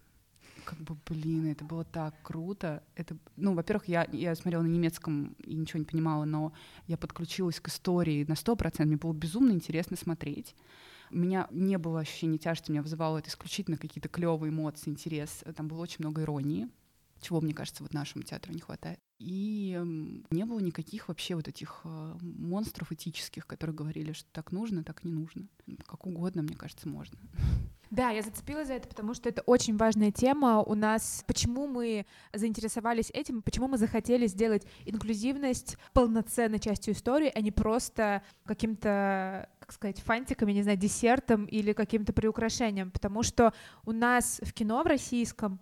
как 0.64 0.80
бы, 0.80 0.98
блин, 1.06 1.48
это 1.48 1.64
было 1.66 1.84
так 1.84 2.16
круто. 2.24 2.84
Это, 2.96 3.18
ну, 3.36 3.54
во-первых, 3.54 3.88
я, 3.88 4.08
я 4.12 4.36
смотрела 4.36 4.64
на 4.64 4.68
немецком 4.68 5.36
и 5.40 5.56
ничего 5.56 5.80
не 5.80 5.86
понимала, 5.86 6.26
но 6.26 6.54
я 6.88 6.98
подключилась 6.98 7.60
к 7.60 7.68
истории 7.68 8.26
на 8.28 8.36
сто 8.36 8.56
процентов. 8.56 8.88
Мне 8.88 8.98
было 8.98 9.14
безумно 9.14 9.52
интересно 9.52 9.98
смотреть. 9.98 10.56
У 11.12 11.18
меня 11.18 11.48
не 11.52 11.78
было 11.78 12.00
ощущения 12.00 12.38
тяжести, 12.38 12.72
меня 12.72 12.82
вызывало 12.82 13.20
это 13.20 13.30
исключительно 13.30 13.78
какие-то 13.78 14.10
клевые 14.10 14.52
эмоции, 14.52 14.90
интерес. 14.90 15.44
Там 15.56 15.68
было 15.68 15.82
очень 15.82 15.98
много 16.00 16.24
иронии, 16.24 16.70
чего, 17.22 17.40
мне 17.40 17.54
кажется, 17.54 17.84
вот 17.84 17.94
нашему 17.94 18.24
театру 18.24 18.54
не 18.54 18.60
хватает. 18.60 19.00
И 19.20 19.80
не 20.32 20.46
было 20.46 20.60
никаких 20.60 21.08
вообще 21.08 21.36
вот 21.36 21.48
этих 21.48 21.82
э, 21.84 22.18
монстров 22.22 22.92
этических, 22.92 23.48
которые 23.48 23.76
говорили, 23.76 24.12
что 24.12 24.28
так 24.32 24.52
нужно, 24.52 24.84
так 24.84 25.04
не 25.04 25.14
нужно. 25.14 25.48
Как 25.86 26.06
угодно, 26.06 26.42
мне 26.42 26.56
кажется, 26.56 26.90
можно. 26.90 27.18
Да, 27.94 28.10
я 28.10 28.24
зацепилась 28.24 28.70
за 28.70 28.74
это, 28.74 28.88
потому 28.88 29.14
что 29.14 29.30
это 29.30 29.44
очень 29.44 29.78
важная 29.78 30.12
тема 30.12 30.64
у 30.64 30.74
нас. 30.74 31.24
Почему 31.28 31.68
мы 31.68 32.08
заинтересовались 32.34 33.12
этим, 33.14 33.44
почему 33.44 33.68
мы 33.68 33.78
захотели 33.78 34.26
сделать 34.26 34.66
инклюзивность 34.86 35.78
полноценной 35.94 36.58
частью 36.58 36.96
истории, 36.96 37.32
а 37.36 37.40
не 37.40 37.52
просто 37.52 38.24
каким-то 38.46 39.48
как 39.60 39.74
сказать, 39.74 40.00
фантиками, 40.02 40.54
не 40.54 40.64
знаю, 40.64 40.80
десертом 40.80 41.46
или 41.46 41.72
каким-то 41.74 42.14
приукрашением, 42.14 42.90
потому 42.90 43.22
что 43.22 43.54
у 43.86 43.92
нас 43.92 44.42
в 44.42 44.54
кино 44.54 44.82
в 44.82 44.88
российском 44.88 45.62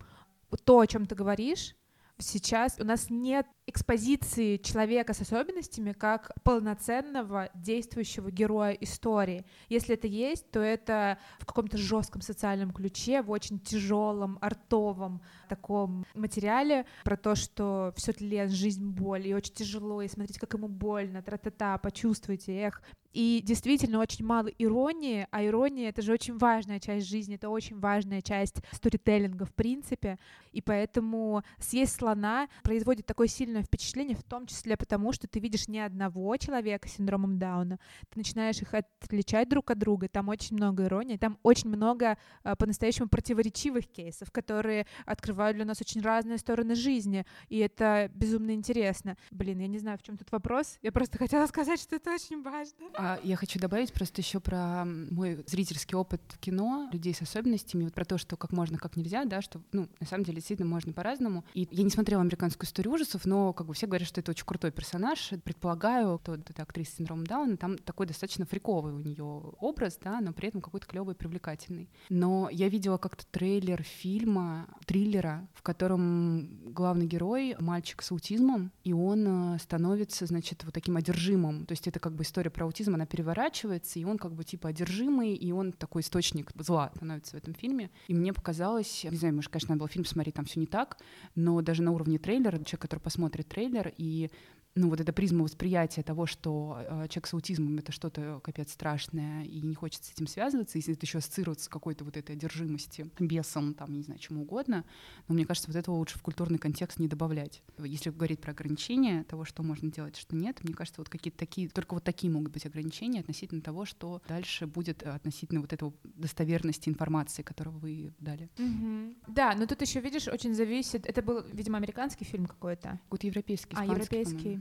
то, 0.63 0.79
о 0.79 0.87
чем 0.87 1.07
ты 1.07 1.15
говоришь, 1.15 1.75
сейчас 2.21 2.77
у 2.79 2.83
нас 2.83 3.09
нет 3.09 3.47
экспозиции 3.67 4.57
человека 4.57 5.13
с 5.13 5.21
особенностями 5.21 5.93
как 5.93 6.31
полноценного 6.43 7.49
действующего 7.53 8.31
героя 8.31 8.73
истории. 8.73 9.45
Если 9.69 9.95
это 9.95 10.07
есть, 10.07 10.49
то 10.51 10.59
это 10.59 11.17
в 11.39 11.45
каком-то 11.45 11.77
жестком 11.77 12.21
социальном 12.21 12.71
ключе, 12.71 13.21
в 13.21 13.31
очень 13.31 13.59
тяжелом, 13.59 14.37
артовом 14.41 15.21
таком 15.47 16.05
материале 16.13 16.85
про 17.03 17.17
то, 17.17 17.35
что 17.35 17.93
все 17.95 18.13
тлен, 18.13 18.49
жизнь 18.49 18.85
боль, 18.85 19.27
и 19.27 19.33
очень 19.33 19.53
тяжело, 19.53 20.01
и 20.01 20.07
смотрите, 20.07 20.39
как 20.39 20.53
ему 20.53 20.67
больно, 20.67 21.21
тра-та-та, 21.21 21.77
почувствуйте, 21.77 22.53
эх. 22.53 22.81
И 23.11 23.41
действительно 23.43 23.99
очень 23.99 24.25
мало 24.25 24.47
иронии, 24.47 25.27
а 25.31 25.45
ирония— 25.45 25.89
это 25.89 26.01
же 26.01 26.13
очень 26.13 26.37
важная 26.37 26.79
часть 26.79 27.07
жизни, 27.07 27.35
это 27.35 27.49
очень 27.49 27.79
важная 27.79 28.21
часть 28.21 28.57
сторителлинга 28.71 29.45
в 29.45 29.53
принципе, 29.53 30.17
и 30.51 30.61
поэтому 30.61 31.43
съесть 31.59 31.95
слона 31.95 32.47
производит 32.63 33.07
сильный 33.07 33.51
сильное 33.51 33.63
впечатление, 33.63 34.15
в 34.15 34.23
том 34.23 34.45
числе 34.45 34.77
потому, 34.77 35.11
что 35.11 35.27
ты 35.27 35.39
видишь 35.39 35.67
не 35.67 35.79
одного 35.79 36.37
человека 36.37 36.87
с 36.87 36.93
синдромом 36.93 37.37
Дауна, 37.37 37.79
ты 38.09 38.19
начинаешь 38.19 38.61
их 38.61 38.73
отличать 38.73 39.49
друг 39.49 39.71
от 39.71 39.77
друга, 39.77 40.07
там 40.07 40.29
очень 40.29 40.55
много 40.55 40.85
иронии, 40.85 41.17
там 41.17 41.37
очень 41.43 41.69
много 41.69 42.17
э, 42.43 42.55
по-настоящему 42.55 43.09
противоречивых 43.09 43.87
кейсов, 43.87 44.31
которые 44.31 44.85
открывают 45.05 45.57
для 45.57 45.65
нас 45.65 45.81
очень 45.81 46.01
разные 46.01 46.37
стороны 46.37 46.75
жизни, 46.75 47.25
и 47.49 47.57
это 47.57 48.09
безумно 48.13 48.51
интересно. 48.51 49.17
Блин, 49.31 49.59
я 49.59 49.67
не 49.67 49.79
знаю, 49.79 49.97
в 49.97 50.03
чем 50.03 50.17
тут 50.17 50.31
вопрос, 50.31 50.77
я 50.81 50.91
просто 50.91 51.17
хотела 51.17 51.45
сказать, 51.47 51.81
что 51.81 51.95
это 51.95 52.13
очень 52.13 52.41
важно. 52.41 52.77
А 53.03 53.19
я 53.23 53.35
хочу 53.35 53.59
добавить 53.59 53.91
просто 53.91 54.21
еще 54.21 54.39
про 54.39 54.85
мой 54.85 55.43
зрительский 55.47 55.95
опыт 55.95 56.21
кино, 56.39 56.87
людей 56.93 57.15
с 57.15 57.21
особенностями, 57.23 57.85
вот 57.85 57.95
про 57.95 58.05
то, 58.05 58.19
что 58.19 58.37
как 58.37 58.51
можно, 58.51 58.77
как 58.77 58.95
нельзя, 58.95 59.25
да, 59.25 59.41
что, 59.41 59.59
ну, 59.71 59.89
на 59.99 60.05
самом 60.05 60.23
деле, 60.23 60.35
действительно 60.35 60.69
можно 60.69 60.93
по-разному. 60.93 61.43
И 61.55 61.67
я 61.71 61.83
не 61.83 61.89
смотрела 61.89 62.21
американскую 62.21 62.67
историю 62.67 62.93
ужасов, 62.93 63.25
но 63.25 63.53
как 63.53 63.65
бы 63.65 63.73
все 63.73 63.87
говорят, 63.87 64.07
что 64.07 64.21
это 64.21 64.29
очень 64.29 64.45
крутой 64.45 64.69
персонаж. 64.69 65.31
Предполагаю, 65.43 66.19
кто 66.19 66.35
это 66.35 66.61
актриса 66.61 66.97
синдрома 66.97 67.23
Дауна, 67.23 67.57
там 67.57 67.75
такой 67.79 68.05
достаточно 68.05 68.45
фриковый 68.45 68.93
у 68.93 68.99
нее 68.99 69.23
образ, 69.23 69.97
да, 70.03 70.21
но 70.21 70.31
при 70.31 70.49
этом 70.49 70.61
какой-то 70.61 70.85
клевый, 70.85 71.15
привлекательный. 71.15 71.89
Но 72.09 72.49
я 72.51 72.69
видела 72.69 72.99
как-то 72.99 73.25
трейлер 73.31 73.81
фильма, 73.81 74.67
триллера, 74.85 75.47
в 75.55 75.63
котором 75.63 76.71
главный 76.71 77.07
герой 77.07 77.55
мальчик 77.59 78.03
с 78.03 78.11
аутизмом, 78.11 78.71
и 78.83 78.93
он 78.93 79.55
э, 79.55 79.57
становится, 79.57 80.27
значит, 80.27 80.63
вот 80.65 80.75
таким 80.75 80.97
одержимым. 80.97 81.65
То 81.65 81.71
есть 81.71 81.87
это 81.87 81.99
как 81.99 82.13
бы 82.13 82.23
история 82.23 82.51
про 82.51 82.65
аутизм, 82.65 82.90
она 82.95 83.05
переворачивается, 83.05 83.99
и 83.99 84.05
он 84.05 84.17
как 84.17 84.33
бы 84.33 84.43
типа 84.43 84.69
одержимый, 84.69 85.33
и 85.33 85.51
он 85.51 85.71
такой 85.71 86.01
источник 86.01 86.51
зла 86.59 86.91
становится 86.95 87.35
в 87.35 87.39
этом 87.39 87.53
фильме. 87.53 87.89
И 88.07 88.13
мне 88.13 88.33
показалось, 88.33 89.03
не 89.03 89.17
знаю, 89.17 89.35
может, 89.35 89.51
конечно, 89.51 89.69
надо 89.69 89.79
было 89.79 89.89
фильм 89.89 90.05
смотреть, 90.05 90.35
там 90.35 90.45
все 90.45 90.59
не 90.59 90.67
так, 90.67 90.97
но 91.35 91.61
даже 91.61 91.81
на 91.81 91.91
уровне 91.91 92.17
трейлера 92.17 92.57
человек, 92.63 92.81
который 92.81 92.99
посмотрит 92.99 93.31
смотрит 93.31 93.47
трейлер, 93.47 93.93
и 93.97 94.29
ну, 94.73 94.89
вот 94.89 95.01
эта 95.01 95.11
призма 95.11 95.43
восприятия 95.43 96.01
того, 96.01 96.25
что 96.25 96.77
э, 96.79 97.07
человек 97.09 97.27
с 97.27 97.33
аутизмом— 97.33 97.77
это 97.79 97.91
что-то 97.91 98.39
капец 98.41 98.71
страшное, 98.71 99.43
и 99.43 99.61
не 99.61 99.75
хочется 99.75 100.09
с 100.09 100.13
этим 100.13 100.27
связываться, 100.27 100.77
если 100.77 100.93
это 100.93 101.05
еще 101.05 101.17
ассоциируется 101.17 101.65
с 101.65 101.67
какой-то 101.67 102.05
вот 102.05 102.15
этой 102.15 102.35
одержимости, 102.35 103.09
бесом, 103.19 103.73
там, 103.73 103.93
не 103.93 104.03
знаю, 104.03 104.19
чему 104.19 104.43
угодно, 104.43 104.85
но 105.27 105.35
мне 105.35 105.45
кажется, 105.45 105.69
вот 105.69 105.75
этого 105.75 105.95
лучше 105.95 106.17
в 106.17 106.21
культурный 106.21 106.57
контекст 106.57 106.99
не 106.99 107.09
добавлять. 107.09 107.63
Если 107.79 108.11
говорить 108.11 108.39
про 108.39 108.51
ограничения 108.51 109.25
того, 109.25 109.43
что 109.43 109.61
можно 109.61 109.91
делать, 109.91 110.15
что 110.15 110.35
нет, 110.35 110.63
мне 110.63 110.73
кажется, 110.73 111.01
вот 111.01 111.09
какие-то 111.09 111.37
такие, 111.37 111.67
только 111.67 111.93
вот 111.95 112.05
такие 112.05 112.31
могут 112.31 112.53
быть 112.53 112.65
ограничения 112.65 113.19
относительно 113.19 113.61
того, 113.61 113.83
что 113.83 114.21
дальше 114.27 114.67
будет 114.67 115.03
относительно 115.03 115.59
вот 115.59 115.73
этого 115.73 115.93
достоверности 116.03 116.87
информации, 116.87 117.41
которую 117.41 117.77
вы 117.77 118.13
дали. 118.19 118.49
Mm-hmm. 118.55 119.15
Да, 119.27 119.53
но 119.57 119.65
тут 119.65 119.81
еще, 119.81 119.99
видишь, 119.99 120.29
очень 120.29 120.53
зависит, 120.53 121.05
это 121.05 121.21
был, 121.21 121.43
видимо, 121.51 121.77
американский 121.77 122.23
фильм 122.23 122.45
какой-то? 122.45 122.99
Какой-то 123.03 123.27
европейский, 123.27 123.75
А, 123.75 123.85
европейский. 123.85 124.60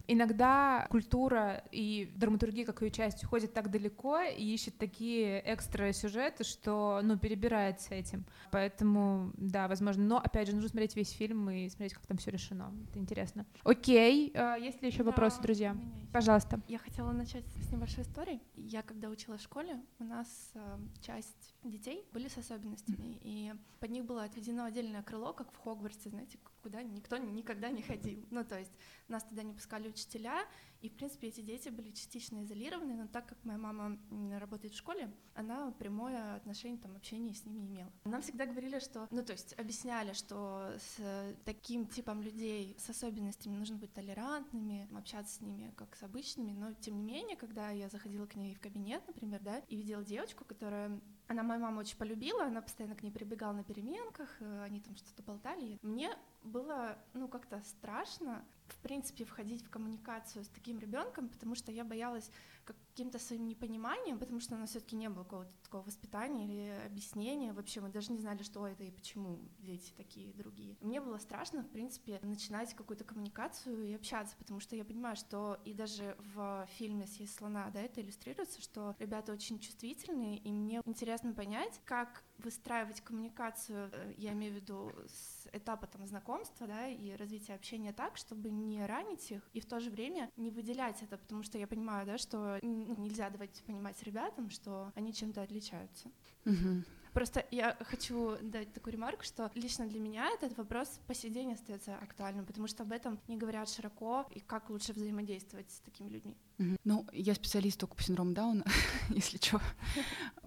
Иногда 0.07 0.87
культура 0.89 1.63
и 1.71 2.11
драматургия, 2.15 2.65
как 2.65 2.81
ее 2.81 2.91
часть, 2.91 3.23
уходит 3.23 3.53
так 3.53 3.69
далеко 3.69 4.21
и 4.21 4.53
ищет 4.53 4.77
такие 4.77 5.41
экстра 5.45 5.91
сюжеты, 5.93 6.43
что, 6.43 6.99
ну, 7.03 7.17
перебирает 7.17 7.81
с 7.81 7.91
этим. 7.91 8.25
Поэтому, 8.51 9.31
да, 9.37 9.67
возможно. 9.67 10.03
Но, 10.03 10.17
опять 10.17 10.47
же, 10.47 10.53
нужно 10.53 10.69
смотреть 10.69 10.95
весь 10.95 11.11
фильм 11.11 11.49
и 11.49 11.69
смотреть, 11.69 11.93
как 11.93 12.05
там 12.05 12.17
все 12.17 12.31
решено. 12.31 12.71
Это 12.89 12.99
интересно. 12.99 13.45
Окей, 13.63 14.31
а, 14.35 14.55
есть 14.55 14.81
ли 14.81 14.89
еще 14.89 14.99
Да, 14.99 15.05
вопросы, 15.05 15.41
друзья? 15.41 15.75
Пожалуйста. 16.11 16.59
Я 16.67 16.77
хотела 16.77 17.11
начать 17.11 17.45
с 17.61 17.71
небольшой 17.71 18.03
истории. 18.03 18.41
Я 18.55 18.81
когда 18.81 19.09
училась 19.09 19.41
в 19.41 19.43
школе, 19.45 19.81
у 19.99 20.03
нас 20.03 20.51
э, 20.55 20.77
часть 21.01 21.55
детей 21.63 22.05
были 22.11 22.27
с 22.27 22.37
особенностями, 22.37 23.17
и 23.21 23.53
под 23.79 23.91
них 23.91 24.05
было 24.05 24.23
отведено 24.23 24.65
отдельное 24.65 25.03
крыло, 25.03 25.33
как 25.33 25.51
в 25.51 25.57
Хогвартсе, 25.57 26.09
знаете, 26.09 26.37
куда 26.61 26.83
никто 26.83 27.17
никогда 27.17 27.69
не 27.69 27.81
ходил. 27.81 28.25
Ну, 28.29 28.43
то 28.43 28.59
есть 28.59 28.71
нас 29.07 29.23
туда 29.23 29.43
не 29.43 29.53
пускали 29.53 29.90
учителя, 29.91 30.45
и, 30.81 30.89
в 30.89 30.93
принципе, 30.93 31.27
эти 31.27 31.41
дети 31.41 31.69
были 31.69 31.91
частично 31.91 32.43
изолированы, 32.43 32.95
но 32.95 33.07
так 33.07 33.27
как 33.27 33.37
моя 33.43 33.59
мама 33.59 33.99
работает 34.39 34.73
в 34.73 34.77
школе, 34.77 35.13
она 35.35 35.71
прямое 35.73 36.35
отношение, 36.35 36.79
там, 36.79 36.95
общение 36.95 37.35
с 37.35 37.45
ними 37.45 37.59
не 37.59 37.67
имела. 37.67 37.91
Нам 38.05 38.23
всегда 38.23 38.47
говорили, 38.47 38.79
что, 38.79 39.07
ну, 39.11 39.23
то 39.23 39.33
есть 39.33 39.53
объясняли, 39.59 40.13
что 40.13 40.73
с 40.79 40.95
э, 40.97 41.35
таким 41.45 41.85
типом 41.85 42.23
людей 42.23 42.75
с 42.79 42.89
особенностями 42.89 43.57
нужно 43.57 43.77
быть 43.77 43.93
толерантными, 43.93 44.87
общаться 44.97 45.35
с 45.35 45.41
ними 45.41 45.71
как 45.77 45.95
с 45.95 46.01
обычными, 46.01 46.51
но, 46.51 46.73
тем 46.73 46.95
не 46.97 47.03
менее, 47.03 47.37
когда 47.37 47.69
я 47.69 47.87
заходила 47.87 48.25
к 48.25 48.35
ней 48.35 48.55
в 48.55 48.59
кабинет, 48.59 49.05
например, 49.05 49.39
да, 49.41 49.59
и 49.69 49.75
видела 49.75 50.03
девочку, 50.03 50.45
которая 50.45 50.99
она 51.27 51.43
мою 51.43 51.61
маму 51.61 51.79
очень 51.79 51.97
полюбила, 51.97 52.45
она 52.45 52.61
постоянно 52.61 52.95
к 52.95 53.03
ней 53.03 53.11
прибегала 53.11 53.53
на 53.53 53.63
переменках, 53.63 54.29
э, 54.39 54.63
они 54.63 54.81
там 54.81 54.95
что-то 54.95 55.21
болтали. 55.21 55.77
Мне 55.83 56.17
было, 56.43 56.97
ну, 57.13 57.27
как-то 57.27 57.61
страшно, 57.63 58.43
в 58.67 58.77
принципе, 58.77 59.25
входить 59.25 59.63
в 59.63 59.69
коммуникацию 59.69 60.43
с 60.43 60.47
таким 60.47 60.79
ребенком, 60.79 61.29
потому 61.29 61.55
что 61.55 61.71
я 61.71 61.83
боялась 61.83 62.31
каким-то 62.65 63.19
своим 63.19 63.47
непониманием, 63.47 64.19
потому 64.19 64.39
что 64.39 64.55
у 64.55 64.57
нас 64.57 64.71
все-таки 64.71 64.95
не 64.95 65.09
было 65.09 65.23
какого-то 65.23 65.51
такого 65.63 65.83
воспитания 65.83 66.45
или 66.45 66.85
объяснения. 66.85 67.53
Вообще 67.53 67.81
мы 67.81 67.89
даже 67.89 68.11
не 68.11 68.19
знали, 68.19 68.43
что 68.43 68.67
это 68.67 68.83
и 68.83 68.91
почему 68.91 69.39
дети 69.59 69.93
такие 69.95 70.33
другие. 70.33 70.77
Мне 70.81 71.01
было 71.01 71.17
страшно, 71.17 71.63
в 71.63 71.69
принципе, 71.69 72.19
начинать 72.21 72.73
какую-то 72.73 73.03
коммуникацию 73.03 73.83
и 73.83 73.93
общаться, 73.93 74.35
потому 74.37 74.59
что 74.59 74.75
я 74.75 74.85
понимаю, 74.85 75.15
что 75.15 75.59
и 75.65 75.73
даже 75.73 76.15
в 76.33 76.67
фильме 76.77 77.07
«Съесть 77.07 77.35
слона», 77.35 77.69
да, 77.71 77.81
это 77.81 78.01
иллюстрируется, 78.01 78.61
что 78.61 78.95
ребята 78.99 79.31
очень 79.31 79.59
чувствительные, 79.59 80.37
и 80.37 80.51
мне 80.51 80.81
интересно 80.85 81.33
понять, 81.33 81.81
как 81.85 82.23
выстраивать 82.37 83.01
коммуникацию, 83.01 83.89
э, 83.91 84.13
я 84.17 84.33
имею 84.33 84.53
в 84.53 84.55
виду 84.55 84.91
с 85.07 85.40
этапа 85.53 85.87
там 85.87 86.05
знакомства, 86.07 86.67
да, 86.67 86.87
и 86.87 87.15
развития 87.15 87.53
общения 87.53 87.93
так, 87.93 88.17
чтобы 88.17 88.49
не 88.49 88.85
ранить 88.85 89.31
их 89.31 89.49
и 89.53 89.59
в 89.59 89.65
то 89.65 89.79
же 89.79 89.89
время 89.89 90.29
не 90.37 90.51
выделять 90.51 91.01
это, 91.01 91.17
потому 91.17 91.43
что 91.43 91.57
я 91.57 91.67
понимаю, 91.67 92.05
да, 92.05 92.17
что 92.17 92.59
ну, 92.61 92.95
нельзя 92.97 93.29
давать 93.29 93.61
понимать 93.65 94.01
ребятам, 94.03 94.49
что 94.49 94.91
они 94.95 95.13
чем-то 95.13 95.41
отличаются. 95.41 96.11
Мгм. 96.45 96.85
Просто 97.13 97.45
я 97.51 97.77
хочу 97.81 98.37
дать 98.41 98.71
такую 98.73 98.93
ремарку, 98.93 99.23
что 99.23 99.51
лично 99.55 99.87
для 99.87 99.99
меня 99.99 100.29
этот 100.29 100.57
вопрос 100.57 100.99
по 101.07 101.13
сей 101.13 101.29
день 101.29 101.53
остается 101.53 101.95
актуальным, 101.95 102.45
потому 102.45 102.67
что 102.67 102.83
об 102.83 102.91
этом 102.91 103.19
не 103.27 103.37
говорят 103.37 103.69
широко 103.69 104.25
и 104.33 104.39
как 104.39 104.69
лучше 104.69 104.93
взаимодействовать 104.93 105.69
с 105.69 105.79
такими 105.79 106.09
людьми. 106.09 106.37
Ну, 106.83 107.05
я 107.11 107.33
специалист 107.33 107.79
только 107.79 107.95
по 107.95 108.03
синдрому 108.03 108.33
Дауна, 108.33 108.63
если 109.09 109.37
что. 109.37 109.59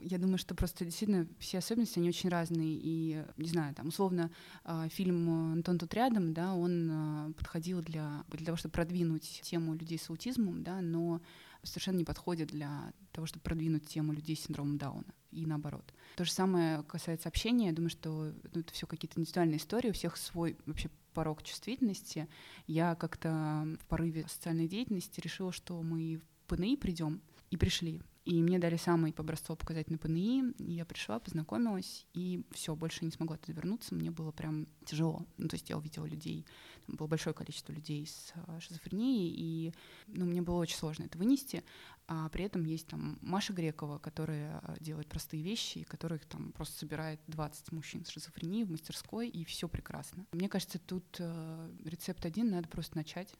Я 0.01 0.19
думаю, 0.19 0.39
что 0.39 0.55
просто 0.55 0.85
действительно 0.85 1.27
все 1.39 1.59
особенности, 1.59 1.99
они 1.99 2.09
очень 2.09 2.31
разные. 2.31 2.79
И, 2.81 3.25
не 3.37 3.49
знаю, 3.49 3.75
там, 3.75 3.89
условно, 3.89 4.31
а, 4.65 4.89
фильм 4.89 5.53
«Антон 5.53 5.79
тут 5.79 5.93
рядом», 5.95 6.33
да, 6.33 6.55
он 6.55 6.91
а, 6.91 7.33
подходил 7.33 7.83
для, 7.83 8.25
для 8.29 8.47
того, 8.47 8.57
чтобы 8.57 8.73
продвинуть 8.73 9.41
тему 9.43 9.75
людей 9.75 9.99
с 9.99 10.09
аутизмом, 10.09 10.63
да, 10.63 10.81
но 10.81 11.21
совершенно 11.65 11.99
не 11.99 12.05
подходит 12.05 12.49
для 12.49 12.93
того, 13.13 13.27
чтобы 13.27 13.43
продвинуть 13.43 13.87
тему 13.87 14.13
людей 14.13 14.37
с 14.37 14.45
синдромом 14.45 14.79
Дауна 14.79 15.15
и 15.31 15.47
наоборот. 15.47 15.93
То 16.17 16.25
же 16.25 16.33
самое 16.33 16.83
касается 16.85 17.29
общения. 17.29 17.67
Я 17.69 17.73
думаю, 17.73 17.91
что 17.91 18.33
ну, 18.53 18.61
это 18.61 18.73
все 18.73 18.87
какие-то 18.87 19.21
индивидуальные 19.21 19.59
истории, 19.59 19.91
у 19.91 19.95
всех 19.95 20.17
свой 20.17 20.57
вообще 20.67 20.91
порог 21.13 21.43
чувствительности. 21.43 22.29
Я 22.67 22.95
как-то 22.95 23.67
в 23.81 23.87
порыве 23.87 24.27
социальной 24.29 24.69
деятельности 24.69 25.21
решила, 25.21 25.53
что 25.53 25.81
мы 25.83 26.17
в 26.17 26.49
ПНИ 26.49 26.77
придем, 26.77 27.21
и 27.51 27.57
пришли. 27.57 28.03
И 28.25 28.43
мне 28.43 28.59
дали 28.59 28.77
самый 28.77 29.13
по 29.13 29.23
образцу 29.23 29.55
показательный 29.55 29.99
ПНИ, 29.99 30.55
я 30.59 30.87
пришла, 30.87 31.19
познакомилась, 31.19 32.07
и 32.15 32.43
все, 32.53 32.75
больше 32.75 33.05
не 33.05 33.11
смогла 33.11 33.37
туда 33.37 33.53
вернуться, 33.53 33.95
мне 33.95 34.11
было 34.11 34.33
прям 34.33 34.67
тяжело. 34.87 35.27
Ну, 35.37 35.49
то 35.49 35.57
есть 35.57 35.69
я 35.69 35.77
увидела 35.77 36.07
людей, 36.07 36.47
было 36.87 37.07
большое 37.07 37.35
количество 37.35 37.73
людей 37.73 38.07
с 38.07 38.33
а, 38.35 38.61
шизофренией, 38.61 39.35
и 39.37 39.75
ну, 40.07 40.25
мне 40.27 40.43
было 40.43 40.57
очень 40.57 40.77
сложно 40.77 41.05
это 41.05 41.19
вынести, 41.19 41.65
а 42.07 42.29
при 42.29 42.45
этом 42.45 42.65
есть 42.65 42.89
там 42.89 43.19
Маша 43.23 43.53
Грекова, 43.53 43.99
которая 43.99 44.59
а, 44.59 44.77
делает 44.81 45.09
простые 45.09 45.43
вещи, 45.43 45.79
и 45.79 45.85
которых 45.85 46.27
там 46.27 46.53
просто 46.53 46.79
собирает 46.79 47.21
20 47.29 47.73
мужчин 47.73 48.05
с 48.05 48.11
шизофренией 48.11 48.65
в 48.65 48.71
мастерской, 48.71 49.29
и 49.29 49.45
все 49.45 49.69
прекрасно. 49.69 50.27
Мне 50.33 50.49
кажется, 50.49 50.79
тут 50.79 51.05
э, 51.19 51.71
рецепт 51.85 52.25
один, 52.27 52.51
надо 52.51 52.69
просто 52.69 52.97
начать 52.97 53.35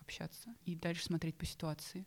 общаться 0.00 0.54
и 0.64 0.74
дальше 0.74 1.04
смотреть 1.04 1.36
по 1.36 1.46
ситуации. 1.46 2.06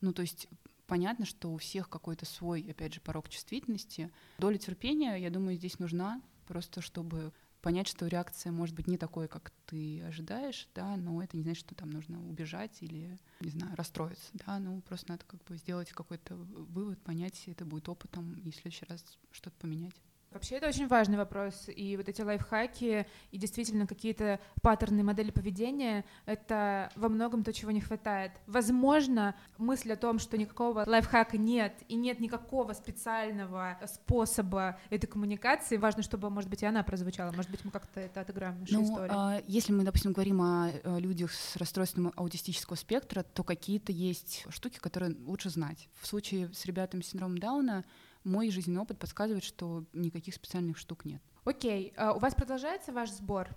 Ну, 0.00 0.12
то 0.12 0.22
есть 0.22 0.48
понятно, 0.86 1.24
что 1.24 1.52
у 1.52 1.56
всех 1.56 1.88
какой-то 1.88 2.26
свой, 2.26 2.66
опять 2.70 2.94
же, 2.94 3.00
порог 3.00 3.28
чувствительности. 3.28 4.10
Доля 4.38 4.58
терпения, 4.58 5.16
я 5.16 5.30
думаю, 5.30 5.56
здесь 5.56 5.78
нужна, 5.78 6.22
просто 6.46 6.80
чтобы 6.80 7.32
понять, 7.60 7.88
что 7.88 8.06
реакция 8.06 8.52
может 8.52 8.74
быть 8.74 8.86
не 8.86 8.96
такой, 8.96 9.28
как 9.28 9.52
ты 9.66 10.02
ожидаешь, 10.02 10.68
да, 10.74 10.96
но 10.96 11.22
это 11.22 11.36
не 11.36 11.42
значит, 11.42 11.66
что 11.66 11.74
там 11.74 11.90
нужно 11.90 12.20
убежать 12.28 12.76
или, 12.80 13.18
не 13.40 13.50
знаю, 13.50 13.74
расстроиться, 13.76 14.30
да, 14.32 14.58
ну 14.58 14.80
просто 14.82 15.10
надо 15.10 15.24
как 15.26 15.42
бы 15.44 15.56
сделать 15.56 15.90
какой-то 15.90 16.36
вывод, 16.36 17.00
понять, 17.02 17.42
это 17.46 17.64
будет 17.64 17.88
опытом, 17.88 18.34
и 18.34 18.50
в 18.50 18.54
следующий 18.54 18.86
раз 18.86 19.04
что-то 19.30 19.56
поменять. 19.58 19.94
Вообще 20.32 20.54
это 20.56 20.68
очень 20.68 20.86
важный 20.86 21.16
вопрос, 21.16 21.64
и 21.66 21.96
вот 21.96 22.08
эти 22.08 22.22
лайфхаки, 22.22 23.04
и 23.32 23.36
действительно 23.36 23.88
какие-то 23.88 24.38
паттерны 24.62 25.02
модели 25.02 25.32
поведения, 25.32 26.04
это 26.24 26.88
во 26.94 27.08
многом 27.08 27.42
то, 27.42 27.52
чего 27.52 27.72
не 27.72 27.80
хватает. 27.80 28.30
Возможно, 28.46 29.34
мысль 29.58 29.90
о 29.92 29.96
том, 29.96 30.20
что 30.20 30.38
никакого 30.38 30.84
лайфхака 30.86 31.36
нет, 31.36 31.74
и 31.88 31.96
нет 31.96 32.20
никакого 32.20 32.74
специального 32.74 33.76
способа 33.92 34.78
этой 34.88 35.08
коммуникации, 35.08 35.76
важно, 35.78 36.04
чтобы, 36.04 36.30
может 36.30 36.48
быть, 36.48 36.62
и 36.62 36.66
она 36.66 36.84
прозвучала, 36.84 37.32
может 37.32 37.50
быть, 37.50 37.64
мы 37.64 37.72
как-то 37.72 37.98
это 37.98 38.20
отыграем 38.20 38.54
в 38.54 38.60
нашей 38.60 38.74
Ну, 38.74 38.84
истории. 38.84 39.12
а, 39.12 39.42
если 39.48 39.72
мы, 39.72 39.82
допустим, 39.82 40.12
говорим 40.12 40.42
о, 40.42 40.70
людях 41.00 41.32
с 41.32 41.56
расстройством 41.56 42.12
аутистического 42.14 42.76
спектра, 42.76 43.24
то 43.24 43.42
какие-то 43.42 43.90
есть 43.90 44.46
штуки, 44.48 44.78
которые 44.78 45.16
лучше 45.26 45.50
знать. 45.50 45.88
В 46.00 46.06
случае 46.06 46.52
с 46.54 46.66
ребятами 46.66 47.02
с 47.02 47.08
синдромом 47.08 47.38
Дауна 47.38 47.84
мой 48.24 48.50
жизненный 48.50 48.80
опыт 48.80 48.98
подсказывает, 48.98 49.44
что 49.44 49.84
никаких 49.92 50.34
специальных 50.34 50.78
штук 50.78 51.04
нет. 51.04 51.22
Окей, 51.44 51.92
а 51.96 52.12
у 52.12 52.18
вас 52.18 52.34
продолжается 52.34 52.92
ваш 52.92 53.10
сбор? 53.10 53.48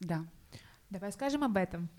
Да. 0.00 0.26
Давай 0.90 1.12
скажем 1.12 1.44
об 1.44 1.56
этом. 1.56 1.88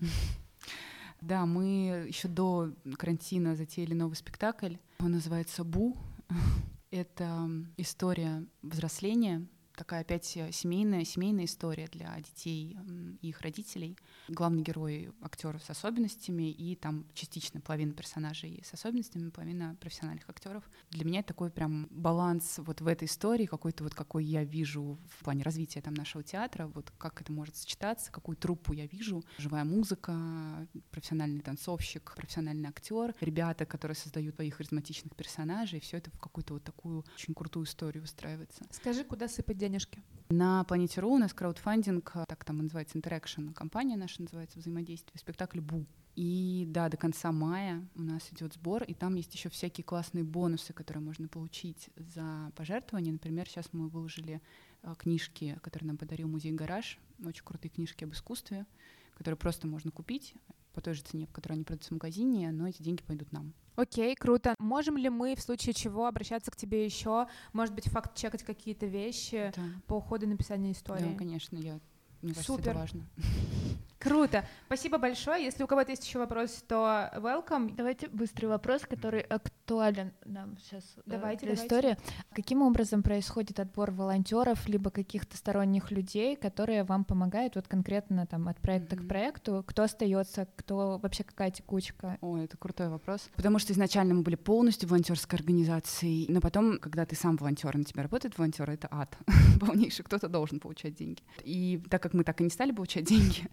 Да, 1.22 1.46
мы 1.46 2.04
еще 2.06 2.28
до 2.28 2.74
карантина 2.98 3.56
затеяли 3.56 3.94
новый 3.94 4.16
спектакль. 4.16 4.76
Он 4.98 5.12
называется 5.12 5.64
«Бу». 5.64 5.96
Это 6.90 7.48
история 7.78 8.44
взросления, 8.60 9.46
такая 9.76 10.00
опять 10.00 10.36
э, 10.36 10.50
семейная, 10.52 11.04
семейная 11.04 11.44
история 11.44 11.86
для 11.86 12.16
детей 12.20 12.76
и 13.20 13.28
их 13.28 13.40
родителей. 13.40 13.96
Главный 14.28 14.62
герой— 14.62 15.12
актер 15.22 15.60
с 15.60 15.70
особенностями, 15.70 16.50
и 16.50 16.74
там 16.74 17.06
частично 17.14 17.60
половина 17.60 17.92
персонажей 17.92 18.62
с 18.64 18.72
особенностями, 18.72 19.30
половина 19.30 19.76
профессиональных 19.80 20.28
актеров. 20.28 20.64
Для 20.90 21.04
меня 21.04 21.20
это 21.20 21.28
такой 21.28 21.50
прям 21.50 21.86
баланс 21.90 22.58
вот 22.58 22.80
в 22.80 22.86
этой 22.86 23.04
истории, 23.06 23.46
какой-то 23.46 23.84
вот 23.84 23.94
какой 23.94 24.24
я 24.24 24.44
вижу 24.44 24.98
в 25.08 25.24
плане 25.24 25.42
развития 25.42 25.80
там 25.82 25.94
нашего 25.94 26.24
театра, 26.24 26.66
вот 26.66 26.90
как 26.98 27.20
это 27.20 27.30
может 27.32 27.56
сочетаться, 27.56 28.10
какую 28.10 28.36
труппу 28.36 28.72
я 28.72 28.86
вижу. 28.86 29.22
Живая 29.38 29.64
музыка, 29.64 30.66
профессиональный 30.90 31.40
танцовщик, 31.40 32.14
профессиональный 32.16 32.68
актер, 32.68 33.14
ребята, 33.20 33.66
которые 33.66 33.96
создают 33.96 34.34
своих 34.36 34.54
харизматичных 34.54 35.14
персонажей, 35.14 35.80
все 35.80 35.98
это 35.98 36.10
в 36.10 36.18
какую-то 36.18 36.54
вот 36.54 36.64
такую 36.64 37.04
очень 37.14 37.34
крутую 37.34 37.66
историю 37.66 38.02
выстраивается. 38.02 38.64
Скажи, 38.70 39.04
куда 39.04 39.28
сыпать 39.28 39.58
денежки? 39.68 40.02
На 40.28 40.64
Планете.ру 40.64 41.12
у 41.12 41.18
нас 41.18 41.32
краудфандинг, 41.32 42.10
а, 42.14 42.26
так 42.26 42.44
там 42.44 42.58
называется, 42.58 42.98
Interaction, 42.98 43.52
компания 43.52 43.96
наша 43.96 44.22
называется, 44.22 44.58
взаимодействие, 44.58 45.18
спектакль 45.18 45.60
«Бу». 45.60 45.86
И 46.16 46.64
да, 46.68 46.88
до 46.88 46.96
конца 46.96 47.30
мая 47.30 47.86
у 47.94 48.02
нас 48.02 48.22
идет 48.32 48.54
сбор, 48.54 48.82
и 48.84 48.94
там 48.94 49.16
есть 49.16 49.34
еще 49.34 49.50
всякие 49.50 49.84
классные 49.84 50.24
бонусы, 50.24 50.72
которые 50.72 51.04
можно 51.04 51.28
получить 51.28 51.90
за 51.96 52.50
пожертвование. 52.56 53.12
Например, 53.12 53.46
сейчас 53.46 53.68
мы 53.72 53.88
выложили 53.88 54.40
а, 54.82 54.94
книжки, 54.94 55.58
которые 55.62 55.88
нам 55.88 55.98
подарил 55.98 56.26
музей 56.26 56.52
«Гараж», 56.52 56.98
очень 57.24 57.44
крутые 57.44 57.70
книжки 57.70 58.04
об 58.04 58.12
искусстве, 58.12 58.66
которые 59.14 59.36
просто 59.36 59.66
можно 59.66 59.90
купить 59.90 60.34
по 60.72 60.80
той 60.80 60.94
же 60.94 61.02
цене, 61.02 61.26
по 61.26 61.34
которой 61.34 61.54
они 61.54 61.64
продаются 61.64 61.90
в 61.90 61.92
магазине, 61.92 62.50
но 62.50 62.66
эти 62.66 62.82
деньги 62.82 63.02
пойдут 63.02 63.30
нам. 63.32 63.52
Окей, 63.76 64.14
круто. 64.16 64.54
Можем 64.58 64.96
ли 64.96 65.08
мы 65.10 65.34
в 65.36 65.40
случае 65.40 65.74
чего 65.74 66.06
обращаться 66.06 66.50
к 66.50 66.56
тебе 66.56 66.84
еще? 66.84 67.28
Может 67.52 67.74
быть, 67.74 67.88
факт 67.88 68.16
чекать 68.16 68.42
какие-то 68.42 68.86
вещи 68.86 69.52
Да, 69.54 69.62
по 69.86 70.00
ходу 70.00 70.26
написания 70.26 70.72
истории? 70.72 71.12
да, 71.12 71.18
конечно, 71.18 71.56
я, 71.58 71.78
мне 72.22 72.32
кажется, 72.32 72.52
Супер. 72.52 72.70
это 72.70 72.78
важно. 72.78 73.06
Круто. 74.06 74.44
Спасибо 74.66 74.98
большое. 74.98 75.44
Если 75.44 75.62
у 75.62 75.66
кого-то 75.66 75.90
есть 75.90 76.06
еще 76.06 76.18
вопрос, 76.18 76.62
то 76.68 77.10
welcome. 77.16 77.74
Давайте 77.74 78.08
быстрый 78.08 78.46
вопрос, 78.46 78.82
который 78.82 79.20
актуален 79.20 80.12
нам 80.24 80.56
сейчас. 80.58 80.82
Давайте, 81.06 81.46
для 81.46 81.54
давайте. 81.56 81.76
истории. 81.76 81.96
Каким 82.32 82.62
образом 82.62 83.02
происходит 83.02 83.58
отбор 83.60 83.90
волонтеров 83.90 84.68
либо 84.68 84.90
каких-то 84.90 85.36
сторонних 85.36 85.90
людей, 85.90 86.36
которые 86.36 86.84
вам 86.84 87.04
помогают 87.04 87.56
вот 87.56 87.66
конкретно 87.68 88.26
там 88.26 88.48
от 88.48 88.58
проекта 88.60 88.96
к 88.96 89.00
Мгм. 89.00 89.08
проекту? 89.08 89.64
Кто 89.66 89.82
остается, 89.82 90.46
кто 90.56 90.98
вообще 90.98 91.24
какая 91.24 91.50
текучка? 91.50 92.18
Ой, 92.20 92.44
это 92.44 92.56
крутой 92.56 92.88
вопрос. 92.88 93.28
Потому 93.36 93.58
что 93.58 93.72
изначально 93.72 94.14
мы 94.14 94.22
были 94.22 94.36
полностью 94.36 94.88
волонтерской 94.88 95.38
организацией, 95.38 96.26
но 96.28 96.40
потом, 96.40 96.78
когда 96.78 97.04
ты 97.06 97.16
сам 97.16 97.36
волонтер, 97.36 97.76
на 97.76 97.84
тебя 97.84 98.02
работает 98.02 98.38
волонтер, 98.38 98.70
это 98.70 98.88
ад 98.90 99.16
полнейший, 99.60 100.04
кто-то 100.04 100.28
должен 100.28 100.60
получать 100.60 100.94
деньги. 100.94 101.22
И 101.42 101.82
так 101.90 102.02
как 102.02 102.14
мы 102.14 102.24
так 102.24 102.40
и 102.40 102.44
не 102.44 102.50
стали 102.50 102.72
получать 102.72 103.04
деньги, 103.08 103.48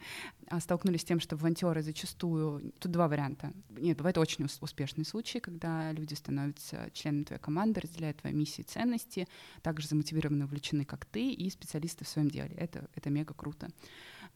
столкнулись 0.60 1.02
с 1.02 1.06
тем, 1.06 1.20
что 1.20 1.36
волонтеры 1.36 1.82
зачастую... 1.82 2.74
Тут 2.80 2.92
два 2.92 3.08
варианта. 3.08 3.52
Нет, 3.70 3.98
бывают 3.98 4.18
очень 4.18 4.46
ус- 4.46 4.58
успешные 4.62 5.06
случаи, 5.06 5.40
когда 5.40 5.92
люди 5.92 6.14
становятся 6.14 6.90
членами 6.94 7.24
твоей 7.24 7.42
команды, 7.42 7.82
разделяют 7.82 8.18
твои 8.18 8.34
миссии 8.34 8.62
и 8.62 8.66
ценности, 8.66 9.28
также 9.62 9.88
замотивированы, 9.88 10.46
увлечены, 10.46 10.86
как 10.86 11.06
ты, 11.06 11.32
и 11.32 11.50
специалисты 11.50 12.06
в 12.06 12.08
своем 12.08 12.30
деле. 12.30 12.54
Это, 12.56 12.90
это 12.96 13.10
мега 13.10 13.34
круто. 13.34 13.70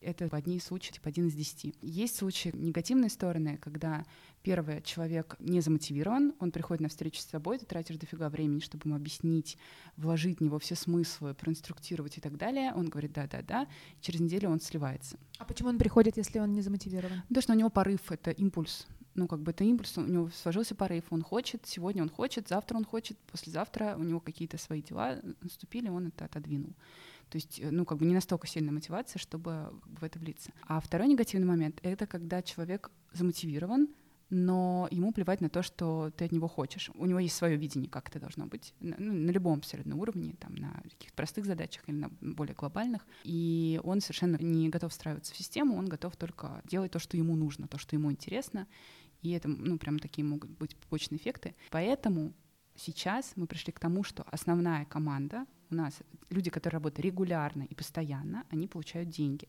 Это 0.02 0.30
одни 0.32 0.60
случаи, 0.60 0.92
типа 0.92 1.10
один 1.10 1.28
из 1.28 1.34
десяти. 1.34 1.74
Есть 1.82 2.18
случаи 2.18 2.52
негативной 2.54 3.10
стороны, 3.10 3.58
когда 3.58 4.06
первый 4.44 4.82
человек 4.82 5.36
не 5.40 5.60
замотивирован, 5.60 6.34
он 6.40 6.52
приходит 6.52 6.82
на 6.82 6.90
встречу 6.90 7.20
с 7.20 7.26
собой, 7.26 7.58
ты 7.58 7.66
тратишь 7.66 7.98
дофига 7.98 8.30
времени, 8.30 8.60
чтобы 8.60 8.88
ему 8.88 8.96
объяснить, 8.96 9.58
вложить 9.98 10.40
в 10.40 10.42
него 10.44 10.60
все 10.60 10.76
смыслы, 10.76 11.34
проинструктировать 11.34 12.18
и 12.18 12.22
так 12.22 12.38
далее. 12.38 12.74
Он 12.74 12.88
говорит 12.88 13.14
да-да-да, 13.14 13.68
через 14.00 14.20
неделю 14.20 14.50
он 14.50 14.62
сливается. 14.62 15.18
А 15.40 15.46
почему 15.46 15.70
он 15.70 15.78
приходит, 15.78 16.18
если 16.18 16.40
он 16.40 16.54
не 16.54 16.62
замотивирован? 16.62 17.24
То, 17.34 17.42
что 17.42 17.54
у 17.54 17.56
него 17.56 17.70
порыв— 17.70 18.00
это 18.12 18.32
импульс. 18.32 18.88
Ну, 19.16 19.28
как 19.28 19.42
бы 19.42 19.50
это 19.50 19.64
импульс, 19.64 19.98
у 19.98 20.02
него 20.02 20.30
сложился 20.30 20.76
порыв, 20.76 21.06
он 21.10 21.24
хочет, 21.24 21.66
сегодня 21.66 22.04
он 22.04 22.10
хочет, 22.10 22.48
завтра 22.48 22.78
он 22.78 22.86
хочет, 22.86 23.18
послезавтра 23.32 23.96
у 23.98 24.04
него 24.04 24.20
какие-то 24.20 24.60
свои 24.60 24.84
дела 24.84 25.20
наступили, 25.42 25.90
он 25.90 26.08
это 26.10 26.26
отодвинул. 26.26 26.74
То 27.30 27.38
есть, 27.38 27.60
э, 27.60 27.70
ну, 27.72 27.86
как 27.86 27.98
бы 27.98 28.06
не 28.06 28.14
настолько 28.14 28.48
сильная 28.48 28.74
мотивация, 28.74 29.20
чтобы 29.20 29.74
в 29.86 30.04
это 30.04 30.20
влиться. 30.20 30.52
А 30.68 30.80
второй 30.80 31.08
негативный 31.08 31.48
момент— 31.48 31.80
это 31.84 32.08
когда 32.08 32.42
человек 32.42 32.92
замотивирован, 33.14 33.90
но 34.30 34.88
ему 34.92 35.14
плевать 35.14 35.40
на 35.42 35.50
то, 35.50 35.64
что 35.64 36.12
ты 36.16 36.26
от 36.26 36.32
него 36.32 36.48
хочешь. 36.48 36.92
У 36.96 37.06
него 37.06 37.20
есть 37.20 37.36
свое 37.36 37.56
видение, 37.56 37.90
как 37.90 38.10
это 38.10 38.20
должно 38.20 38.46
быть, 38.46 38.74
на, 38.80 38.96
ну, 39.00 39.14
на 39.14 39.32
любом 39.32 39.60
абсолютно 39.60 39.96
уровне, 39.96 40.36
там, 40.40 40.56
на 40.56 40.74
каких-то 40.84 41.16
простых 41.16 41.46
задачах 41.46 41.88
или 41.88 41.96
на 41.96 42.10
более 42.20 42.56
глобальных. 42.56 43.06
И 43.24 43.80
он 43.84 44.02
совершенно 44.02 44.38
не 44.38 44.70
готов 44.70 44.92
встраиваться 44.92 45.34
в 45.34 45.38
систему, 45.38 45.78
он 45.78 45.86
готов 45.86 46.18
только 46.18 46.62
делать 46.66 46.92
то, 46.92 47.00
что 47.00 47.16
ему 47.16 47.36
нужно, 47.36 47.68
то, 47.68 47.78
что 47.78 47.96
ему 47.96 48.12
интересно. 48.12 48.68
И 49.22 49.32
это, 49.32 49.48
ну, 49.48 49.78
прям 49.78 50.00
такие 50.00 50.26
могут 50.26 50.50
быть 50.52 50.76
побочные 50.76 51.20
эффекты. 51.20 51.56
Поэтому 51.72 52.34
сейчас 52.76 53.32
мы 53.36 53.48
пришли 53.48 53.72
к 53.72 53.80
тому, 53.80 54.04
что 54.04 54.24
основная 54.24 54.86
команда 54.86 55.46
у 55.70 55.76
нас, 55.76 56.00
люди, 56.30 56.50
которые 56.50 56.78
работают 56.78 57.06
регулярно 57.06 57.64
и 57.64 57.76
постоянно, 57.76 58.46
они 58.50 58.68
получают 58.68 59.10
деньги. 59.10 59.48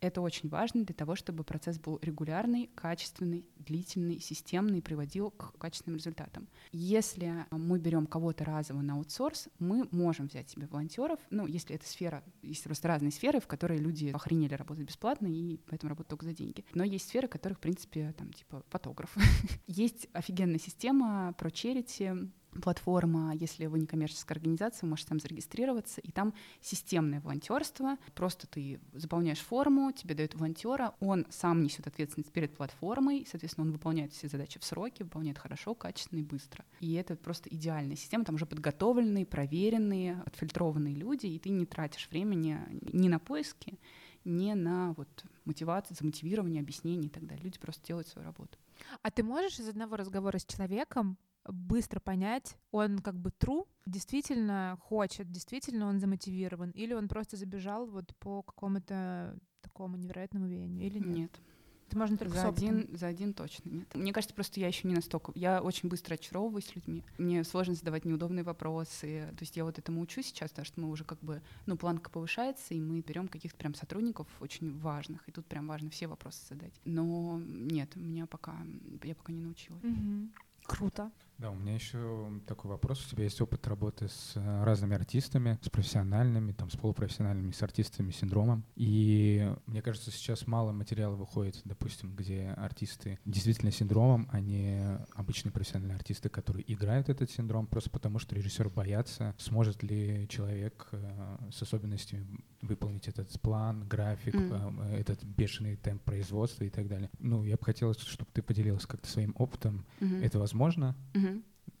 Это 0.00 0.20
очень 0.20 0.48
важно 0.48 0.84
для 0.84 0.94
того, 0.94 1.16
чтобы 1.16 1.42
процесс 1.42 1.78
был 1.78 1.98
регулярный, 2.02 2.70
качественный, 2.74 3.44
длительный, 3.56 4.20
системный 4.20 4.78
и 4.78 4.82
приводил 4.82 5.30
к 5.32 5.58
качественным 5.58 5.96
результатам. 5.98 6.48
Если 6.70 7.46
мы 7.50 7.80
берем 7.80 8.06
кого-то 8.06 8.44
разово 8.44 8.80
на 8.80 8.94
аутсорс, 8.94 9.48
мы 9.58 9.88
можем 9.90 10.28
взять 10.28 10.50
себе 10.50 10.68
волонтеров. 10.68 11.18
Ну, 11.30 11.46
если 11.46 11.74
эта 11.74 11.88
сфера, 11.88 12.22
есть 12.42 12.62
просто 12.62 12.86
разные 12.86 13.10
сферы, 13.10 13.40
в 13.40 13.48
которые 13.48 13.80
люди 13.80 14.10
охренели 14.14 14.54
работать 14.54 14.86
бесплатно 14.86 15.26
и 15.26 15.58
поэтому 15.68 15.90
работают 15.90 16.10
только 16.10 16.26
за 16.26 16.32
деньги. 16.32 16.64
Но 16.74 16.84
есть 16.84 17.08
сферы, 17.08 17.26
которых, 17.26 17.58
в 17.58 17.60
принципе, 17.60 18.14
там, 18.16 18.32
типа, 18.32 18.62
фотограф. 18.68 19.16
Есть 19.66 20.08
офигенная 20.12 20.58
система 20.58 21.34
про 21.36 21.48
charity, 21.48 22.30
платформа, 22.62 23.34
если 23.34 23.66
вы 23.66 23.78
не 23.78 23.86
коммерческая 23.86 24.36
организация, 24.36 24.82
вы 24.82 24.90
можете 24.90 25.08
там 25.08 25.20
зарегистрироваться, 25.20 26.00
и 26.00 26.10
там 26.10 26.34
системное 26.60 27.20
волонтерство. 27.20 27.96
Просто 28.14 28.46
ты 28.46 28.80
заполняешь 28.92 29.40
форму, 29.40 29.92
тебе 29.92 30.14
дают 30.14 30.34
волонтера, 30.34 30.94
он 31.00 31.26
сам 31.30 31.62
несет 31.62 31.86
ответственность 31.86 32.32
перед 32.32 32.56
платформой, 32.56 33.26
соответственно, 33.30 33.66
он 33.66 33.72
выполняет 33.72 34.12
все 34.12 34.28
задачи 34.28 34.58
в 34.58 34.64
сроки, 34.64 35.02
выполняет 35.02 35.38
хорошо, 35.38 35.74
качественно 35.74 36.20
и 36.20 36.22
быстро. 36.22 36.64
И 36.80 36.94
это 36.94 37.16
просто 37.16 37.48
идеальная 37.50 37.96
система, 37.96 38.24
там 38.24 38.36
уже 38.36 38.46
подготовленные, 38.46 39.26
проверенные, 39.26 40.22
отфильтрованные 40.26 40.94
люди, 40.94 41.26
и 41.26 41.38
ты 41.38 41.50
не 41.50 41.66
тратишь 41.66 42.08
времени 42.10 42.58
ни 42.92 43.08
на 43.08 43.18
поиски, 43.18 43.78
ни 44.24 44.52
на 44.52 44.92
вот 44.94 45.08
мотивацию, 45.44 45.96
замотивирование, 45.98 46.60
объяснение 46.60 47.06
и 47.06 47.12
так 47.12 47.26
далее. 47.26 47.44
Люди 47.44 47.58
просто 47.58 47.86
делают 47.86 48.08
свою 48.08 48.26
работу. 48.26 48.58
А 49.02 49.10
ты 49.10 49.22
можешь 49.22 49.58
из 49.58 49.68
одного 49.68 49.96
разговора 49.96 50.38
с 50.38 50.44
человеком 50.44 51.16
быстро 51.52 52.00
понять, 52.00 52.56
он 52.70 52.98
как 52.98 53.18
бы 53.18 53.30
true, 53.30 53.66
действительно 53.86 54.78
хочет, 54.80 55.30
действительно 55.30 55.86
он 55.86 56.00
замотивирован, 56.00 56.70
или 56.70 56.94
он 56.94 57.08
просто 57.08 57.36
забежал 57.36 57.86
вот 57.86 58.14
по 58.16 58.42
какому-то 58.42 59.38
такому 59.60 59.96
невероятному 59.96 60.46
веянию, 60.46 60.86
или 60.86 60.98
нет? 60.98 61.16
Нет. 61.16 61.40
Это 61.88 61.96
можно 61.96 62.18
только 62.18 62.34
За 62.34 62.48
один, 62.48 62.86
за 62.94 63.06
один 63.06 63.32
точно 63.32 63.70
нет. 63.70 63.94
Мне 63.94 64.12
кажется, 64.12 64.34
просто 64.34 64.60
я 64.60 64.66
еще 64.66 64.86
не 64.86 64.94
настолько. 64.94 65.32
Я 65.34 65.62
очень 65.62 65.88
быстро 65.88 66.14
очаровываюсь 66.14 66.74
людьми. 66.74 67.02
Мне 67.16 67.44
сложно 67.44 67.74
задавать 67.74 68.04
неудобные 68.04 68.44
вопросы. 68.44 69.28
То 69.30 69.40
есть 69.40 69.56
я 69.56 69.64
вот 69.64 69.78
этому 69.78 70.02
учусь 70.02 70.26
сейчас, 70.26 70.50
потому 70.50 70.66
что 70.66 70.80
мы 70.82 70.90
уже 70.90 71.04
как 71.04 71.18
бы, 71.20 71.40
ну, 71.64 71.78
планка 71.78 72.10
повышается, 72.10 72.74
и 72.74 72.80
мы 72.80 73.00
берем 73.00 73.26
каких-то 73.26 73.56
прям 73.56 73.74
сотрудников 73.74 74.28
очень 74.40 74.78
важных. 74.78 75.26
И 75.30 75.32
тут 75.32 75.46
прям 75.46 75.66
важно 75.66 75.88
все 75.88 76.08
вопросы 76.08 76.46
задать. 76.46 76.78
Но 76.84 77.40
нет, 77.42 77.96
у 77.96 78.00
меня 78.00 78.26
пока, 78.26 78.54
я 79.02 79.14
пока 79.14 79.32
не 79.32 79.40
научилась. 79.40 79.82
Мгм. 79.82 80.30
Круто. 80.64 81.10
Да, 81.38 81.52
у 81.52 81.54
меня 81.54 81.74
еще 81.74 82.32
такой 82.48 82.72
вопрос. 82.72 83.06
У 83.06 83.10
тебя 83.10 83.22
есть 83.22 83.40
опыт 83.40 83.64
работы 83.68 84.08
с 84.08 84.32
э, 84.34 84.64
разными 84.64 84.96
артистами, 84.96 85.56
с 85.62 85.68
профессиональными, 85.68 86.50
там, 86.50 86.68
с 86.68 86.76
полупрофессиональными, 86.76 87.52
с 87.52 87.62
артистами 87.62 88.10
с 88.10 88.16
синдромом. 88.16 88.64
И 88.74 89.48
мне 89.66 89.80
кажется, 89.80 90.10
сейчас 90.10 90.48
мало 90.48 90.72
материала 90.72 91.14
выходит, 91.14 91.60
допустим, 91.64 92.16
где 92.16 92.48
артисты 92.56 93.20
действительно 93.24 93.70
с 93.70 93.76
синдромом, 93.76 94.28
а 94.32 94.40
не 94.40 94.98
обычные 95.14 95.52
профессиональные 95.52 95.94
артисты, 95.94 96.28
которые 96.28 96.70
играют 96.72 97.08
этот 97.08 97.30
синдром, 97.30 97.68
просто 97.68 97.90
потому 97.90 98.18
что 98.18 98.34
режиссер 98.34 98.68
боятся, 98.68 99.36
сможет 99.38 99.84
ли 99.84 100.26
человек 100.28 100.88
э, 100.90 101.36
с 101.52 101.62
особенностями 101.62 102.26
выполнить 102.62 103.06
этот 103.06 103.30
план, 103.40 103.86
график, 103.86 104.34
э, 104.34 104.96
этот 104.98 105.22
бешеный 105.22 105.76
темп 105.76 106.02
производства 106.02 106.64
и 106.64 106.70
так 106.70 106.88
далее. 106.88 107.10
Ну, 107.20 107.44
я 107.44 107.56
бы 107.56 107.64
хотел, 107.64 107.94
чтобы 107.94 108.28
ты 108.32 108.42
поделилась 108.42 108.86
как-то 108.86 109.06
своим 109.08 109.36
опытом. 109.38 109.86
Мгм. 110.00 110.20
Это 110.22 110.40
возможно? 110.40 110.96
Мгм. 111.14 111.27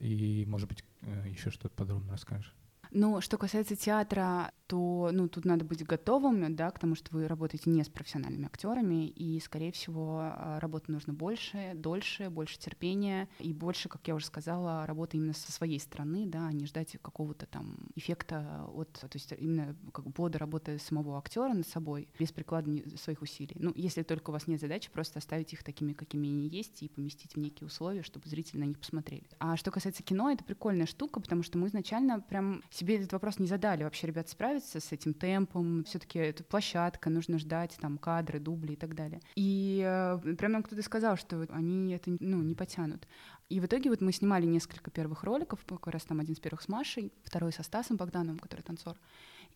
И, 0.00 0.44
может 0.46 0.68
быть, 0.68 0.84
еще 1.26 1.50
что-то 1.50 1.74
подробно 1.74 2.12
расскажешь. 2.12 2.54
Ну, 2.90 3.20
что 3.20 3.38
касается 3.38 3.76
театра, 3.76 4.52
то 4.68 5.08
ну, 5.12 5.28
тут 5.28 5.44
надо 5.44 5.64
быть 5.64 5.84
готовым 5.84 6.54
да, 6.54 6.70
к 6.70 6.78
тому, 6.78 6.94
что 6.94 7.16
вы 7.16 7.26
работаете 7.26 7.70
не 7.70 7.82
с 7.82 7.88
профессиональными 7.88 8.46
актерами, 8.46 9.08
и, 9.08 9.40
скорее 9.40 9.72
всего, 9.72 10.20
а, 10.20 10.60
работы 10.60 10.92
нужно 10.92 11.14
больше, 11.14 11.72
дольше, 11.74 12.28
больше 12.28 12.58
терпения, 12.58 13.28
и 13.40 13.52
больше, 13.54 13.88
как 13.88 14.06
я 14.06 14.14
уже 14.14 14.26
сказала, 14.26 14.86
работы 14.86 15.16
именно 15.16 15.32
со 15.32 15.50
своей 15.50 15.80
стороны, 15.80 16.26
да, 16.26 16.48
а 16.48 16.52
не 16.52 16.66
ждать 16.66 16.96
какого-то 17.00 17.46
там 17.46 17.76
эффекта 17.96 18.68
от, 18.74 18.92
то 18.92 19.08
есть 19.14 19.32
именно 19.38 19.74
как 19.92 20.04
бы 20.04 20.12
плода 20.12 20.38
работы 20.38 20.78
самого 20.78 21.18
актера 21.18 21.54
над 21.54 21.66
собой, 21.66 22.08
без 22.18 22.30
прикладывания 22.30 22.84
своих 22.96 23.22
усилий. 23.22 23.56
Ну, 23.58 23.72
если 23.74 24.02
только 24.02 24.30
у 24.30 24.32
вас 24.34 24.46
нет 24.46 24.60
задачи, 24.60 24.90
просто 24.90 25.18
оставить 25.18 25.52
их 25.54 25.64
такими, 25.64 25.94
какими 25.94 26.28
они 26.28 26.46
есть, 26.46 26.82
и 26.82 26.88
поместить 26.88 27.34
в 27.34 27.38
некие 27.38 27.66
условия, 27.66 28.02
чтобы 28.02 28.28
зрители 28.28 28.58
на 28.58 28.64
них 28.64 28.78
посмотрели. 28.78 29.24
А 29.38 29.56
что 29.56 29.70
касается 29.70 30.02
кино, 30.02 30.30
это 30.30 30.44
прикольная 30.44 30.86
штука, 30.86 31.20
потому 31.20 31.42
что 31.42 31.56
мы 31.56 31.68
изначально 31.68 32.20
прям 32.20 32.62
себе 32.78 32.96
этот 32.96 33.12
вопрос 33.12 33.38
не 33.38 33.46
задали. 33.46 33.84
Вообще, 33.84 34.06
ребят, 34.06 34.28
справиться 34.28 34.80
с 34.80 34.92
этим 34.92 35.14
темпом, 35.14 35.84
все-таки 35.84 36.18
это 36.18 36.44
площадка, 36.44 37.10
нужно 37.10 37.38
ждать 37.38 37.76
там 37.80 37.98
кадры, 37.98 38.38
дубли 38.40 38.72
и 38.72 38.76
так 38.76 38.94
далее. 38.94 39.20
И 39.34 39.82
э, 39.84 40.34
прям 40.36 40.52
нам 40.52 40.62
кто-то 40.62 40.82
сказал, 40.82 41.16
что 41.16 41.46
они 41.50 41.92
это 41.92 42.16
ну, 42.20 42.42
не 42.42 42.54
потянут. 42.54 43.06
И 43.48 43.60
в 43.60 43.66
итоге 43.66 43.90
вот 43.90 44.00
мы 44.00 44.12
снимали 44.12 44.46
несколько 44.46 44.90
первых 44.90 45.24
роликов, 45.24 45.64
как 45.64 45.88
раз 45.88 46.04
там 46.04 46.20
один 46.20 46.34
из 46.34 46.40
первых 46.40 46.62
с 46.62 46.68
Машей, 46.68 47.12
второй 47.24 47.52
со 47.52 47.62
Стасом 47.62 47.96
Богдановым, 47.96 48.38
который 48.38 48.60
танцор. 48.60 48.98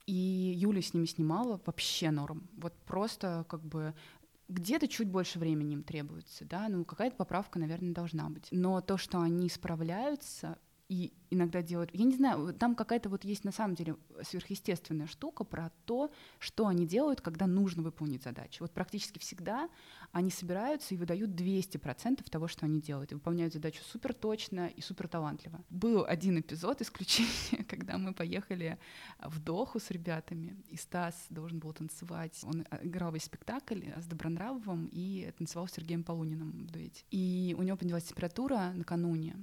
И 0.06 0.54
Юля 0.56 0.82
с 0.82 0.94
ними 0.94 1.06
снимала 1.06 1.60
вообще 1.64 2.10
норм. 2.10 2.48
Вот 2.56 2.74
просто 2.86 3.44
как 3.48 3.62
бы 3.62 3.94
где-то 4.48 4.88
чуть 4.88 5.08
больше 5.08 5.38
времени 5.38 5.74
им 5.74 5.82
требуется, 5.82 6.44
да, 6.44 6.68
ну 6.68 6.84
какая-то 6.84 7.16
поправка, 7.16 7.58
наверное, 7.58 7.92
должна 7.92 8.28
быть. 8.28 8.48
Но 8.50 8.80
то, 8.80 8.98
что 8.98 9.20
они 9.20 9.48
справляются, 9.48 10.58
и 10.92 11.10
иногда 11.30 11.62
делают. 11.62 11.90
Я 11.94 12.04
не 12.04 12.14
знаю, 12.14 12.52
там 12.52 12.74
какая-то 12.74 13.08
вот 13.08 13.24
есть 13.24 13.44
на 13.44 13.52
самом 13.52 13.74
деле 13.74 13.96
сверхъестественная 14.22 15.06
штука 15.06 15.42
про 15.42 15.72
то, 15.86 16.12
что 16.38 16.66
они 16.66 16.86
делают, 16.86 17.22
когда 17.22 17.46
нужно 17.46 17.82
выполнить 17.82 18.22
задачу. 18.22 18.58
Вот 18.60 18.72
практически 18.72 19.18
всегда 19.18 19.70
они 20.12 20.30
собираются 20.30 20.94
и 20.94 20.98
выдают 20.98 21.30
200% 21.30 22.28
того, 22.28 22.46
что 22.46 22.66
они 22.66 22.78
делают, 22.78 23.10
и 23.10 23.14
выполняют 23.14 23.54
задачу 23.54 23.82
супер 23.84 24.12
точно 24.12 24.66
и 24.66 24.82
супер 24.82 25.08
талантливо. 25.08 25.64
Был 25.70 26.04
один 26.04 26.38
эпизод 26.38 26.82
исключения, 26.82 27.64
когда 27.68 27.96
мы 27.96 28.12
поехали 28.12 28.78
в 29.18 29.38
Доху 29.38 29.80
с 29.80 29.90
ребятами, 29.90 30.62
и 30.68 30.76
Стас 30.76 31.14
должен 31.30 31.58
был 31.58 31.72
танцевать. 31.72 32.38
Он 32.44 32.66
играл 32.82 33.12
весь 33.12 33.24
спектакль 33.24 33.80
с 33.96 34.04
Добронравовым 34.04 34.90
и 34.92 35.32
танцевал 35.38 35.68
с 35.68 35.72
Сергеем 35.72 36.04
Полуниным 36.04 36.66
в 36.66 36.70
дуэте. 36.70 37.02
И 37.10 37.56
у 37.58 37.62
него 37.62 37.78
поднялась 37.78 38.04
температура 38.04 38.72
накануне, 38.74 39.36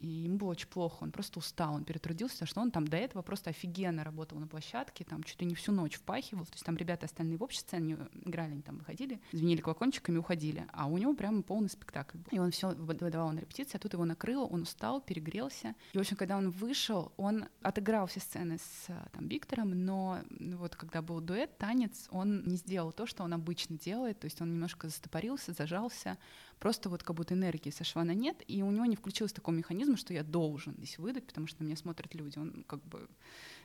и 0.00 0.08
ему 0.08 0.38
было 0.38 0.50
очень 0.50 0.68
плохо, 0.68 1.04
он 1.04 1.12
просто 1.12 1.38
устал, 1.38 1.74
он 1.74 1.84
перетрудился, 1.84 2.46
что 2.46 2.60
он 2.60 2.70
там 2.70 2.88
до 2.88 2.96
этого 2.96 3.22
просто 3.22 3.50
офигенно 3.50 4.02
работал 4.02 4.38
на 4.38 4.46
площадке, 4.46 5.04
там 5.04 5.22
чуть 5.22 5.40
ли 5.40 5.46
не 5.46 5.54
всю 5.54 5.72
ночь 5.72 5.96
впахивал, 5.96 6.46
то 6.46 6.52
есть 6.54 6.64
там 6.64 6.76
ребята 6.76 7.06
остальные 7.06 7.36
в 7.38 7.42
общей 7.42 7.60
сцене 7.60 7.98
играли, 8.24 8.52
они 8.52 8.62
там 8.62 8.78
выходили, 8.78 9.20
звенели 9.32 9.60
колокольчиками, 9.60 10.16
уходили, 10.16 10.66
а 10.72 10.86
у 10.86 10.96
него 10.96 11.14
прямо 11.14 11.42
полный 11.42 11.68
спектакль 11.68 12.18
был. 12.18 12.28
И 12.30 12.38
он 12.38 12.50
все 12.50 12.68
выдавал 12.74 13.32
на 13.32 13.40
репетиции, 13.40 13.76
а 13.76 13.78
тут 13.78 13.92
его 13.92 14.04
накрыло, 14.04 14.44
он 14.46 14.62
устал, 14.62 15.00
перегрелся. 15.00 15.74
И, 15.92 15.98
в 15.98 16.00
общем, 16.00 16.16
когда 16.16 16.36
он 16.36 16.50
вышел, 16.50 17.12
он 17.16 17.46
отыграл 17.62 18.06
все 18.06 18.20
сцены 18.20 18.58
с 18.58 18.86
там, 19.12 19.28
Виктором, 19.28 19.70
но 19.84 20.20
вот 20.30 20.76
когда 20.76 21.02
был 21.02 21.20
дуэт, 21.20 21.58
танец, 21.58 22.08
он 22.10 22.42
не 22.44 22.56
сделал 22.56 22.92
то, 22.92 23.06
что 23.06 23.22
он 23.22 23.34
обычно 23.34 23.76
делает, 23.76 24.18
то 24.20 24.24
есть 24.24 24.40
он 24.40 24.52
немножко 24.52 24.88
застопорился, 24.88 25.52
зажался, 25.52 26.16
просто 26.58 26.88
вот 26.88 27.02
как 27.02 27.16
будто 27.16 27.34
энергии 27.34 27.70
сошла 27.70 28.04
на 28.04 28.14
нет, 28.14 28.42
и 28.46 28.62
у 28.62 28.70
него 28.70 28.86
не 28.86 28.96
включился 28.96 29.34
такой 29.34 29.54
механизм, 29.54 29.89
что 29.96 30.12
я 30.14 30.22
должен 30.22 30.74
здесь 30.74 30.98
выдать, 30.98 31.26
потому 31.26 31.46
что 31.46 31.62
на 31.62 31.66
меня 31.66 31.76
смотрят 31.76 32.14
люди. 32.14 32.38
Он 32.38 32.64
как 32.66 32.84
бы 32.84 33.08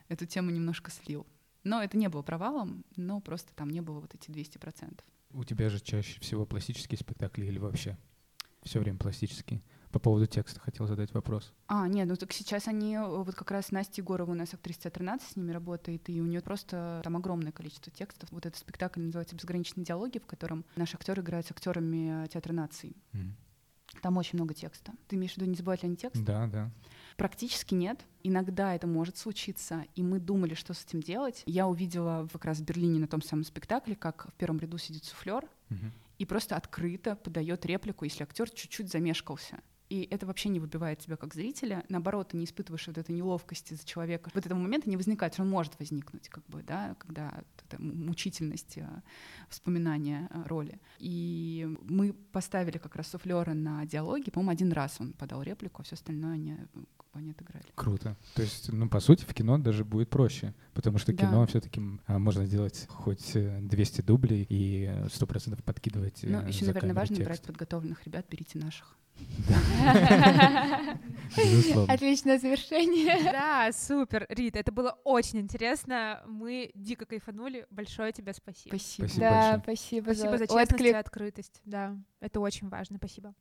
эту 0.07 0.25
тему 0.25 0.51
немножко 0.51 0.91
слил. 0.91 1.25
Но 1.63 1.81
это 1.81 1.97
не 1.97 2.09
было 2.09 2.21
провалом, 2.21 2.85
но 2.95 3.19
просто 3.19 3.53
там 3.55 3.69
не 3.69 3.81
было 3.81 3.99
вот 3.99 4.13
эти 4.13 4.29
200%. 4.29 4.99
У 5.31 5.43
тебя 5.43 5.69
же 5.69 5.79
чаще 5.79 6.19
всего 6.21 6.45
пластические 6.45 6.97
спектакли 6.97 7.45
или 7.45 7.57
вообще 7.57 7.97
все 8.63 8.79
время 8.79 8.97
пластические? 8.97 9.61
По 9.91 9.99
поводу 9.99 10.27
текста 10.27 10.59
хотел 10.59 10.87
задать 10.87 11.13
вопрос. 11.13 11.53
А, 11.67 11.87
нет, 11.87 12.07
ну 12.07 12.17
так 12.17 12.33
сейчас 12.33 12.67
они, 12.67 12.95
э, 12.95 13.05
вот 13.05 13.33
как 13.33 13.49
раз 13.51 13.71
Настя 13.71 14.01
Егорова 14.01 14.31
у 14.31 14.33
нас 14.33 14.53
актриса 14.53 14.89
13 14.89 15.31
с 15.31 15.35
ними 15.37 15.51
работает, 15.51 16.09
и 16.09 16.19
у 16.19 16.25
нее 16.25 16.41
просто 16.41 16.99
там 17.03 17.15
огромное 17.15 17.53
количество 17.53 17.91
текстов. 17.91 18.29
Вот 18.31 18.45
этот 18.45 18.59
спектакль 18.59 18.99
называется 19.01 19.35
«Безграничные 19.35 19.85
диалоги», 19.85 20.19
в 20.19 20.25
котором 20.25 20.65
наш 20.75 20.93
актер 20.93 21.19
играет 21.19 21.47
с 21.47 21.51
актерами 21.51 22.27
театра 22.27 22.51
наций. 22.51 22.97
Mm. 23.13 23.31
Там 24.01 24.17
очень 24.17 24.37
много 24.37 24.53
текста. 24.53 24.93
Ты 25.07 25.15
имеешь 25.15 25.33
в 25.33 25.37
виду, 25.37 25.49
не 25.49 25.55
забывать 25.55 25.83
ли 25.83 25.87
они 25.87 25.97
текст? 25.97 26.23
Да, 26.23 26.47
да. 26.47 26.69
Практически 27.17 27.73
нет. 27.73 28.05
Иногда 28.23 28.75
это 28.75 28.87
может 28.87 29.17
случиться, 29.17 29.85
и 29.95 30.03
мы 30.03 30.19
думали, 30.19 30.53
что 30.53 30.73
с 30.73 30.83
этим 30.83 31.01
делать. 31.01 31.43
Я 31.45 31.67
увидела 31.67 32.27
как 32.31 32.45
раз 32.45 32.59
в 32.59 32.63
Берлине 32.63 32.99
на 32.99 33.07
том 33.07 33.21
самом 33.21 33.43
спектакле, 33.43 33.95
как 33.95 34.27
в 34.27 34.33
первом 34.33 34.59
ряду 34.59 34.77
сидит 34.77 35.05
суфлер 35.05 35.45
угу. 35.69 35.91
и 36.17 36.25
просто 36.25 36.55
открыто 36.55 37.15
подает 37.15 37.65
реплику, 37.65 38.05
если 38.05 38.23
актер 38.23 38.49
чуть-чуть 38.49 38.91
замешкался 38.91 39.59
и 39.89 40.07
это 40.09 40.25
вообще 40.25 40.49
не 40.49 40.59
выбивает 40.59 40.99
тебя 40.99 41.15
как 41.15 41.33
зрителя. 41.33 41.85
Наоборот, 41.89 42.29
ты 42.29 42.37
не 42.37 42.45
испытываешь 42.45 42.87
вот 42.87 42.97
этой 42.97 43.11
неловкости 43.11 43.75
за 43.75 43.85
человека. 43.85 44.31
Вот 44.33 44.45
этого 44.45 44.57
момента 44.57 44.89
не 44.89 44.97
возникает, 44.97 45.39
он 45.39 45.49
может 45.49 45.77
возникнуть, 45.79 46.27
как 46.29 46.45
бы, 46.47 46.63
да, 46.63 46.95
когда 46.99 47.43
это 47.69 47.81
мучительность 47.81 48.77
э, 48.77 48.87
вспоминания 49.49 50.27
э, 50.31 50.43
роли. 50.47 50.79
И 50.97 51.67
мы 51.81 52.13
поставили 52.13 52.77
как 52.79 52.95
раз 52.95 53.07
суфлера 53.07 53.53
на 53.53 53.85
диалоге, 53.85 54.31
по-моему, 54.31 54.51
один 54.51 54.71
раз 54.71 54.97
он 54.99 55.13
подал 55.13 55.43
реплику, 55.43 55.81
а 55.81 55.83
все 55.83 55.95
остальное 55.95 56.33
они 56.33 56.57
как 57.15 57.15
бы, 57.15 57.19
они 57.19 57.31
отыграли. 57.31 57.65
Круто. 57.75 58.17
То 58.35 58.41
есть, 58.41 58.71
ну, 58.71 58.89
по 58.89 58.99
сути, 58.99 59.25
в 59.25 59.33
кино 59.33 59.57
даже 59.57 59.85
будет 59.85 60.09
проще, 60.09 60.53
потому 60.73 60.97
что 60.97 61.13
кино 61.13 61.41
да. 61.41 61.47
все-таки 61.47 61.81
а, 62.07 62.19
можно 62.19 62.45
сделать 62.45 62.85
хоть 62.89 63.33
200 63.33 64.01
э, 64.01 64.03
дублей 64.03 64.45
и 64.49 64.93
сто 65.11 65.25
процентов 65.25 65.63
подкидывать. 65.63 66.19
Ну, 66.23 66.45
еще, 66.47 66.65
наверное, 66.65 66.93
важно 66.93 67.15
текст. 67.15 67.27
брать 67.27 67.41
подготовленных 67.43 68.05
ребят, 68.05 68.25
берите 68.29 68.59
наших. 68.59 68.97
Отличное 71.87 72.37
завершение. 72.37 73.31
Да, 73.31 73.71
супер, 73.71 74.25
Рита, 74.29 74.59
это 74.59 74.73
было 74.73 74.99
очень 75.05 75.39
интересно. 75.39 76.21
Мы 76.27 76.71
дико 76.75 77.05
кайфанули. 77.05 77.65
Большое 77.69 78.11
тебе 78.11 78.33
спасибо. 78.33 78.75
Спасибо. 78.75 79.07
да, 79.17 79.61
спасибо. 79.63 80.13
Спасибо 80.13 80.37
за 80.37 80.47
честность 80.47 80.81
и 80.81 80.91
открытость. 80.91 81.61
Да, 81.63 81.97
это 82.19 82.41
очень 82.41 82.67
важно. 82.67 82.97
Спасибо. 82.97 83.33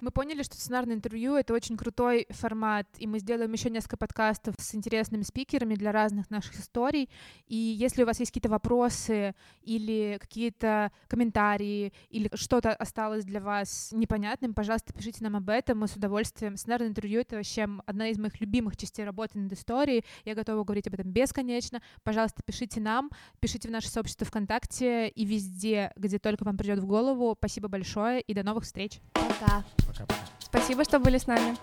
Мы 0.00 0.12
поняли, 0.12 0.42
что 0.44 0.56
сценарное 0.56 0.94
интервью— 0.94 1.34
это 1.36 1.52
очень 1.52 1.76
крутой 1.76 2.26
формат, 2.30 2.86
и 2.98 3.06
мы 3.08 3.18
сделаем 3.18 3.52
еще 3.52 3.68
несколько 3.68 3.96
подкастов 3.96 4.54
с 4.58 4.74
интересными 4.74 5.22
спикерами 5.22 5.74
для 5.74 5.90
разных 5.90 6.30
наших 6.30 6.60
историй. 6.60 7.10
И 7.48 7.56
если 7.56 8.04
у 8.04 8.06
вас 8.06 8.20
есть 8.20 8.30
какие-то 8.30 8.48
вопросы 8.48 9.34
или 9.62 10.18
какие-то 10.20 10.92
комментарии, 11.08 11.92
или 12.10 12.30
что-то 12.34 12.72
осталось 12.74 13.24
для 13.24 13.40
вас 13.40 13.90
непонятным, 13.92 14.54
пожалуйста, 14.54 14.92
пишите 14.92 15.24
нам 15.24 15.34
об 15.34 15.48
этом, 15.50 15.78
мы 15.78 15.88
с 15.88 15.96
удовольствием. 15.96 16.56
Сценарное 16.56 16.88
интервью— 16.88 17.20
это 17.22 17.36
вообще 17.36 17.68
одна 17.86 18.08
из 18.08 18.18
моих 18.18 18.40
любимых 18.40 18.76
частей 18.76 19.04
работы 19.04 19.38
над 19.38 19.52
историей, 19.52 20.04
я 20.24 20.36
готова 20.36 20.62
говорить 20.62 20.86
об 20.86 20.94
этом 20.94 21.10
бесконечно. 21.10 21.82
Пожалуйста, 22.04 22.42
пишите 22.44 22.80
нам, 22.80 23.10
пишите 23.40 23.68
в 23.68 23.72
наше 23.72 23.88
сообщество 23.88 24.24
ВКонтакте 24.26 25.08
и 25.08 25.24
везде, 25.24 25.92
где 25.96 26.20
только 26.20 26.44
вам 26.44 26.56
придет 26.56 26.78
в 26.78 26.86
голову. 26.86 27.34
Спасибо 27.36 27.66
большое 27.68 28.20
и 28.20 28.32
до 28.32 28.44
новых 28.44 28.62
встреч. 28.62 29.00
Пока. 29.40 29.62
Пока-пока. 29.86 30.20
Спасибо, 30.40 30.84
что 30.84 30.98
были 30.98 31.18
с 31.18 31.26
нами. 31.26 31.56